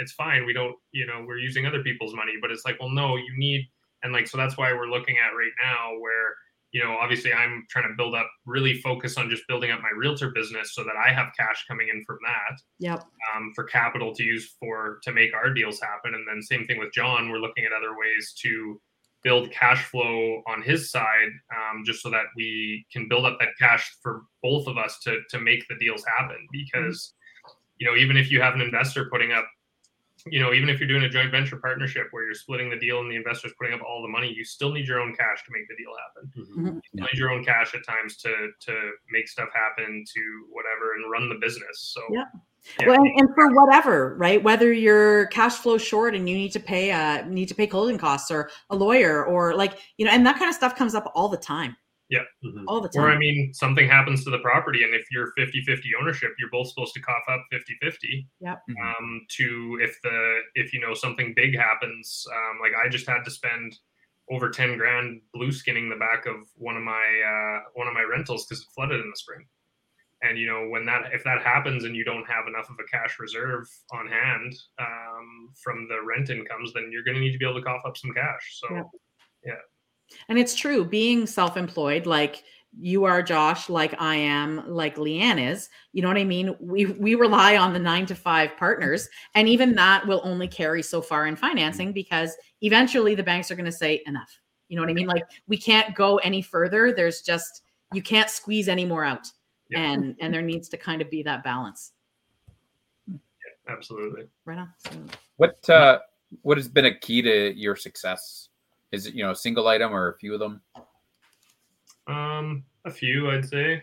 it's 0.00 0.12
fine. 0.12 0.46
We 0.46 0.52
don't, 0.52 0.74
you 0.92 1.06
know, 1.06 1.24
we're 1.26 1.38
using 1.38 1.66
other 1.66 1.82
people's 1.82 2.14
money, 2.14 2.34
but 2.40 2.50
it's 2.50 2.64
like, 2.64 2.80
well, 2.80 2.88
no, 2.88 3.16
you 3.16 3.32
need, 3.36 3.68
and 4.02 4.12
like 4.12 4.26
so 4.26 4.36
that's 4.36 4.56
why 4.56 4.72
we're 4.72 4.88
looking 4.88 5.16
at 5.18 5.36
right 5.36 5.52
now 5.62 5.98
where 6.00 6.34
you 6.74 6.82
know, 6.82 6.96
obviously 7.00 7.32
I'm 7.32 7.64
trying 7.70 7.88
to 7.88 7.94
build 7.96 8.16
up, 8.16 8.28
really 8.46 8.80
focus 8.80 9.16
on 9.16 9.30
just 9.30 9.46
building 9.46 9.70
up 9.70 9.80
my 9.80 9.92
realtor 9.96 10.30
business 10.30 10.74
so 10.74 10.82
that 10.82 10.96
I 10.96 11.12
have 11.12 11.32
cash 11.38 11.64
coming 11.68 11.88
in 11.88 12.04
from 12.04 12.18
that. 12.24 12.60
Yep. 12.80 13.04
Um, 13.32 13.52
for 13.54 13.62
capital 13.62 14.12
to 14.12 14.24
use 14.24 14.56
for 14.58 14.98
to 15.04 15.12
make 15.12 15.32
our 15.34 15.54
deals 15.54 15.80
happen, 15.80 16.14
and 16.14 16.26
then 16.26 16.42
same 16.42 16.66
thing 16.66 16.80
with 16.80 16.92
Jon. 16.92 17.30
We're 17.30 17.38
looking 17.38 17.64
at 17.64 17.72
other 17.72 17.96
ways 17.96 18.34
to 18.42 18.80
build 19.22 19.52
cash 19.52 19.84
flow 19.84 20.42
on 20.48 20.62
his 20.62 20.90
side, 20.90 21.30
um, 21.56 21.84
just 21.86 22.02
so 22.02 22.10
that 22.10 22.24
we 22.36 22.84
can 22.92 23.08
build 23.08 23.24
up 23.24 23.38
that 23.38 23.50
cash 23.56 23.96
for 24.02 24.22
both 24.42 24.66
of 24.66 24.76
us 24.76 24.98
to 25.04 25.20
to 25.30 25.38
make 25.38 25.64
the 25.68 25.76
deals 25.76 26.04
happen. 26.18 26.44
Because, 26.50 27.14
you 27.78 27.86
know, 27.86 27.96
even 27.96 28.16
if 28.16 28.32
you 28.32 28.42
have 28.42 28.54
an 28.54 28.60
investor 28.60 29.08
putting 29.12 29.30
up 29.30 29.46
you 30.26 30.40
know, 30.40 30.52
even 30.52 30.68
if 30.70 30.80
you're 30.80 30.88
doing 30.88 31.04
a 31.04 31.08
joint 31.08 31.30
venture 31.30 31.56
partnership 31.56 32.08
where 32.10 32.24
you're 32.24 32.34
splitting 32.34 32.70
the 32.70 32.78
deal 32.78 33.00
and 33.00 33.10
the 33.10 33.16
investor's 33.16 33.52
putting 33.58 33.74
up 33.74 33.82
all 33.86 34.00
the 34.00 34.08
money, 34.08 34.32
you 34.34 34.44
still 34.44 34.72
need 34.72 34.86
your 34.86 35.00
own 35.00 35.14
cash 35.14 35.44
to 35.44 35.52
make 35.52 35.68
the 35.68 35.76
deal 35.76 35.92
happen. 36.00 36.32
Mm-hmm. 36.36 36.76
You 36.76 36.82
still 36.82 37.06
need 37.12 37.18
your 37.18 37.30
own 37.30 37.44
cash 37.44 37.74
at 37.74 37.84
times 37.84 38.16
to 38.18 38.48
to 38.60 38.90
make 39.10 39.28
stuff 39.28 39.48
happen, 39.54 40.04
to 40.14 40.46
whatever, 40.50 40.94
and 40.94 41.10
run 41.10 41.28
the 41.28 41.36
business. 41.36 41.92
So 41.94 42.00
yeah. 42.10 42.24
Yeah. 42.80 42.88
Well, 42.88 42.96
and, 42.96 43.20
and, 43.20 43.28
for 43.34 43.54
whatever, 43.54 44.16
right? 44.16 44.42
Whether 44.42 44.72
you're 44.72 45.26
cash 45.26 45.56
flow 45.56 45.76
short 45.76 46.14
and 46.14 46.26
you 46.26 46.34
need 46.34 46.52
to 46.52 46.60
pay 46.60 46.90
uh 46.92 47.26
need 47.26 47.48
to 47.48 47.54
pay 47.54 47.66
closing 47.66 47.98
costs 47.98 48.30
or 48.30 48.48
a 48.70 48.76
lawyer 48.76 49.24
or 49.26 49.54
like 49.54 49.78
you 49.98 50.06
know, 50.06 50.12
and 50.12 50.24
that 50.26 50.38
kind 50.38 50.48
of 50.48 50.54
stuff 50.54 50.74
comes 50.74 50.94
up 50.94 51.12
all 51.14 51.28
the 51.28 51.36
time. 51.36 51.76
Yeah. 52.14 52.48
Mm-hmm. 52.48 52.68
All 52.68 52.80
the 52.80 52.88
time. 52.88 53.02
Or 53.02 53.10
I 53.10 53.18
mean, 53.18 53.52
something 53.52 53.88
happens 53.88 54.22
to 54.24 54.30
the 54.30 54.38
property, 54.38 54.84
and 54.84 54.94
if 54.94 55.06
you're 55.10 55.32
50 55.36 55.62
50 55.62 55.90
ownership, 56.00 56.30
you're 56.38 56.50
both 56.50 56.68
supposed 56.68 56.94
to 56.94 57.00
cough 57.00 57.24
up 57.28 57.44
50 57.50 57.76
50. 57.82 58.28
Yep. 58.40 58.62
Um, 58.80 59.26
to 59.36 59.78
if 59.82 59.98
the, 60.02 60.38
if 60.54 60.72
you 60.72 60.80
know, 60.80 60.94
something 60.94 61.32
big 61.34 61.58
happens, 61.58 62.24
um, 62.32 62.58
like 62.62 62.72
I 62.80 62.88
just 62.88 63.08
had 63.08 63.24
to 63.24 63.30
spend 63.30 63.76
over 64.30 64.48
10 64.48 64.78
grand 64.78 65.20
blue 65.34 65.50
skinning 65.50 65.90
the 65.90 65.96
back 65.96 66.26
of 66.26 66.36
one 66.54 66.76
of 66.76 66.82
my, 66.82 66.92
uh, 66.92 67.68
one 67.74 67.88
of 67.88 67.94
my 67.94 68.02
rentals 68.02 68.46
because 68.46 68.62
it 68.62 68.68
flooded 68.74 69.00
in 69.00 69.10
the 69.10 69.16
spring. 69.16 69.44
And, 70.22 70.38
you 70.38 70.46
know, 70.46 70.68
when 70.68 70.86
that, 70.86 71.12
if 71.12 71.22
that 71.24 71.42
happens 71.42 71.84
and 71.84 71.94
you 71.94 72.04
don't 72.04 72.26
have 72.26 72.46
enough 72.46 72.70
of 72.70 72.76
a 72.80 72.88
cash 72.90 73.18
reserve 73.18 73.68
on 73.92 74.06
hand 74.06 74.54
um, 74.78 75.50
from 75.62 75.86
the 75.88 75.98
rent 76.02 76.30
incomes, 76.30 76.72
then 76.72 76.88
you're 76.90 77.04
going 77.04 77.16
to 77.16 77.20
need 77.20 77.32
to 77.32 77.38
be 77.38 77.44
able 77.44 77.58
to 77.58 77.64
cough 77.64 77.82
up 77.84 77.98
some 77.98 78.14
cash. 78.14 78.60
So, 78.62 78.74
yep. 78.74 78.86
yeah. 79.44 79.62
And 80.28 80.38
it's 80.38 80.54
true, 80.54 80.84
being 80.84 81.26
self 81.26 81.56
employed, 81.56 82.06
like 82.06 82.44
you 82.80 83.04
are 83.04 83.22
Josh, 83.22 83.68
like 83.68 83.94
I 84.00 84.16
am, 84.16 84.68
like 84.68 84.98
Lee-Anne 84.98 85.38
is, 85.38 85.68
you 85.92 86.02
know 86.02 86.08
what 86.08 86.16
I 86.16 86.24
mean? 86.24 86.56
We 86.58 86.86
we 86.86 87.14
rely 87.14 87.56
on 87.56 87.72
the 87.72 87.78
nine 87.78 88.06
to 88.06 88.14
five 88.14 88.56
partners, 88.56 89.08
and 89.34 89.48
even 89.48 89.74
that 89.74 90.06
will 90.06 90.20
only 90.24 90.48
carry 90.48 90.82
so 90.82 91.00
far 91.00 91.26
in 91.26 91.36
financing 91.36 91.92
because 91.92 92.34
eventually 92.62 93.14
the 93.14 93.22
banks 93.22 93.50
are 93.50 93.54
going 93.54 93.64
to 93.64 93.72
say 93.72 94.02
enough. 94.06 94.40
You 94.68 94.76
know 94.76 94.82
what 94.82 94.90
I 94.90 94.94
mean? 94.94 95.06
Like 95.06 95.24
we 95.46 95.56
can't 95.56 95.94
go 95.94 96.16
any 96.18 96.42
further. 96.42 96.92
There's 96.92 97.22
just 97.22 97.62
you 97.92 98.02
can't 98.02 98.30
squeeze 98.30 98.68
any 98.68 98.84
more 98.84 99.04
out. 99.04 99.30
Yeah. 99.70 99.92
And 99.92 100.16
and 100.20 100.34
there 100.34 100.42
needs 100.42 100.68
to 100.70 100.76
kind 100.76 101.00
of 101.00 101.10
be 101.10 101.22
that 101.22 101.44
balance. 101.44 101.92
Yeah, 103.08 103.16
absolutely. 103.68 104.24
Right 104.44 104.58
on. 104.58 104.72
So, 104.78 104.90
what 105.36 105.70
uh 105.70 106.00
what 106.42 106.56
has 106.56 106.68
been 106.68 106.86
a 106.86 106.98
key 106.98 107.22
to 107.22 107.54
your 107.56 107.76
success 107.76 108.48
is 108.94 109.06
it 109.06 109.14
you 109.14 109.24
know 109.24 109.32
a 109.32 109.36
single 109.36 109.68
item 109.68 109.92
or 109.94 110.08
a 110.08 110.16
few 110.16 110.32
of 110.34 110.40
them? 110.40 110.60
Um, 112.06 112.64
a 112.84 112.90
few, 112.90 113.30
I'd 113.30 113.48
say. 113.48 113.82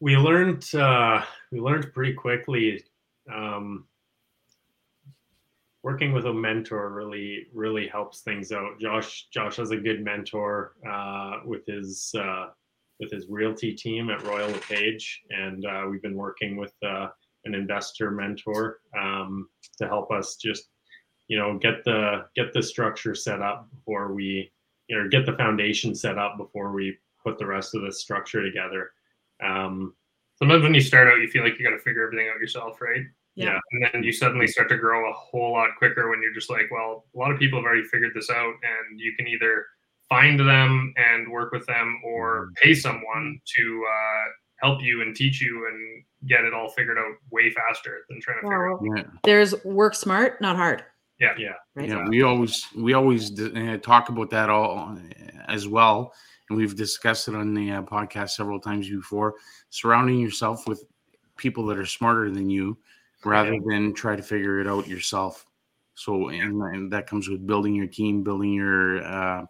We 0.00 0.16
learned 0.16 0.68
uh, 0.74 1.22
we 1.50 1.60
learned 1.60 1.92
pretty 1.92 2.14
quickly. 2.14 2.84
Um, 3.32 3.86
working 5.82 6.12
with 6.12 6.26
a 6.26 6.32
mentor 6.32 6.90
really 6.90 7.46
really 7.52 7.88
helps 7.88 8.20
things 8.20 8.52
out. 8.52 8.80
Josh 8.80 9.28
Josh 9.32 9.56
has 9.56 9.70
a 9.70 9.76
good 9.76 10.04
mentor 10.04 10.74
uh, 10.88 11.38
with 11.44 11.64
his 11.66 12.12
uh, 12.18 12.46
with 13.00 13.10
his 13.10 13.26
realty 13.28 13.72
team 13.72 14.10
at 14.10 14.22
Royal 14.24 14.50
LePage, 14.50 15.22
and 15.30 15.64
uh, 15.64 15.84
we've 15.90 16.02
been 16.02 16.16
working 16.16 16.56
with 16.56 16.74
uh, 16.84 17.08
an 17.44 17.54
investor 17.54 18.10
mentor 18.10 18.80
um, 18.98 19.48
to 19.78 19.86
help 19.86 20.10
us 20.10 20.36
just 20.36 20.68
you 21.32 21.38
know 21.38 21.56
get 21.56 21.82
the 21.84 22.26
get 22.36 22.52
the 22.52 22.62
structure 22.62 23.14
set 23.14 23.40
up 23.40 23.66
before 23.70 24.12
we 24.12 24.52
you 24.88 24.98
know 24.98 25.08
get 25.08 25.24
the 25.24 25.32
foundation 25.32 25.94
set 25.94 26.18
up 26.18 26.36
before 26.36 26.72
we 26.72 26.94
put 27.24 27.38
the 27.38 27.46
rest 27.46 27.74
of 27.74 27.80
the 27.80 27.90
structure 27.90 28.42
together 28.42 28.90
um, 29.42 29.94
sometimes 30.38 30.62
when 30.62 30.74
you 30.74 30.80
start 30.82 31.08
out 31.08 31.20
you 31.22 31.28
feel 31.28 31.42
like 31.42 31.58
you 31.58 31.64
got 31.64 31.74
to 31.74 31.82
figure 31.82 32.04
everything 32.04 32.28
out 32.28 32.38
yourself 32.38 32.78
right 32.82 33.00
yeah. 33.34 33.58
and 33.70 33.88
then 33.94 34.02
you 34.02 34.12
suddenly 34.12 34.46
start 34.46 34.68
to 34.68 34.76
grow 34.76 35.08
a 35.08 35.12
whole 35.14 35.52
lot 35.52 35.70
quicker 35.78 36.10
when 36.10 36.20
you're 36.20 36.34
just 36.34 36.50
like 36.50 36.70
well 36.70 37.06
a 37.14 37.18
lot 37.18 37.32
of 37.32 37.38
people 37.38 37.58
have 37.58 37.64
already 37.64 37.84
figured 37.84 38.12
this 38.14 38.28
out 38.28 38.52
and 38.62 39.00
you 39.00 39.14
can 39.16 39.26
either 39.26 39.64
find 40.10 40.38
them 40.38 40.92
and 40.98 41.26
work 41.26 41.50
with 41.50 41.64
them 41.64 41.98
or 42.04 42.42
mm-hmm. 42.42 42.52
pay 42.62 42.74
someone 42.74 43.40
to 43.46 43.86
uh, 43.88 44.30
help 44.62 44.82
you 44.82 45.00
and 45.00 45.16
teach 45.16 45.40
you 45.40 45.66
and 45.66 46.04
get 46.28 46.44
it 46.44 46.52
all 46.52 46.68
figured 46.68 46.98
out 46.98 47.14
way 47.30 47.50
faster 47.50 48.04
than 48.10 48.20
trying 48.20 48.36
to 48.36 48.42
figure 48.42 48.76
well, 48.76 48.98
it 48.98 49.06
out. 49.06 49.12
There's 49.24 49.64
work 49.64 49.94
smart, 49.94 50.38
not 50.42 50.56
hard. 50.56 50.84
Yeah, 51.22 51.34
yeah, 51.38 51.52
right? 51.76 51.88
yeah. 51.88 52.08
We 52.08 52.22
always 52.22 52.66
we 52.74 52.94
always 52.94 53.38
uh, 53.40 53.78
talk 53.80 54.08
about 54.08 54.28
that 54.30 54.50
all 54.50 54.96
uh, 54.96 54.98
as 55.46 55.68
well, 55.68 56.12
and 56.50 56.58
we've 56.58 56.74
discussed 56.74 57.28
it 57.28 57.36
on 57.36 57.54
the 57.54 57.70
uh, 57.70 57.82
podcast 57.82 58.30
several 58.30 58.58
times 58.58 58.88
before. 58.88 59.34
Surrounding 59.70 60.18
yourself 60.18 60.66
with 60.66 60.84
people 61.36 61.64
that 61.66 61.78
are 61.78 61.86
smarter 61.86 62.28
than 62.28 62.50
you, 62.50 62.76
rather 63.24 63.56
than 63.68 63.94
try 63.94 64.16
to 64.16 64.22
figure 64.22 64.60
it 64.60 64.66
out 64.66 64.88
yourself. 64.88 65.46
So, 65.94 66.30
and, 66.30 66.60
and 66.60 66.92
that 66.92 67.06
comes 67.06 67.28
with 67.28 67.46
building 67.46 67.76
your 67.76 67.86
team, 67.86 68.24
building 68.24 68.52
your 68.52 69.04
uh, 69.04 69.46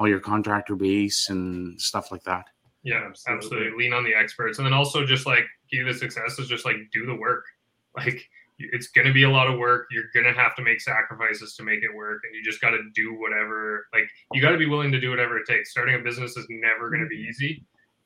all 0.00 0.08
your 0.08 0.18
contractor 0.18 0.74
base 0.74 1.28
and 1.28 1.80
stuff 1.80 2.10
like 2.10 2.24
that. 2.24 2.46
Yeah, 2.82 3.04
absolutely. 3.06 3.36
absolutely. 3.36 3.84
Lean 3.84 3.92
on 3.92 4.02
the 4.02 4.14
experts, 4.14 4.58
and 4.58 4.66
then 4.66 4.74
also 4.74 5.06
just 5.06 5.24
like 5.24 5.44
key 5.70 5.84
to 5.84 5.94
success 5.94 6.40
is 6.40 6.48
just 6.48 6.64
like 6.64 6.78
do 6.92 7.06
the 7.06 7.14
work. 7.14 7.44
Like 7.94 8.26
it's 8.72 8.88
going 8.88 9.06
to 9.06 9.12
be 9.12 9.24
a 9.24 9.30
lot 9.30 9.48
of 9.48 9.58
work. 9.58 9.86
You're 9.90 10.04
going 10.14 10.26
to 10.26 10.32
have 10.32 10.54
to 10.56 10.62
make 10.62 10.80
sacrifices 10.80 11.54
to 11.56 11.62
make 11.62 11.82
it 11.82 11.94
work, 11.94 12.22
and 12.24 12.34
you 12.34 12.42
just 12.42 12.60
got 12.60 12.70
to 12.70 12.78
do 12.94 13.14
whatever. 13.14 13.86
Like 13.92 14.08
you 14.32 14.40
got 14.40 14.50
to 14.50 14.58
be 14.58 14.66
willing 14.66 14.92
to 14.92 15.00
do 15.00 15.10
whatever 15.10 15.38
it 15.38 15.46
takes. 15.46 15.70
Starting 15.70 15.94
a 15.94 15.98
business 15.98 16.36
is 16.36 16.46
never 16.48 16.90
going 16.90 17.02
to 17.02 17.08
be 17.08 17.16
easy. 17.16 17.64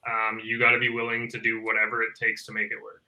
Um, 0.09 0.41
you 0.45 0.59
got 0.59 0.71
to 0.71 0.79
be 0.79 0.89
willing 0.89 1.29
to 1.31 1.39
do 1.39 1.63
whatever 1.63 2.03
it 2.03 2.11
takes 2.21 2.45
to 2.47 2.53
make 2.53 2.71
it 2.71 2.81
work. 2.83 3.03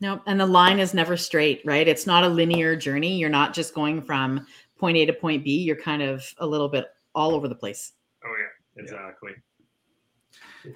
No, 0.00 0.22
and 0.26 0.40
the 0.40 0.46
line 0.46 0.78
is 0.78 0.94
never 0.94 1.16
straight, 1.16 1.60
right? 1.64 1.86
It's 1.86 2.06
not 2.06 2.24
a 2.24 2.28
linear 2.28 2.74
journey. 2.74 3.18
You're 3.18 3.28
not 3.28 3.52
just 3.52 3.74
going 3.74 4.00
from 4.00 4.46
point 4.78 4.96
A 4.96 5.06
to 5.06 5.12
point 5.12 5.44
B. 5.44 5.58
You're 5.58 5.76
kind 5.76 6.02
of 6.02 6.24
a 6.38 6.46
little 6.46 6.68
bit 6.68 6.86
all 7.14 7.34
over 7.34 7.48
the 7.48 7.54
place. 7.54 7.92
Oh 8.24 8.34
yeah, 8.38 8.82
exactly. 8.82 9.32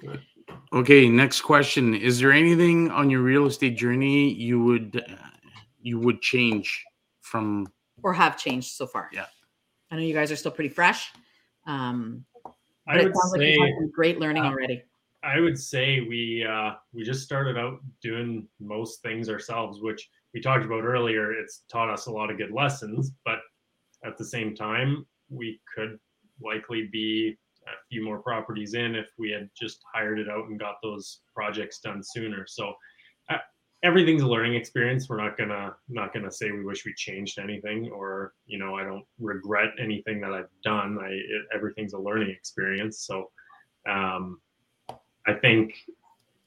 Yeah. 0.03 0.15
Okay, 0.73 1.07
next 1.07 1.41
question. 1.41 1.93
Is 1.93 2.19
there 2.19 2.31
anything 2.31 2.91
on 2.91 3.09
your 3.09 3.21
real 3.21 3.45
estate 3.45 3.77
journey 3.77 4.33
you 4.33 4.63
would 4.63 5.03
uh, 5.09 5.15
you 5.81 5.99
would 5.99 6.21
change 6.21 6.83
from 7.21 7.67
or 8.03 8.13
have 8.13 8.37
changed 8.37 8.71
so 8.71 8.85
far? 8.85 9.09
Yeah. 9.13 9.25
I 9.89 9.95
know 9.95 10.01
you 10.01 10.13
guys 10.13 10.31
are 10.31 10.35
still 10.35 10.51
pretty 10.51 10.69
fresh. 10.69 11.11
Um 11.65 12.25
I 12.87 13.03
would 13.03 13.15
say 13.33 13.57
like 13.57 13.73
great 13.91 14.19
learning 14.19 14.43
uh, 14.43 14.49
already. 14.49 14.83
I 15.23 15.39
would 15.39 15.57
say 15.57 16.01
we 16.01 16.45
uh 16.45 16.73
we 16.93 17.03
just 17.03 17.23
started 17.23 17.57
out 17.57 17.79
doing 18.01 18.47
most 18.59 19.01
things 19.01 19.29
ourselves, 19.29 19.81
which 19.81 20.09
we 20.33 20.41
talked 20.41 20.65
about 20.65 20.83
earlier. 20.83 21.31
It's 21.31 21.63
taught 21.69 21.89
us 21.89 22.07
a 22.07 22.11
lot 22.11 22.29
of 22.29 22.37
good 22.37 22.51
lessons, 22.51 23.11
but 23.23 23.39
at 24.03 24.17
the 24.17 24.25
same 24.25 24.55
time, 24.55 25.05
we 25.29 25.61
could 25.73 25.97
likely 26.41 26.89
be 26.91 27.37
a 27.67 27.77
few 27.89 28.03
more 28.03 28.19
properties 28.19 28.73
in 28.73 28.95
if 28.95 29.07
we 29.17 29.31
had 29.31 29.49
just 29.59 29.79
hired 29.93 30.19
it 30.19 30.29
out 30.29 30.47
and 30.47 30.59
got 30.59 30.75
those 30.83 31.21
projects 31.33 31.79
done 31.79 32.01
sooner. 32.03 32.45
So 32.47 32.73
uh, 33.29 33.37
everything's 33.83 34.21
a 34.21 34.27
learning 34.27 34.55
experience. 34.55 35.09
We're 35.09 35.21
not 35.21 35.37
gonna 35.37 35.75
not 35.89 36.13
gonna 36.13 36.31
say 36.31 36.51
we 36.51 36.63
wish 36.63 36.85
we 36.85 36.93
changed 36.95 37.39
anything 37.39 37.89
or 37.89 38.33
you 38.45 38.57
know 38.57 38.75
I 38.75 38.83
don't 38.83 39.05
regret 39.19 39.69
anything 39.79 40.21
that 40.21 40.31
I've 40.31 40.49
done. 40.63 40.97
I 41.01 41.09
it, 41.09 41.45
everything's 41.53 41.93
a 41.93 41.99
learning 41.99 42.31
experience. 42.31 42.99
So 43.05 43.31
um, 43.89 44.39
I 45.27 45.33
think 45.33 45.75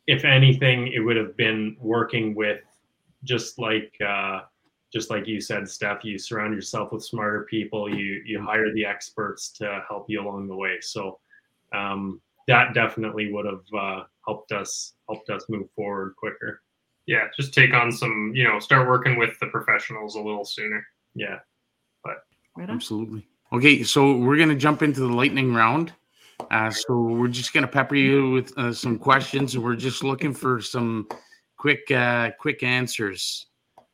if 0.06 0.24
anything, 0.24 0.88
it 0.88 1.00
would 1.00 1.16
have 1.16 1.36
been 1.36 1.76
working 1.78 2.34
with 2.34 2.62
just 3.24 3.58
like 3.58 3.92
uh, 4.04 4.40
just 4.92 5.10
like 5.10 5.26
you 5.26 5.40
said, 5.40 5.64
Steff, 5.64 6.02
you 6.02 6.18
surround 6.18 6.54
yourself 6.54 6.92
with 6.92 7.04
smarter 7.04 7.44
people. 7.44 7.88
You 7.88 8.22
you 8.24 8.40
hire 8.40 8.72
the 8.72 8.84
experts 8.84 9.50
to 9.50 9.82
help 9.88 10.06
you 10.08 10.22
along 10.22 10.48
the 10.48 10.56
way. 10.56 10.78
So 10.80 11.18
um, 11.74 12.20
that 12.46 12.74
definitely 12.74 13.32
would 13.32 13.44
have 13.44 13.64
uh, 13.78 14.04
helped 14.26 14.52
us 14.52 14.94
helped 15.08 15.30
us 15.30 15.44
move 15.48 15.68
forward 15.76 16.14
quicker. 16.16 16.62
Yeah, 17.06 17.24
just 17.36 17.54
take 17.54 17.72
on 17.72 17.90
some, 17.92 18.32
you 18.34 18.44
know, 18.44 18.58
start 18.58 18.88
working 18.88 19.18
with 19.18 19.38
the 19.40 19.46
professionals 19.46 20.14
a 20.16 20.20
little 20.20 20.44
sooner. 20.44 20.84
Yeah, 21.14 21.38
but 22.02 22.24
right 22.56 22.68
absolutely. 22.68 23.26
Okay, 23.52 23.82
so 23.82 24.16
we're 24.16 24.38
gonna 24.38 24.54
jump 24.54 24.82
into 24.82 25.00
the 25.00 25.08
lightning 25.08 25.54
round. 25.54 25.92
Uh, 26.50 26.70
so 26.70 27.00
we're 27.00 27.28
just 27.28 27.52
gonna 27.52 27.68
pepper 27.68 27.94
you 27.94 28.30
with 28.30 28.56
uh, 28.56 28.72
some 28.72 28.98
questions, 28.98 29.54
and 29.54 29.64
we're 29.64 29.76
just 29.76 30.02
looking 30.02 30.32
for 30.32 30.60
some 30.60 31.08
quick, 31.58 31.90
uh, 31.90 32.30
quick 32.38 32.62
answers. 32.62 33.47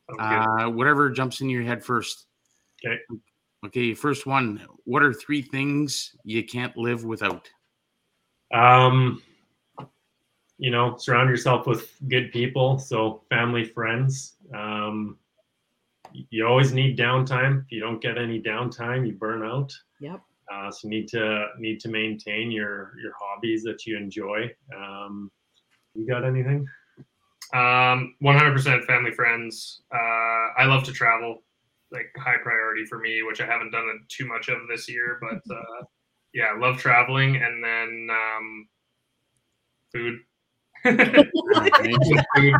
Sounds 0.09 0.19
good. 0.19 0.65
Uh, 0.65 0.69
whatever 0.69 1.09
jumps 1.09 1.41
in 1.41 1.49
your 1.49 1.63
head 1.63 1.83
first. 1.83 2.27
Okay. 2.85 2.97
Okay. 3.65 3.93
First 3.93 4.25
one. 4.25 4.65
What 4.83 5.03
are 5.03 5.13
three 5.13 5.41
things 5.41 6.15
you 6.23 6.43
can't 6.43 6.75
live 6.77 7.03
without? 7.05 7.49
Um, 8.53 9.21
you 10.57 10.71
know, 10.71 10.95
surround 10.97 11.29
yourself 11.29 11.67
with 11.67 11.91
good 12.07 12.31
people. 12.31 12.77
So 12.77 13.23
family, 13.29 13.65
friends. 13.65 14.35
Um, 14.55 15.17
you 16.29 16.47
always 16.47 16.71
need 16.71 16.97
downtime. 16.97 17.63
If 17.65 17.71
you 17.71 17.81
don't 17.81 18.01
get 18.01 18.17
any 18.17 18.41
downtime, 18.41 19.05
you 19.05 19.13
burn 19.13 19.43
out. 19.43 19.73
Yep. 19.99 20.21
Uh, 20.53 20.71
so 20.71 20.87
need 20.87 21.07
to 21.09 21.47
need 21.57 21.79
to 21.79 21.89
maintain 21.89 22.51
your 22.51 22.93
your 23.01 23.13
hobbies 23.19 23.63
that 23.63 23.85
you 23.85 23.97
enjoy. 23.97 24.49
Um, 24.77 25.31
you 25.95 26.07
got 26.07 26.23
anything? 26.23 26.67
Um, 27.53 28.15
100% 28.23 28.83
family 28.85 29.11
friends. 29.11 29.81
Uh, 29.93 29.97
I 30.57 30.65
love 30.65 30.83
to 30.85 30.91
travel, 30.91 31.43
like 31.91 32.07
high 32.17 32.37
priority 32.41 32.85
for 32.85 32.99
me, 32.99 33.23
which 33.23 33.39
I 33.41 33.45
haven't 33.45 33.71
done 33.71 33.87
it 33.89 34.07
too 34.09 34.27
much 34.27 34.49
of 34.49 34.57
this 34.67 34.89
year, 34.89 35.19
but 35.21 35.41
uh, 35.55 35.83
yeah, 36.33 36.45
I 36.55 36.57
love 36.57 36.77
traveling. 36.77 37.35
And 37.37 37.63
then 37.63 38.07
um, 38.11 38.67
food. 39.93 40.19
Food. 40.83 42.55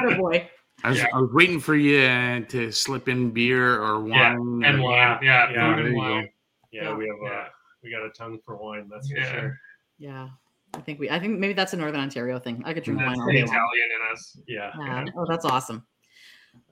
Oh 0.00 0.16
boy. 0.16 0.48
I 0.84 0.88
was, 0.90 0.98
Yeah. 0.98 1.06
I 1.12 1.18
was 1.20 1.30
waiting 1.32 1.60
for 1.60 1.74
you 1.76 2.00
uh, 2.00 2.40
to 2.48 2.72
slip 2.72 3.08
in 3.08 3.30
beer 3.30 3.80
or 3.80 4.06
Yeah, 4.08 4.34
wine. 4.36 4.62
and 4.64 4.82
wine. 4.82 5.18
Yeah, 5.22 5.50
Yeah, 5.52 5.76
food 5.76 5.86
and 5.86 5.96
wine. 5.96 6.28
Yeah, 6.72 6.82
Yeah. 6.82 6.96
we 6.96 7.06
have 7.06 7.16
Yeah. 7.22 7.30
uh, 7.30 7.48
we 7.82 7.90
got 7.90 8.04
a 8.04 8.10
tongue 8.10 8.38
for 8.44 8.56
wine. 8.56 8.88
That's 8.90 9.10
for 9.10 9.16
Yeah. 9.18 9.32
sure. 9.40 9.58
Yeah. 9.98 10.28
I 10.74 10.80
think 10.80 10.98
we 10.98 11.10
I 11.10 11.18
think 11.18 11.38
maybe 11.38 11.52
that's 11.52 11.72
a 11.72 11.76
Northern 11.76 12.00
Ontario 12.00 12.38
thing. 12.38 12.62
I 12.64 12.72
could 12.72 12.82
drink 12.84 13.00
That's 13.00 13.18
wine 13.18 13.20
all 13.20 13.26
the 13.26 13.32
day 13.32 13.40
long. 13.44 13.48
Italian 13.54 13.88
in 13.96 14.12
us. 14.12 14.38
Yeah. 14.46 14.70
Yeah. 14.78 15.04
Oh, 15.16 15.26
that's 15.28 15.44
awesome. 15.44 15.84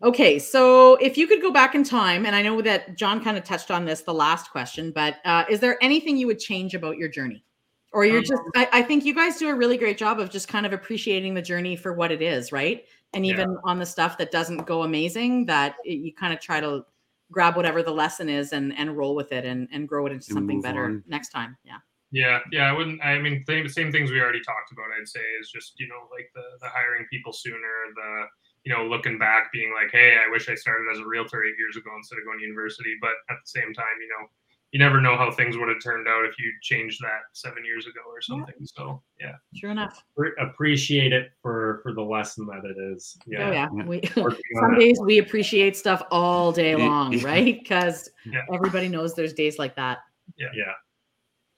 Okay, 0.02 0.38
so 0.38 0.96
if 0.96 1.16
you 1.16 1.26
could 1.26 1.40
go 1.40 1.50
back 1.50 1.74
in 1.74 1.84
time, 1.84 2.26
and 2.26 2.34
I 2.36 2.42
know 2.42 2.60
that 2.62 2.96
Jon 2.96 3.22
kind 3.22 3.36
of 3.38 3.44
touched 3.44 3.70
on 3.70 3.84
this 3.84 4.02
the 4.02 4.12
last 4.14 4.50
question, 4.50 4.92
but 4.92 5.16
uh, 5.24 5.44
is 5.48 5.60
there 5.60 5.78
anything 5.82 6.16
you 6.16 6.26
would 6.26 6.38
change 6.38 6.74
about 6.74 6.96
your 6.96 7.08
journey? 7.08 7.44
Or 7.92 8.04
you're 8.04 8.22
just, 8.22 8.40
I, 8.54 8.68
I 8.72 8.82
think 8.82 9.04
you 9.04 9.14
guys 9.14 9.36
do 9.36 9.48
a 9.48 9.54
really 9.54 9.76
great 9.76 9.98
job 9.98 10.20
of 10.20 10.30
just 10.30 10.48
kind 10.48 10.64
of 10.64 10.72
appreciating 10.72 11.34
the 11.34 11.42
journey 11.42 11.76
for 11.76 11.92
what 11.92 12.12
it 12.12 12.22
is, 12.22 12.52
right? 12.52 12.84
And 13.14 13.26
Yeah. 13.26 13.32
even 13.34 13.56
on 13.64 13.78
the 13.78 13.86
stuff 13.86 14.16
that 14.18 14.30
doesn't 14.30 14.64
go 14.66 14.82
amazing, 14.84 15.46
that 15.46 15.74
it, 15.84 15.94
you 15.94 16.14
kind 16.14 16.32
of 16.32 16.40
try 16.40 16.60
to 16.60 16.84
grab 17.32 17.56
whatever 17.56 17.82
the 17.82 17.90
lesson 17.90 18.28
is 18.28 18.52
and 18.52 18.76
and 18.76 18.96
roll 18.96 19.14
with 19.14 19.32
it 19.32 19.44
and 19.44 19.68
and 19.72 19.88
grow 19.88 20.06
it 20.06 20.12
into 20.12 20.26
And 20.28 20.34
something 20.34 20.60
better 20.60 20.84
on. 20.84 21.04
next 21.08 21.30
time. 21.30 21.56
Yeah. 21.64 21.78
Yeah, 22.12 22.40
yeah, 22.50 22.68
I 22.68 22.72
wouldn't. 22.72 23.00
I 23.04 23.18
mean, 23.18 23.44
same 23.46 23.68
same 23.68 23.92
things 23.92 24.10
we 24.10 24.20
already 24.20 24.40
talked 24.42 24.72
about. 24.72 24.86
I'd 24.98 25.06
say 25.08 25.20
is 25.40 25.50
just 25.50 25.74
you 25.78 25.86
know 25.88 26.08
like 26.10 26.28
the 26.34 26.42
the 26.60 26.68
hiring 26.68 27.06
people 27.10 27.32
sooner, 27.32 27.56
the 27.94 28.24
you 28.64 28.74
know 28.74 28.84
looking 28.84 29.16
back, 29.18 29.52
being 29.52 29.72
like, 29.72 29.92
hey, 29.92 30.18
I 30.24 30.28
wish 30.30 30.48
I 30.48 30.54
started 30.56 30.86
as 30.92 30.98
a 30.98 31.06
realtor 31.06 31.44
eight 31.44 31.54
years 31.58 31.76
ago 31.76 31.90
instead 31.96 32.18
of 32.18 32.24
going 32.24 32.38
to 32.38 32.44
university. 32.44 32.96
But 33.00 33.12
at 33.30 33.36
the 33.42 33.46
same 33.46 33.72
time, 33.72 33.94
you 34.00 34.08
know, 34.08 34.26
you 34.72 34.80
never 34.80 35.00
know 35.00 35.16
how 35.16 35.30
things 35.30 35.56
would 35.56 35.68
have 35.68 35.80
turned 35.82 36.08
out 36.08 36.24
if 36.24 36.36
you 36.38 36.52
changed 36.62 37.00
that 37.02 37.20
seven 37.32 37.64
years 37.64 37.86
ago 37.86 38.00
or 38.08 38.20
something. 38.20 38.54
So 38.64 39.00
yeah, 39.20 39.36
sure 39.54 39.70
enough. 39.70 40.02
Pre- 40.16 40.32
appreciate 40.40 41.12
it 41.12 41.30
for 41.42 41.78
for 41.84 41.92
the 41.92 42.02
lesson 42.02 42.44
that 42.46 42.64
it 42.64 42.76
is. 42.92 43.16
Oh 43.28 43.30
yeah. 43.30 43.68
Yeah. 43.72 43.84
We 43.84 44.00
Working 44.16 44.42
on 44.56 44.62
some 44.62 44.74
it. 44.74 44.78
days 44.80 44.98
we 45.00 45.18
appreciate 45.18 45.76
stuff 45.76 46.02
all 46.10 46.50
day 46.50 46.74
long, 46.74 47.20
right? 47.20 47.56
Because 47.62 48.10
Yeah. 48.26 48.42
everybody 48.52 48.88
knows 48.88 49.14
there's 49.14 49.32
days 49.32 49.60
like 49.60 49.76
that. 49.76 49.98
Yeah, 50.36 50.48
yeah. 50.54 50.72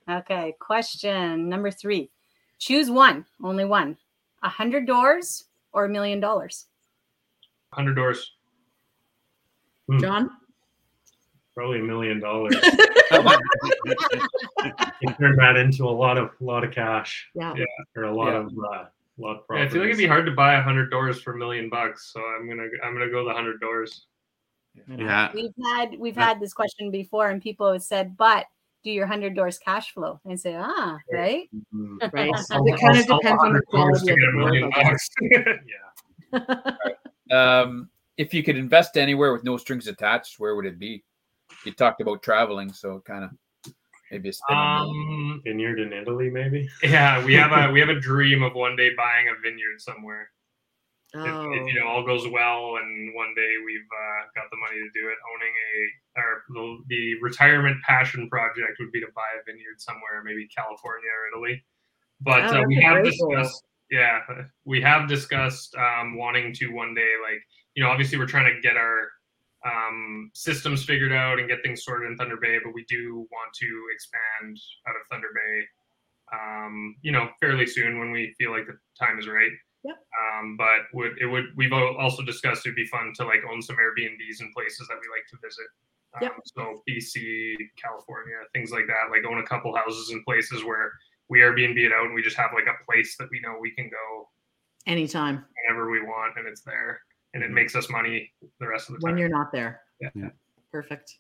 Okay, 0.09 0.55
question 0.59 1.49
number 1.49 1.71
three. 1.71 2.11
Choose 2.59 2.91
one, 2.91 3.25
only 3.43 3.65
one. 3.65 3.97
A 4.43 4.49
hundred 4.49 4.87
doors 4.87 5.45
or 5.73 5.85
a 5.85 5.89
million 5.89 6.21
dollars. 6.21 6.67
hundred 7.73 7.95
doors. 7.95 8.33
Hmm. 9.89 9.99
Jon? 10.01 10.31
Probably 11.55 11.81
a 11.81 11.83
million 11.83 12.21
dollars. 12.21 12.55
You 15.01 15.13
turn 15.19 15.37
that 15.37 15.57
into 15.57 15.85
a 15.85 15.91
lot 15.91 16.17
of 16.17 16.31
lot 16.41 16.65
of 16.65 16.71
cash 16.71 17.29
Yeah. 17.35 17.55
Yeah. 17.57 17.65
or 17.97 18.05
a 18.05 18.15
lot 18.15 18.29
Yeah. 18.33 18.39
of 18.39 18.47
uh, 18.47 18.85
lot 19.19 19.37
of 19.39 19.43
Yeah, 19.51 19.63
I 19.65 19.69
feel 19.69 19.81
like 19.81 19.89
it'd 19.89 19.99
be 19.99 20.07
hard 20.07 20.27
to 20.27 20.33
buy 20.33 20.55
a 20.55 20.63
hundred 20.63 20.91
doors 20.91 21.21
for 21.21 21.33
a 21.35 21.37
million 21.39 21.69
bucks. 21.69 22.13
So 22.13 22.21
I'm 22.25 22.49
gonna 22.49 22.69
I'm 22.85 22.93
gonna 22.95 23.11
go 23.11 23.25
the 23.27 23.35
hundred 23.35 23.61
doors. 23.61 24.07
yeah. 24.89 25.31
We've 25.35 25.53
had 25.65 25.99
we've 25.99 26.17
Yeah. 26.17 26.29
had 26.29 26.41
this 26.41 26.55
question 26.55 26.91
before, 26.91 27.29
and 27.31 27.43
people 27.43 27.71
have 27.73 27.83
said, 27.83 28.17
"But 28.17 28.47
do 28.85 28.91
your 28.91 29.07
hundred 29.07 29.35
doors 29.37 29.59
cash 29.59 29.93
flow?" 29.93 30.21
And 30.25 30.39
say, 30.41 30.55
"Ah, 30.59 30.99
right." 31.13 31.49
Mhm. 31.75 31.99
Right. 32.13 32.31
I'll- 32.51 32.67
it 32.67 32.81
kind 32.81 32.99
of 32.99 33.07
depends 33.07 33.43
on 33.43 33.53
the 33.55 33.63
100 33.63 33.67
quality 33.67 34.11
of 34.11 34.17
the 34.17 34.23
door, 34.23 34.33
million 34.33 34.71
I 34.75 34.83
guess. 34.83 35.09
bucks. 35.21 36.59
yeah. 37.31 37.61
Um, 37.61 37.89
if 38.17 38.35
you 38.35 38.43
could 38.43 38.57
invest 38.57 38.97
anywhere 38.97 39.33
with 39.33 39.45
no 39.45 39.57
strings 39.57 39.87
attached, 39.87 40.39
where 40.39 40.55
would 40.57 40.67
it 40.67 40.79
be? 40.79 41.03
You 41.65 41.73
talked 41.73 42.01
about 42.01 42.23
traveling, 42.23 42.73
so 42.73 43.03
kind 43.07 43.25
of 43.25 43.31
maybe 44.11 44.29
a 44.29 44.33
spin 44.33 44.57
on 44.57 44.79
that. 44.79 44.91
um, 44.91 45.41
Vineyard 45.45 45.79
in 45.81 45.93
Italy, 45.93 46.29
maybe. 46.31 46.69
yeah, 46.83 47.25
we 47.25 47.35
have 47.35 47.53
a 47.53 47.73
we 47.73 47.81
have 47.81 47.89
a 47.89 47.99
dream 48.01 48.43
of 48.43 48.55
one 48.55 48.77
day 48.77 48.91
buying 48.97 49.29
a 49.29 49.41
vineyard 49.41 49.81
somewhere. 49.81 50.31
If, 51.15 51.21
Oh. 51.21 51.53
if 51.53 51.67
you 51.73 51.79
know 51.79 51.89
all 51.89 52.05
goes 52.07 52.27
well, 52.27 52.77
and 52.77 53.15
one 53.15 53.35
day 53.37 53.55
we've 53.65 53.85
uh, 53.93 54.21
got 54.35 54.51
the 54.51 54.57
money 54.57 54.79
to 54.81 54.89
do 54.99 55.09
it, 55.09 55.19
owning 55.29 55.53
a 55.53 56.21
or 56.21 56.43
the, 56.49 56.79
the 56.89 57.21
retirement 57.21 57.77
passion 57.83 58.29
project 58.31 58.79
would 58.81 58.93
be 58.93 59.01
to 59.01 59.09
buy 59.15 59.29
a 59.39 59.45
vineyard 59.45 59.77
somewhere, 59.79 60.23
maybe 60.25 60.49
California 60.49 61.09
or 61.13 61.29
Italy. 61.37 61.63
But 62.23 62.45
Oh, 62.55 62.63
uh, 62.63 62.65
we 62.67 62.77
have 62.83 63.03
goal. 63.03 63.11
discussed, 63.11 63.65
yeah, 63.91 64.21
we 64.65 64.81
have 64.81 65.07
discussed 65.09 65.75
um, 65.77 66.17
wanting 66.17 66.55
to 66.55 66.69
one 66.69 66.95
day, 66.95 67.13
like 67.23 67.43
you 67.75 67.83
know, 67.83 67.91
obviously 67.91 68.17
we're 68.19 68.27
trying 68.27 68.55
to 68.55 68.61
get 68.63 68.77
our 68.79 69.09
um, 69.65 70.31
systems 70.35 70.83
figured 70.85 71.13
out 71.13 71.39
and 71.39 71.49
get 71.49 71.63
things 71.63 71.85
sorted 71.85 72.11
in 72.11 72.17
Thunder 72.17 72.37
Bay, 72.41 72.59
but 72.65 72.73
we 72.75 72.85
do 72.89 73.27
want 73.31 73.53
to 73.61 73.83
expand 73.95 74.59
out 74.89 74.97
of 74.97 75.03
Thunder 75.11 75.29
Bay, 75.35 75.65
um, 76.33 76.97
you 77.03 77.13
know, 77.13 77.29
fairly 77.39 77.67
soon 77.67 77.99
when 77.99 78.11
we 78.13 78.35
feel 78.39 78.51
like 78.51 78.67
the 78.67 78.77
time 78.99 79.19
is 79.19 79.29
right. 79.29 79.53
Yep. 79.85 79.97
Um, 80.21 80.57
but 80.57 80.81
would 80.95 81.19
it 81.21 81.27
would 81.27 81.47
we've 81.57 81.73
also 81.73 82.23
discussed 82.23 82.65
it'd 82.67 82.77
be 82.77 82.87
fun 82.87 83.13
to 83.17 83.25
like 83.25 83.41
own 83.51 83.61
some 83.63 83.77
Airbnbs 83.77 84.41
in 84.41 84.53
places 84.53 84.87
that 84.89 84.97
we 85.01 85.09
like 85.11 85.27
to 85.31 85.37
visit. 85.43 85.67
Um, 86.15 86.21
Yep. 86.23 86.33
So 86.45 86.83
BC, 86.89 87.57
California, 87.77 88.37
things 88.53 88.71
like 88.71 88.87
that. 88.87 89.11
Like 89.11 89.25
own 89.25 89.39
a 89.39 89.47
couple 89.47 89.75
houses 89.75 90.11
in 90.13 90.23
places 90.25 90.63
where 90.65 90.93
we 91.29 91.41
Airbnb 91.41 91.79
it 91.79 91.93
out 91.93 92.05
and 92.07 92.15
we 92.15 92.23
just 92.23 92.37
have 92.37 92.51
like 92.55 92.67
a 92.67 92.85
place 92.85 93.17
that 93.17 93.29
we 93.31 93.41
know 93.41 93.57
we 93.61 93.71
can 93.73 93.89
go 93.89 94.29
Anytime 94.87 95.45
whenever 95.69 95.91
we 95.91 96.03
want 96.03 96.37
and 96.37 96.47
it's 96.47 96.63
there 96.63 97.01
and 97.35 97.43
it 97.43 97.51
Mhm. 97.51 97.55
makes 97.55 97.75
us 97.77 97.89
money 97.89 98.33
the 98.61 98.67
rest 98.67 98.89
of 98.91 98.97
the 98.97 99.01
time 99.01 99.13
when 99.13 99.19
you're 99.19 99.29
not 99.29 99.51
there. 99.53 99.81
Yeah. 100.01 100.11
Yeah. 100.15 100.31
Perfect. 100.71 101.19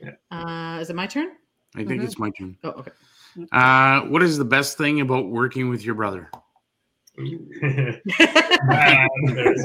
Yeah. 0.00 0.12
Uh, 0.30 0.78
is 0.80 0.90
it 0.90 0.96
my 0.96 1.06
turn? 1.06 1.36
I 1.74 1.84
think 1.84 2.02
Mhm. 2.02 2.04
it's 2.04 2.18
my 2.18 2.30
turn. 2.30 2.58
Oh, 2.64 2.70
okay. 2.70 2.90
Uh, 3.52 4.02
what 4.08 4.22
is 4.22 4.38
the 4.38 4.44
best 4.44 4.76
thing 4.78 5.00
about 5.00 5.28
working 5.28 5.68
with 5.68 5.84
your 5.84 5.94
brother? 5.94 6.30
There's 7.16 7.96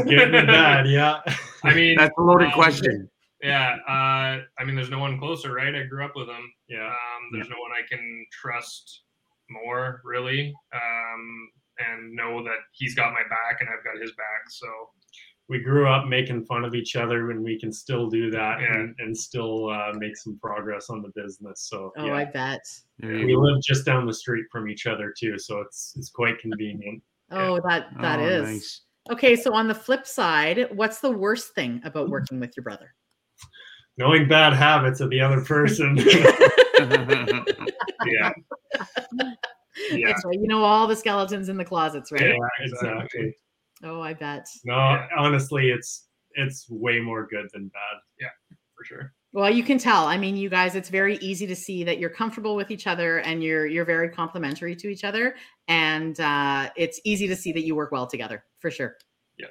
good 0.04 0.36
and 0.36 0.48
bad. 0.48 0.88
Yeah. 0.88 1.20
I 1.64 1.74
mean, 1.74 1.96
That's 1.98 2.14
a 2.18 2.22
loaded 2.22 2.48
um, 2.48 2.54
question. 2.54 3.10
Yeah, 3.44 3.78
uh, 3.88 4.42
I 4.60 4.64
mean, 4.66 4.76
there's 4.76 4.92
no 4.92 5.00
one 5.00 5.18
closer, 5.18 5.54
right? 5.54 5.74
I 5.74 5.84
grew 5.84 6.06
up 6.06 6.12
with 6.16 6.28
him. 6.30 6.52
Yeah. 6.70 6.86
Um, 6.88 7.30
there's 7.32 7.50
no 7.50 7.56
one 7.58 7.72
I 7.72 7.82
can 7.90 8.26
trust 8.32 9.02
more, 9.50 10.02
really, 10.06 10.54
um, 10.74 11.50
and 11.80 12.14
know 12.14 12.44
that 12.44 12.58
he's 12.74 12.94
got 12.94 13.14
my 13.14 13.24
back 13.24 13.60
and 13.60 13.70
I've 13.70 13.84
got 13.84 14.00
his 14.00 14.12
back. 14.12 14.44
So 14.50 14.68
we 15.50 15.60
grew 15.60 15.88
up 15.88 16.08
making 16.08 16.46
fun 16.46 16.64
of 16.64 16.76
each 16.76 16.96
other 16.96 17.32
and 17.32 17.44
we 17.44 17.60
can 17.60 17.74
still 17.74 18.10
do 18.10 18.30
that 18.32 18.62
Yeah. 18.62 18.74
and, 18.76 18.96
and 19.00 19.18
still 19.18 19.70
uh, 19.70 19.92
make 19.98 20.16
some 20.16 20.38
progress 20.42 20.90
on 20.90 21.02
the 21.02 21.10
business 21.22 21.68
so 21.68 21.92
Oh, 21.98 22.06
yeah. 22.06 22.14
I 22.14 22.26
bet. 22.26 22.62
There 23.00 23.26
we 23.26 23.36
live 23.36 23.62
just 23.62 23.86
down 23.86 24.06
the 24.06 24.14
street 24.14 24.46
from 24.52 24.70
each 24.70 24.86
other 24.88 25.14
too 25.18 25.38
so 25.38 25.60
it's 25.60 25.94
it's 25.98 26.10
quite 26.10 26.40
convenient 26.40 27.02
Oh, 27.32 27.60
that 27.68 27.88
that 28.02 28.20
Oh, 28.20 28.26
is 28.26 28.44
nice. 28.44 28.82
Okay, 29.12 29.36
so 29.36 29.54
on 29.54 29.68
the 29.68 29.76
flip 29.76 30.06
side, 30.06 30.68
what's 30.74 31.00
the 31.00 31.12
worst 31.12 31.56
thing 31.56 31.82
about 31.84 32.08
mm. 32.08 32.12
working 32.12 32.40
with 32.40 32.56
your 32.56 32.64
brother? 32.64 32.94
knowing 33.98 34.28
bad 34.28 34.54
habits 34.54 35.02
of 35.02 35.10
the 35.10 35.20
other 35.20 35.42
person 35.42 35.98
yeah, 38.06 38.32
Yeah. 39.92 40.06
That's 40.06 40.26
right. 40.26 40.40
You 40.40 40.48
know 40.48 40.64
all 40.64 40.88
the 40.88 40.96
skeletons 40.96 41.50
in 41.50 41.58
the 41.58 41.66
closets, 41.66 42.12
right? 42.12 42.22
yeah 42.22 42.36
exactly. 42.62 43.00
exactly 43.00 43.36
Oh, 43.84 44.02
I 44.02 44.14
bet. 44.14 44.48
no 44.64 44.76
Yeah. 44.76 45.08
honestly 45.18 45.72
it's 45.72 46.08
it's 46.36 46.68
way 46.70 47.00
more 47.00 47.28
good 47.28 47.48
than 47.54 47.68
bad 47.68 47.98
Yeah, 48.20 48.28
for 48.76 48.86
sure. 48.86 49.14
Well, 49.34 49.50
you 49.50 49.64
can 49.64 49.78
tell. 49.78 50.06
I 50.06 50.18
mean, 50.18 50.36
you 50.36 50.50
guys, 50.50 50.76
it's 50.76 50.90
very 50.90 51.16
easy 51.18 51.48
to 51.48 51.56
see 51.56 51.86
that 51.86 52.00
you're 52.00 52.10
comfortable 52.10 52.56
with 52.56 52.70
each 52.70 52.86
other 52.86 53.20
and 53.20 53.42
you're 53.42 53.66
you're 53.66 53.86
very 53.86 54.10
complimentary 54.10 54.76
to 54.76 54.90
each 54.90 55.06
other, 55.06 55.36
and 55.70 56.20
uh, 56.20 56.70
it's 56.76 57.00
easy 57.06 57.28
to 57.28 57.36
see 57.36 57.54
that 57.54 57.62
you 57.62 57.76
work 57.76 57.92
well 57.92 58.08
together 58.08 58.44
for 58.60 58.70
sure. 58.70 58.98
Yeah. 59.38 59.48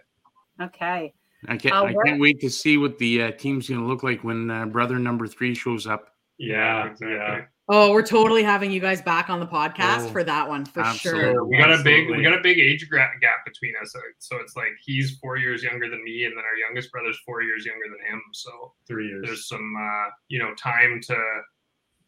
Okay. 0.66 1.14
I 1.48 1.56
can't. 1.56 1.74
Uh, 1.74 1.84
I 1.84 1.94
can't 2.04 2.20
wait 2.20 2.40
to 2.40 2.50
see 2.50 2.76
what 2.76 2.98
the 2.98 3.22
uh, 3.22 3.30
team's 3.32 3.68
going 3.68 3.80
to 3.80 3.86
look 3.86 4.02
like 4.02 4.22
when 4.22 4.50
uh, 4.50 4.66
brother 4.66 4.98
number 4.98 5.26
three 5.26 5.54
shows 5.54 5.86
up. 5.86 6.10
yeah 6.38 6.90
exactly. 6.90 7.16
yeah 7.16 7.40
Oh, 7.72 7.92
we're 7.92 8.02
totally 8.04 8.42
having 8.42 8.72
you 8.72 8.80
guys 8.80 9.00
back 9.00 9.30
on 9.30 9.38
the 9.38 9.46
podcast 9.46 10.06
Oh, 10.06 10.10
for 10.10 10.24
that 10.24 10.48
one 10.48 10.64
for 10.64 10.80
absolutely. 10.80 11.22
sure. 11.22 11.44
we 11.44 11.56
got 11.56 11.72
a 11.72 11.82
big 11.84 12.10
we 12.10 12.20
got 12.22 12.32
a 12.36 12.40
big 12.42 12.58
age 12.58 12.88
gra- 12.90 13.08
gap 13.20 13.44
between 13.46 13.74
us. 13.80 13.92
So- 13.92 14.00
So 14.18 14.36
it's 14.38 14.56
like 14.56 14.72
he's 14.84 15.18
four 15.18 15.36
years 15.36 15.62
younger 15.62 15.88
than 15.88 16.02
me, 16.02 16.24
and 16.24 16.36
then 16.36 16.42
our 16.44 16.56
youngest 16.56 16.90
brother's 16.90 17.18
four 17.24 17.42
years 17.42 17.64
younger 17.64 17.84
than 17.88 18.12
him. 18.12 18.20
So 18.32 18.72
Three 18.88 19.06
years. 19.06 19.22
there's 19.24 19.46
some 19.46 19.74
uh, 19.80 20.10
you 20.28 20.38
know 20.40 20.52
time 20.56 21.00
to 21.02 21.16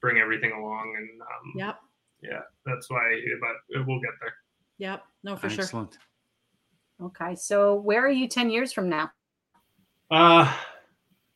bring 0.00 0.18
everything 0.18 0.50
along, 0.52 0.94
and 0.98 1.20
um, 1.22 1.52
Yep. 1.56 1.78
yeah, 2.22 2.40
that's 2.66 2.90
why. 2.90 3.20
But 3.40 3.86
we'll 3.86 4.00
get 4.00 4.10
there. 4.20 4.34
Yep. 4.78 5.04
No, 5.22 5.36
for 5.36 5.48
sure. 5.48 5.62
Excellent. 5.62 5.96
Okay. 7.00 7.36
So 7.36 7.74
where 7.76 8.04
are 8.04 8.10
you 8.10 8.26
10 8.26 8.50
years 8.50 8.72
from 8.72 8.88
now? 8.88 9.12
Uh, 10.10 10.52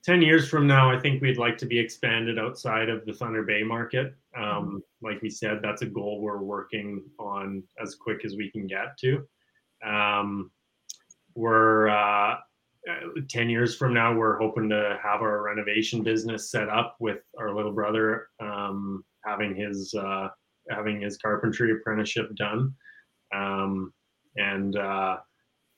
10 0.07 0.22
years 0.22 0.48
from 0.48 0.68
now, 0.68 0.88
I 0.88 1.00
think 1.00 1.20
we'd 1.20 1.36
like 1.36 1.59
to 1.59 1.66
be 1.66 1.80
expanded 1.80 2.38
outside 2.38 2.88
of 2.88 3.04
the 3.04 3.12
Thunder 3.12 3.42
Bay 3.42 3.64
market. 3.64 4.14
Um, 4.38 4.80
like 5.02 5.20
we 5.20 5.28
said, 5.28 5.59
that's 5.61 5.82
a 5.82 5.86
goal 5.86 6.20
we're 6.20 6.44
working 6.44 7.02
on 7.18 7.64
as 7.82 7.96
quick 7.96 8.24
as 8.24 8.36
we 8.36 8.48
can 8.52 8.68
get 8.68 8.96
to. 9.00 9.26
Um, 9.84 10.52
we're 11.34 11.88
uh, 11.88 12.36
uh, 12.88 13.20
10 13.28 13.50
years 13.50 13.76
from 13.76 13.92
now, 13.92 14.14
we're 14.14 14.38
hoping 14.38 14.68
to 14.68 14.96
have 15.02 15.22
our 15.22 15.42
renovation 15.42 16.04
business 16.04 16.52
set 16.52 16.68
up 16.68 16.94
with 17.00 17.18
our 17.36 17.52
little 17.52 17.72
brother 17.72 18.28
um, 18.38 19.04
having 19.24 19.57
his 19.57 19.92
uh, 19.92 20.28
having 20.70 21.00
his 21.00 21.18
carpentry 21.18 21.72
apprenticeship 21.72 22.30
done. 22.36 22.72
Um, 23.34 23.92
and 24.36 24.76
uh, 24.76 25.16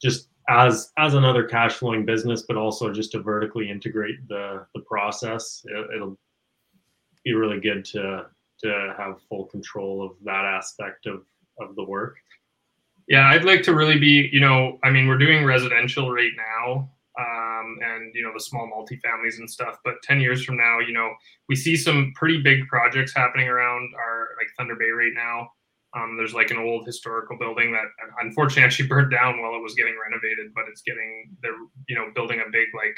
just 0.02 0.28
as 0.48 0.92
as 0.98 1.14
another 1.14 1.44
cash 1.44 1.74
flowing 1.74 2.04
business, 2.04 2.44
but 2.48 2.56
also 2.56 2.92
just 2.92 3.12
to 3.12 3.20
vertically 3.20 3.70
integrate 3.70 4.26
the 4.28 4.66
the 4.74 4.80
process. 4.80 5.62
It, 5.66 5.96
it'll 5.96 6.18
be 7.24 7.34
really 7.34 7.60
good 7.60 7.84
to 7.86 8.26
to 8.60 8.94
have 8.96 9.20
full 9.28 9.44
control 9.46 10.02
of 10.04 10.12
that 10.24 10.44
aspect 10.44 11.06
of 11.06 11.24
of 11.60 11.76
the 11.76 11.84
work. 11.84 12.16
Yeah, 13.08 13.28
I'd 13.28 13.44
like 13.44 13.62
to 13.62 13.74
really 13.74 13.98
be, 13.98 14.28
you 14.32 14.40
know, 14.40 14.78
I 14.84 14.90
mean, 14.90 15.08
we're 15.08 15.16
doing 15.16 15.44
residential 15.44 16.12
right 16.12 16.30
now, 16.36 16.90
um, 17.18 17.78
and 17.82 18.14
you 18.14 18.22
know, 18.22 18.32
the 18.34 18.40
small 18.40 18.68
multifamilies 18.68 19.38
and 19.38 19.50
stuff. 19.50 19.78
But 19.84 20.02
ten 20.02 20.20
years 20.20 20.44
from 20.44 20.56
now, 20.56 20.78
you 20.80 20.92
know, 20.92 21.14
we 21.48 21.56
see 21.56 21.76
some 21.76 22.12
pretty 22.14 22.42
big 22.42 22.66
projects 22.68 23.14
happening 23.14 23.48
around 23.48 23.90
our 23.98 24.28
like 24.38 24.48
Thunder 24.56 24.76
Bay 24.76 24.90
right 24.90 25.12
now. 25.14 25.50
Um, 25.96 26.16
there's 26.16 26.34
like 26.34 26.50
an 26.50 26.58
old 26.58 26.84
historical 26.84 27.38
building 27.38 27.72
that 27.72 27.86
unfortunately 28.20 28.64
actually 28.64 28.88
burned 28.88 29.10
down 29.10 29.40
while 29.40 29.54
it 29.54 29.62
was 29.62 29.74
getting 29.74 29.96
renovated, 30.02 30.52
but 30.54 30.64
it's 30.68 30.82
getting 30.82 31.30
they're 31.42 31.56
you 31.88 31.96
know 31.96 32.10
building 32.14 32.40
a 32.46 32.50
big 32.50 32.68
like 32.74 32.96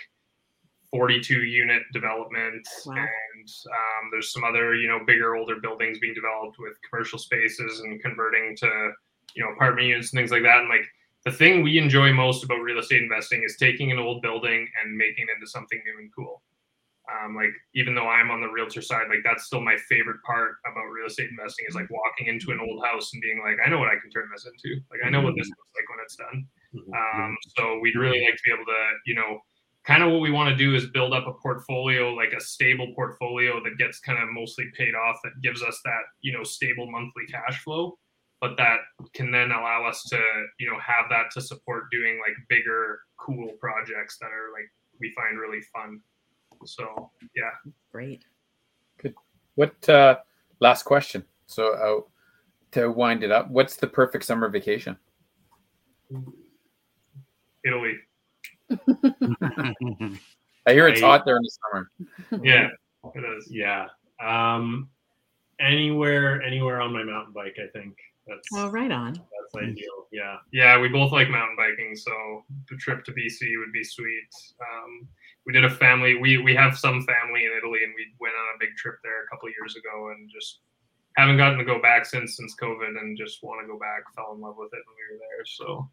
42 0.91 1.45
unit 1.45 1.83
development. 1.93 2.67
Wow. 2.87 2.95
and 2.97 3.49
um, 3.67 4.11
there's 4.11 4.33
some 4.33 4.43
other 4.43 4.75
you 4.75 4.89
know 4.89 5.01
bigger 5.07 5.37
older 5.37 5.57
buildings 5.61 5.99
being 6.01 6.15
developed 6.15 6.57
with 6.59 6.73
commercial 6.89 7.19
spaces 7.19 7.81
and 7.81 8.03
converting 8.03 8.57
to 8.57 8.91
you 9.35 9.45
know 9.45 9.53
apartment 9.53 9.87
units 9.87 10.13
and 10.13 10.19
things 10.19 10.33
like 10.33 10.43
that. 10.43 10.61
And 10.61 10.69
like 10.69 10.87
the 11.25 11.33
thing 11.33 11.63
we 11.63 11.79
enjoy 11.79 12.13
most 12.13 12.43
about 12.43 12.61
real 12.61 12.79
estate 12.79 13.03
investing 13.03 13.43
is 13.45 13.57
taking 13.57 13.93
an 13.93 13.99
old 13.99 14.23
building 14.23 14.67
and 14.83 14.97
making 14.97 15.27
it 15.29 15.35
into 15.35 15.47
something 15.47 15.81
new 15.85 15.99
and 16.01 16.11
cool 16.15 16.43
um, 17.11 17.35
like 17.35 17.53
even 17.75 17.95
though 17.95 18.09
i'm 18.09 18.31
on 18.31 18.41
the 18.41 18.49
realtor 18.49 18.83
side 18.83 19.09
like 19.09 19.21
that's 19.25 19.45
still 19.45 19.61
my 19.61 19.77
favorite 19.89 20.23
part 20.23 20.57
about 20.71 20.91
real 20.91 21.07
estate 21.07 21.31
investing 21.31 21.67
is 21.69 21.75
like 21.75 21.89
walking 21.91 22.27
into 22.27 22.51
an 22.51 22.61
old 22.61 22.85
house 22.85 23.11
and 23.13 23.23
being 23.23 23.41
like 23.43 23.57
i 23.65 23.69
know 23.69 23.79
what 23.79 23.89
i 23.89 23.99
can 24.01 24.11
turn 24.11 24.29
this 24.33 24.47
into. 24.47 24.81
Like 24.91 25.01
i 25.05 25.11
know 25.11 25.21
what 25.21 25.35
this 25.37 25.49
looks 25.49 25.73
like 25.75 25.89
when 25.89 25.99
it's 26.05 26.17
done. 26.17 26.47
Um, 26.95 27.37
so 27.57 27.79
we'd 27.81 27.97
really 27.97 28.25
like 28.25 28.37
to 28.37 28.43
be 28.45 28.53
able 28.53 28.65
to, 28.65 28.89
you 29.07 29.15
know, 29.15 29.41
kind 29.85 30.03
of 30.03 30.13
what 30.13 30.21
we 30.21 30.31
want 30.31 30.51
to 30.51 30.57
do 30.57 30.75
is 30.75 30.87
build 30.87 31.13
up 31.13 31.27
a 31.27 31.33
portfolio, 31.33 32.13
like 32.13 32.33
a 32.33 32.41
stable 32.41 32.93
portfolio 32.95 33.63
that 33.65 33.79
gets 33.79 33.99
kind 34.01 34.23
of 34.23 34.29
mostly 34.31 34.67
paid 34.77 34.95
off, 34.95 35.19
that 35.25 35.33
gives 35.43 35.63
us 35.63 35.81
that, 35.85 36.03
you 36.21 36.33
know, 36.33 36.45
stable 36.45 36.91
monthly 36.91 37.27
cash 37.27 37.63
flow, 37.63 37.99
but 38.41 38.57
that 38.57 38.79
can 39.15 39.31
then 39.31 39.51
allow 39.51 39.85
us 39.85 40.03
to, 40.05 40.21
you 40.59 40.67
know, 40.71 40.79
have 40.79 41.07
that 41.11 41.31
to 41.33 41.41
support 41.41 41.91
doing 41.91 42.21
like 42.21 42.37
bigger, 42.49 43.01
cool 43.19 43.51
projects 43.59 44.19
that 44.21 44.31
are 44.31 44.53
like 44.53 44.71
we 45.01 45.13
find 45.17 45.39
really 45.39 45.61
fun. 45.75 46.01
So 46.65 47.11
yeah, 47.35 47.51
Great. 47.93 48.25
Good. 48.99 49.15
What 49.55 49.89
uh, 49.89 50.19
last 50.61 50.85
question? 50.85 51.25
So 51.47 51.75
uh, 51.75 52.01
to 52.73 52.91
wind 52.91 53.25
it 53.25 53.31
up, 53.33 53.51
what's 53.51 53.77
the 53.77 53.87
perfect 53.87 54.25
summer 54.25 54.49
vacation? 54.49 54.97
Italy. 57.65 57.95
I 60.67 60.73
hear 60.73 60.89
it's 60.89 61.03
I- 61.03 61.07
hot 61.07 61.25
there 61.25 61.37
in 61.37 61.43
the 61.43 61.51
summer. 61.51 61.91
Yeah, 62.45 62.69
it 63.15 63.25
is. 63.39 63.49
Yeah. 63.51 63.87
Um, 64.23 64.89
anywhere, 65.59 66.43
anywhere 66.43 66.81
on 66.81 66.93
my 66.93 67.03
mountain 67.03 67.33
bike, 67.33 67.57
I 67.63 67.67
think 67.77 67.97
that's 68.31 68.49
Oh, 68.55 68.71
right 68.71 68.91
on. 68.91 69.13
that's 69.15 69.65
ideal. 69.69 70.07
Yeah. 70.13 70.37
Yeah, 70.53 70.79
we 70.81 70.89
both 70.89 71.13
like 71.13 71.29
mountain 71.29 71.57
biking, 71.57 71.95
so 71.97 72.45
the 72.71 72.77
trip 72.77 73.05
to 73.05 73.13
BC 73.13 73.59
would 73.59 73.73
be 73.73 73.85
sweet. 73.85 74.29
Um, 74.61 75.09
we 75.47 75.53
did 75.53 75.65
a 75.65 75.71
family. 75.71 76.17
We 76.17 76.39
we 76.39 76.55
have 76.55 76.79
some 76.79 77.03
family 77.03 77.45
in 77.45 77.53
Italy, 77.59 77.81
and 77.85 77.93
we 77.97 78.07
went 78.21 78.35
on 78.35 78.47
a 78.55 78.59
big 78.61 78.77
trip 78.77 78.97
there 79.03 79.25
a 79.25 79.27
couple 79.29 79.49
of 79.49 79.55
years 79.59 79.75
ago, 79.77 80.11
and 80.11 80.31
just 80.31 80.61
haven't 81.17 81.37
gotten 81.39 81.59
to 81.59 81.65
go 81.65 81.81
back 81.83 82.07
since 82.07 82.37
since 82.37 82.55
COVID, 82.63 82.97
and 83.01 83.19
just 83.19 83.43
want 83.43 83.61
to 83.63 83.67
go 83.67 83.79
back. 83.79 84.03
Fell 84.15 84.33
in 84.35 84.41
love 84.41 84.57
with 84.59 84.71
it 84.73 84.81
when 84.87 84.97
we 84.97 85.15
were 85.15 85.21
there. 85.21 85.45
So 85.45 85.91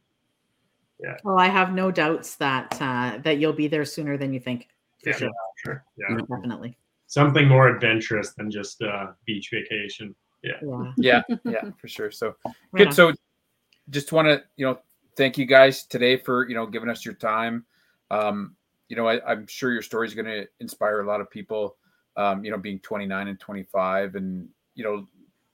Yeah. 1.00 1.18
Well, 1.24 1.40
I 1.40 1.48
have 1.48 1.74
no 1.74 1.92
doubts 1.92 2.36
that 2.38 2.78
uh, 2.82 3.18
that 3.24 3.38
you'll 3.40 3.54
be 3.54 3.68
there 3.68 3.86
sooner 3.86 4.18
than 4.18 4.34
you 4.34 4.40
think. 4.40 4.68
For 5.04 5.10
yeah, 5.12 5.18
sure. 5.18 5.30
sure. 5.64 5.84
Yeah. 5.98 6.18
Definitely. 6.30 6.78
Something 7.08 7.48
more 7.48 7.70
adventurous 7.70 8.34
than 8.34 8.52
just 8.52 8.82
a 8.82 9.16
beach 9.26 9.50
vacation. 9.52 10.14
Yeah. 10.62 10.92
Yeah, 10.98 11.22
yeah, 11.46 11.72
for 11.78 11.88
sure. 11.88 12.12
So 12.12 12.36
Right 12.46 12.56
good. 12.78 12.88
on. 12.88 12.94
So 12.94 13.14
just 13.90 14.12
want 14.12 14.28
to 14.28 14.44
you 14.56 14.66
know 14.66 14.80
thank 15.16 15.38
you 15.38 15.46
guys 15.46 15.84
today 15.84 16.18
for 16.18 16.48
you 16.48 16.56
know 16.56 16.66
giving 16.66 16.90
us 16.90 17.06
your 17.06 17.16
time. 17.16 17.66
Um, 18.12 18.56
you 18.90 18.96
know, 18.96 19.08
I, 19.08 19.20
I'm 19.30 19.48
sure 19.48 19.74
your 19.74 19.82
story 19.82 20.08
is 20.08 20.14
going 20.14 20.26
to 20.26 20.48
inspire 20.60 21.02
a 21.02 21.06
lot 21.06 21.22
of 21.22 21.30
people. 21.30 21.76
Um, 22.16 22.44
you 22.44 22.50
know, 22.50 22.58
being 22.58 22.80
29 22.80 23.28
and 23.28 23.40
25, 23.40 24.16
and 24.16 24.50
you 24.74 24.84
know, 24.84 25.08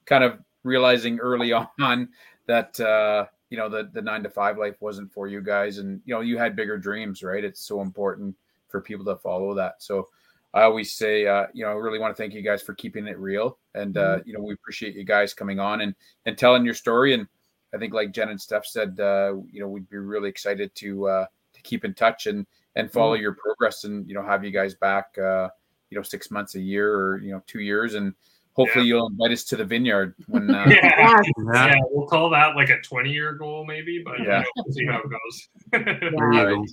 kind 0.05 0.23
of 0.23 0.39
realizing 0.63 1.19
early 1.19 1.51
on 1.81 2.09
that 2.45 2.79
uh, 2.79 3.25
you 3.49 3.57
know 3.57 3.69
the 3.69 3.89
the 3.93 4.01
nine 4.01 4.23
to 4.23 4.29
five 4.29 4.57
life 4.57 4.75
wasn't 4.81 5.11
for 5.11 5.27
you 5.27 5.41
guys, 5.41 5.77
and 5.77 6.01
you 6.05 6.13
know 6.13 6.21
you 6.21 6.37
had 6.37 6.55
bigger 6.55 6.77
dreams, 6.77 7.23
right? 7.23 7.43
It's 7.43 7.61
so 7.61 7.81
important 7.81 8.35
for 8.69 8.81
people 8.81 9.05
to 9.05 9.15
follow 9.17 9.53
that. 9.53 9.81
So 9.83 10.07
I 10.53 10.63
always 10.63 10.93
say, 10.93 11.25
uh, 11.25 11.47
you 11.53 11.65
know, 11.65 11.71
I 11.71 11.73
really 11.73 11.99
want 11.99 12.15
to 12.15 12.21
thank 12.21 12.33
you 12.33 12.43
guys 12.43 12.61
for 12.61 12.75
keeping 12.75 13.07
it 13.07 13.17
real, 13.17 13.57
and 13.73 13.97
uh, 13.97 14.19
you 14.25 14.33
know, 14.33 14.39
we 14.39 14.53
appreciate 14.53 14.95
you 14.95 15.03
guys 15.03 15.33
coming 15.33 15.59
on 15.59 15.81
and 15.81 15.95
and 16.25 16.37
telling 16.37 16.63
your 16.63 16.75
story. 16.75 17.13
And 17.13 17.27
I 17.73 17.77
think, 17.77 17.93
like 17.93 18.11
Jen 18.11 18.29
and 18.29 18.39
Steff 18.39 18.65
said, 18.65 18.99
uh, 18.99 19.33
you 19.51 19.59
know, 19.59 19.67
we'd 19.67 19.89
be 19.89 19.97
really 19.97 20.29
excited 20.29 20.73
to 20.75 21.07
uh, 21.07 21.25
to 21.53 21.61
keep 21.63 21.85
in 21.85 21.93
touch 21.95 22.27
and 22.27 22.45
and 22.75 22.91
follow 22.91 23.15
your 23.15 23.33
progress, 23.33 23.83
and 23.83 24.07
you 24.07 24.13
know, 24.13 24.23
have 24.23 24.43
you 24.43 24.51
guys 24.51 24.75
back, 24.75 25.17
uh, 25.17 25.49
you 25.89 25.97
know, 25.97 26.03
six 26.03 26.29
months, 26.29 26.53
a 26.55 26.61
year, 26.61 26.93
or 26.93 27.17
you 27.17 27.31
know, 27.31 27.41
two 27.47 27.61
years, 27.61 27.95
and 27.95 28.13
hopefully 28.53 28.85
you'll 28.85 29.07
invite 29.07 29.31
us 29.31 29.43
to 29.45 29.55
the 29.55 29.65
vineyard 29.65 30.15
when. 30.27 30.49
Uh, 30.53 30.65
Yeah. 30.69 31.21
Yeah. 31.53 31.67
Yeah, 31.67 31.75
we'll 31.91 32.07
call 32.07 32.29
that 32.29 32.55
like 32.55 32.69
a 32.69 32.79
20 32.81 33.11
year 33.11 33.33
goal, 33.33 33.65
maybe, 33.65 34.01
but 34.03 34.19
Yeah. 34.19 34.23
you 34.23 34.29
know, 34.39 34.63
we'll 34.65 34.73
see 34.73 34.85
how 34.85 34.99
it 34.99 35.09
goes. 35.09 35.49
There 35.71 36.11
Right. 36.11 36.69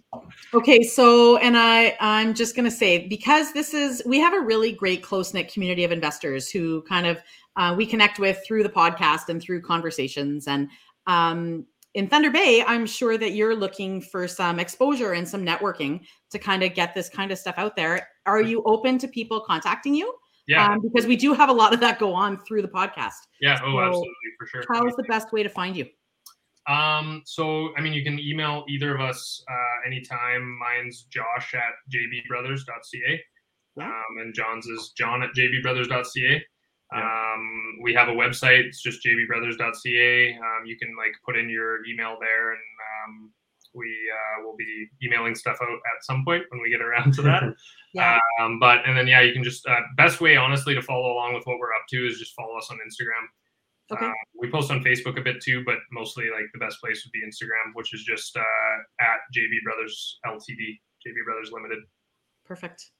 Okay, 0.55 0.83
so 0.83 1.37
and 1.39 1.57
I 1.57 1.97
I'm 2.01 2.35
just 2.35 2.55
going 2.55 2.66
to 2.66 2.70
say 2.70 3.09
because 3.09 3.53
this 3.53 3.72
is 3.74 4.03
we 4.05 4.18
have 4.20 4.35
a 4.35 4.41
really 4.41 4.72
great 4.72 5.03
close 5.03 5.33
knit 5.33 5.53
community 5.53 5.85
of 5.85 5.93
investors 5.93 6.51
who 6.51 6.83
kind 6.83 7.07
of 7.07 7.18
uh, 7.57 7.74
we 7.76 7.87
connect 7.87 8.18
with 8.18 8.39
through 8.47 8.62
the 8.62 8.68
podcast 8.68 9.28
and 9.28 9.41
through 9.43 9.62
conversations 9.62 10.47
and 10.47 10.68
um, 11.07 11.66
in 11.95 12.07
Thunder 12.07 12.31
Bay, 12.31 12.62
I'm 12.66 12.87
sure 12.87 13.18
that 13.18 13.33
you're 13.33 13.57
looking 13.57 14.01
for 14.01 14.28
some 14.28 14.61
exposure 14.61 15.12
and 15.14 15.28
some 15.28 15.45
networking 15.45 16.01
to 16.31 16.39
kind 16.39 16.62
of 16.62 16.74
get 16.74 16.95
this 16.95 17.09
kind 17.09 17.33
of 17.33 17.39
stuff 17.39 17.57
out 17.59 17.74
there. 17.74 18.09
Are 18.26 18.41
you 18.41 18.62
open 18.64 18.97
to 18.99 19.09
people 19.09 19.41
contacting 19.41 19.95
you? 19.95 20.14
Yeah, 20.47 20.72
Um, 20.72 20.80
because 20.82 21.07
we 21.07 21.16
do 21.16 21.32
have 21.34 21.49
a 21.49 21.53
lot 21.53 21.72
of 21.72 21.80
that 21.80 21.99
go 21.99 22.12
on 22.12 22.38
through 22.45 22.62
the 22.62 22.68
podcast. 22.68 23.14
yeah, 23.41 23.61
oh, 23.64 23.78
absolutely, 23.80 24.14
for 24.38 24.47
sure. 24.47 24.64
How 24.72 24.86
is 24.86 24.97
the 24.97 25.05
best 25.05 25.32
way 25.32 25.43
to 25.43 25.49
find 25.49 25.76
you? 25.76 25.86
Um, 26.68 27.22
so 27.24 27.70
I 27.76 27.80
mean, 27.80 27.93
you 27.93 28.03
can 28.05 28.18
email 28.18 28.64
either 28.68 28.95
of 28.95 29.01
us 29.01 29.43
uh, 29.51 29.86
anytime. 29.86 30.59
Mine's 30.59 31.03
Josh 31.05 31.55
at 31.55 31.72
jbbrothers.ca, 31.93 33.20
Yeah. 33.76 33.86
um, 33.86 34.18
and 34.20 34.34
Jon's 34.34 34.66
is 34.66 34.91
Jon 34.97 35.22
at 35.22 35.30
jbbrothers.ca. 35.36 36.45
Yeah. 36.93 37.32
Um, 37.34 37.78
we 37.82 37.95
have 37.95 38.09
a 38.09 38.12
website. 38.12 38.64
It's 38.64 38.82
just 38.82 39.05
jbbrothers.ca. 39.07 40.32
Um, 40.34 40.66
you 40.66 40.76
can 40.76 40.97
like 40.97 41.12
put 41.24 41.36
in 41.36 41.49
your 41.49 41.84
email 41.86 42.16
there, 42.20 42.51
and 42.53 42.61
um, 43.07 43.32
we 43.74 43.86
uh, 43.86 44.44
will 44.44 44.56
be 44.56 44.88
emailing 45.02 45.34
stuff 45.34 45.58
out 45.62 45.68
at 45.68 46.04
some 46.04 46.24
point 46.24 46.44
when 46.48 46.60
we 46.60 46.70
get 46.70 46.82
around 46.82 47.14
to 47.14 47.22
that. 47.22 47.42
Yeah. 47.92 48.20
Um, 48.40 48.60
but 48.60 48.86
and 48.86 48.96
then 48.96 49.08
yeah, 49.08 49.20
you 49.20 49.32
can 49.32 49.42
just 49.42 49.66
uh, 49.66 49.80
best 49.96 50.20
way 50.20 50.36
honestly 50.36 50.76
to 50.76 50.80
follow 50.80 51.12
along 51.12 51.34
with 51.34 51.44
what 51.44 51.58
we're 51.58 51.74
up 51.74 51.82
to 51.88 52.06
is 52.06 52.20
just 52.20 52.36
follow 52.36 52.56
us 52.56 52.68
on 52.70 52.76
Instagram. 52.76 53.26
Okay. 53.90 54.06
Uh, 54.06 54.12
we 54.38 54.48
post 54.48 54.70
on 54.70 54.84
Facebook 54.84 55.18
a 55.18 55.20
bit 55.20 55.42
too, 55.42 55.64
but 55.64 55.78
mostly 55.90 56.26
like 56.30 56.44
the 56.52 56.60
best 56.60 56.80
place 56.80 57.04
would 57.04 57.10
be 57.10 57.26
Instagram, 57.26 57.74
which 57.74 57.92
is 57.92 58.04
just 58.04 58.36
uh, 58.36 58.42
at 59.00 59.18
JB 59.34 59.64
Brothers 59.64 60.20
Ltd, 60.24 60.78
JB 61.04 61.24
Brothers 61.24 61.50
Limited. 61.50 61.80
Perfect. 62.44 62.92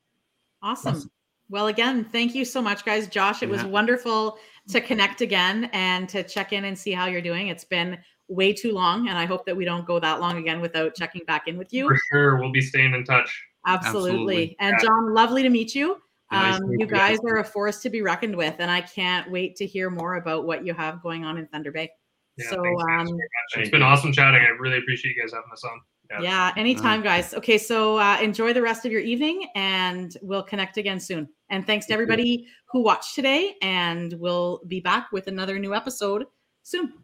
Awesome. 0.61 1.09
Well, 1.51 1.67
again, 1.67 2.05
thank 2.05 2.35
you 2.35 2.45
so 2.45 2.63
much, 2.63 2.85
guys. 2.85 3.09
Josh, 3.09 3.43
it 3.43 3.49
was 3.49 3.65
wonderful 3.65 4.39
to 4.69 4.81
connect 4.81 5.21
again 5.21 5.69
and 5.73 6.09
to 6.09 6.23
check 6.23 6.53
in 6.53 6.65
and 6.65 6.79
see 6.79 6.93
how 6.93 7.07
you're 7.07 7.21
doing. 7.21 7.49
It's 7.49 7.65
been 7.65 7.99
way 8.31 8.53
too 8.55 8.73
long, 8.73 9.09
and 9.09 9.19
I 9.19 9.27
hope 9.27 9.45
that 9.45 9.57
we 9.57 9.65
don't 9.67 9.85
go 9.85 9.99
that 10.01 10.21
long 10.21 10.39
again 10.39 10.61
without 10.61 10.95
checking 10.95 11.23
back 11.27 11.49
in 11.49 11.59
with 11.59 11.73
you. 11.73 11.89
For 11.89 11.99
sure, 12.11 12.37
we'll 12.41 12.53
be 12.53 12.63
staying 12.63 12.95
in 12.95 13.05
touch. 13.05 13.43
Absolutely. 13.67 14.11
Absolutely. 14.11 14.57
And 14.61 14.77
Yeah. 14.79 14.89
Jon, 14.89 15.13
lovely 15.15 15.43
to 15.43 15.51
meet 15.51 15.75
you. 15.75 16.01
Nice 16.33 16.55
Um, 16.55 16.63
to 16.63 16.73
you 16.73 16.79
you 16.81 16.87
guys 16.87 17.19
guys. 17.19 17.31
are 17.33 17.39
a 17.39 17.45
force 17.45 17.83
to 17.83 17.91
be 17.91 18.03
reckoned 18.03 18.37
with, 18.37 18.55
and 18.61 18.71
I 18.71 18.81
can't 18.81 19.31
wait 19.31 19.57
to 19.57 19.67
hear 19.67 19.91
more 19.91 20.15
about 20.17 20.47
what 20.47 20.65
you 20.65 20.73
have 20.75 21.03
going 21.03 21.25
on 21.25 21.37
in 21.37 21.47
Thunder 21.49 21.73
Bay. 21.73 21.91
Yeah, 22.37 22.51
so, 22.51 22.65
um, 22.65 23.07
very 23.07 23.19
It's 23.57 23.71
been 23.71 23.83
awesome 23.83 24.13
chatting. 24.13 24.41
I 24.41 24.49
really 24.59 24.79
appreciate 24.79 25.15
you 25.17 25.21
guys 25.21 25.33
having 25.33 25.51
us 25.53 25.65
on. 25.65 25.81
Yeah. 26.11 26.21
yeah, 26.23 26.53
anytime, 26.57 27.03
guys. 27.03 27.35
Okay, 27.35 27.59
so 27.59 27.99
uh, 27.99 28.19
enjoy 28.21 28.53
the 28.53 28.63
rest 28.63 28.85
of 28.87 28.91
your 28.91 29.01
evening, 29.01 29.47
and 29.55 30.17
we'll 30.23 30.43
connect 30.43 30.77
again 30.77 30.99
soon. 30.99 31.29
And 31.51 31.67
thanks 31.67 31.87
to 31.87 31.93
everybody 31.93 32.47
who 32.71 32.83
watched 32.83 33.15
today, 33.15 33.55
and 33.63 34.15
we'll 34.15 34.61
be 34.67 34.81
back 34.81 35.13
with 35.13 35.27
another 35.29 35.59
new 35.59 35.75
episode 35.75 36.25
soon. 36.63 36.95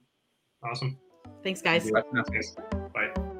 Awesome. 0.62 0.98
Thanks, 1.46 1.62
guys. 1.62 1.88
Thanks. 1.88 2.56
Bye. 2.92 3.35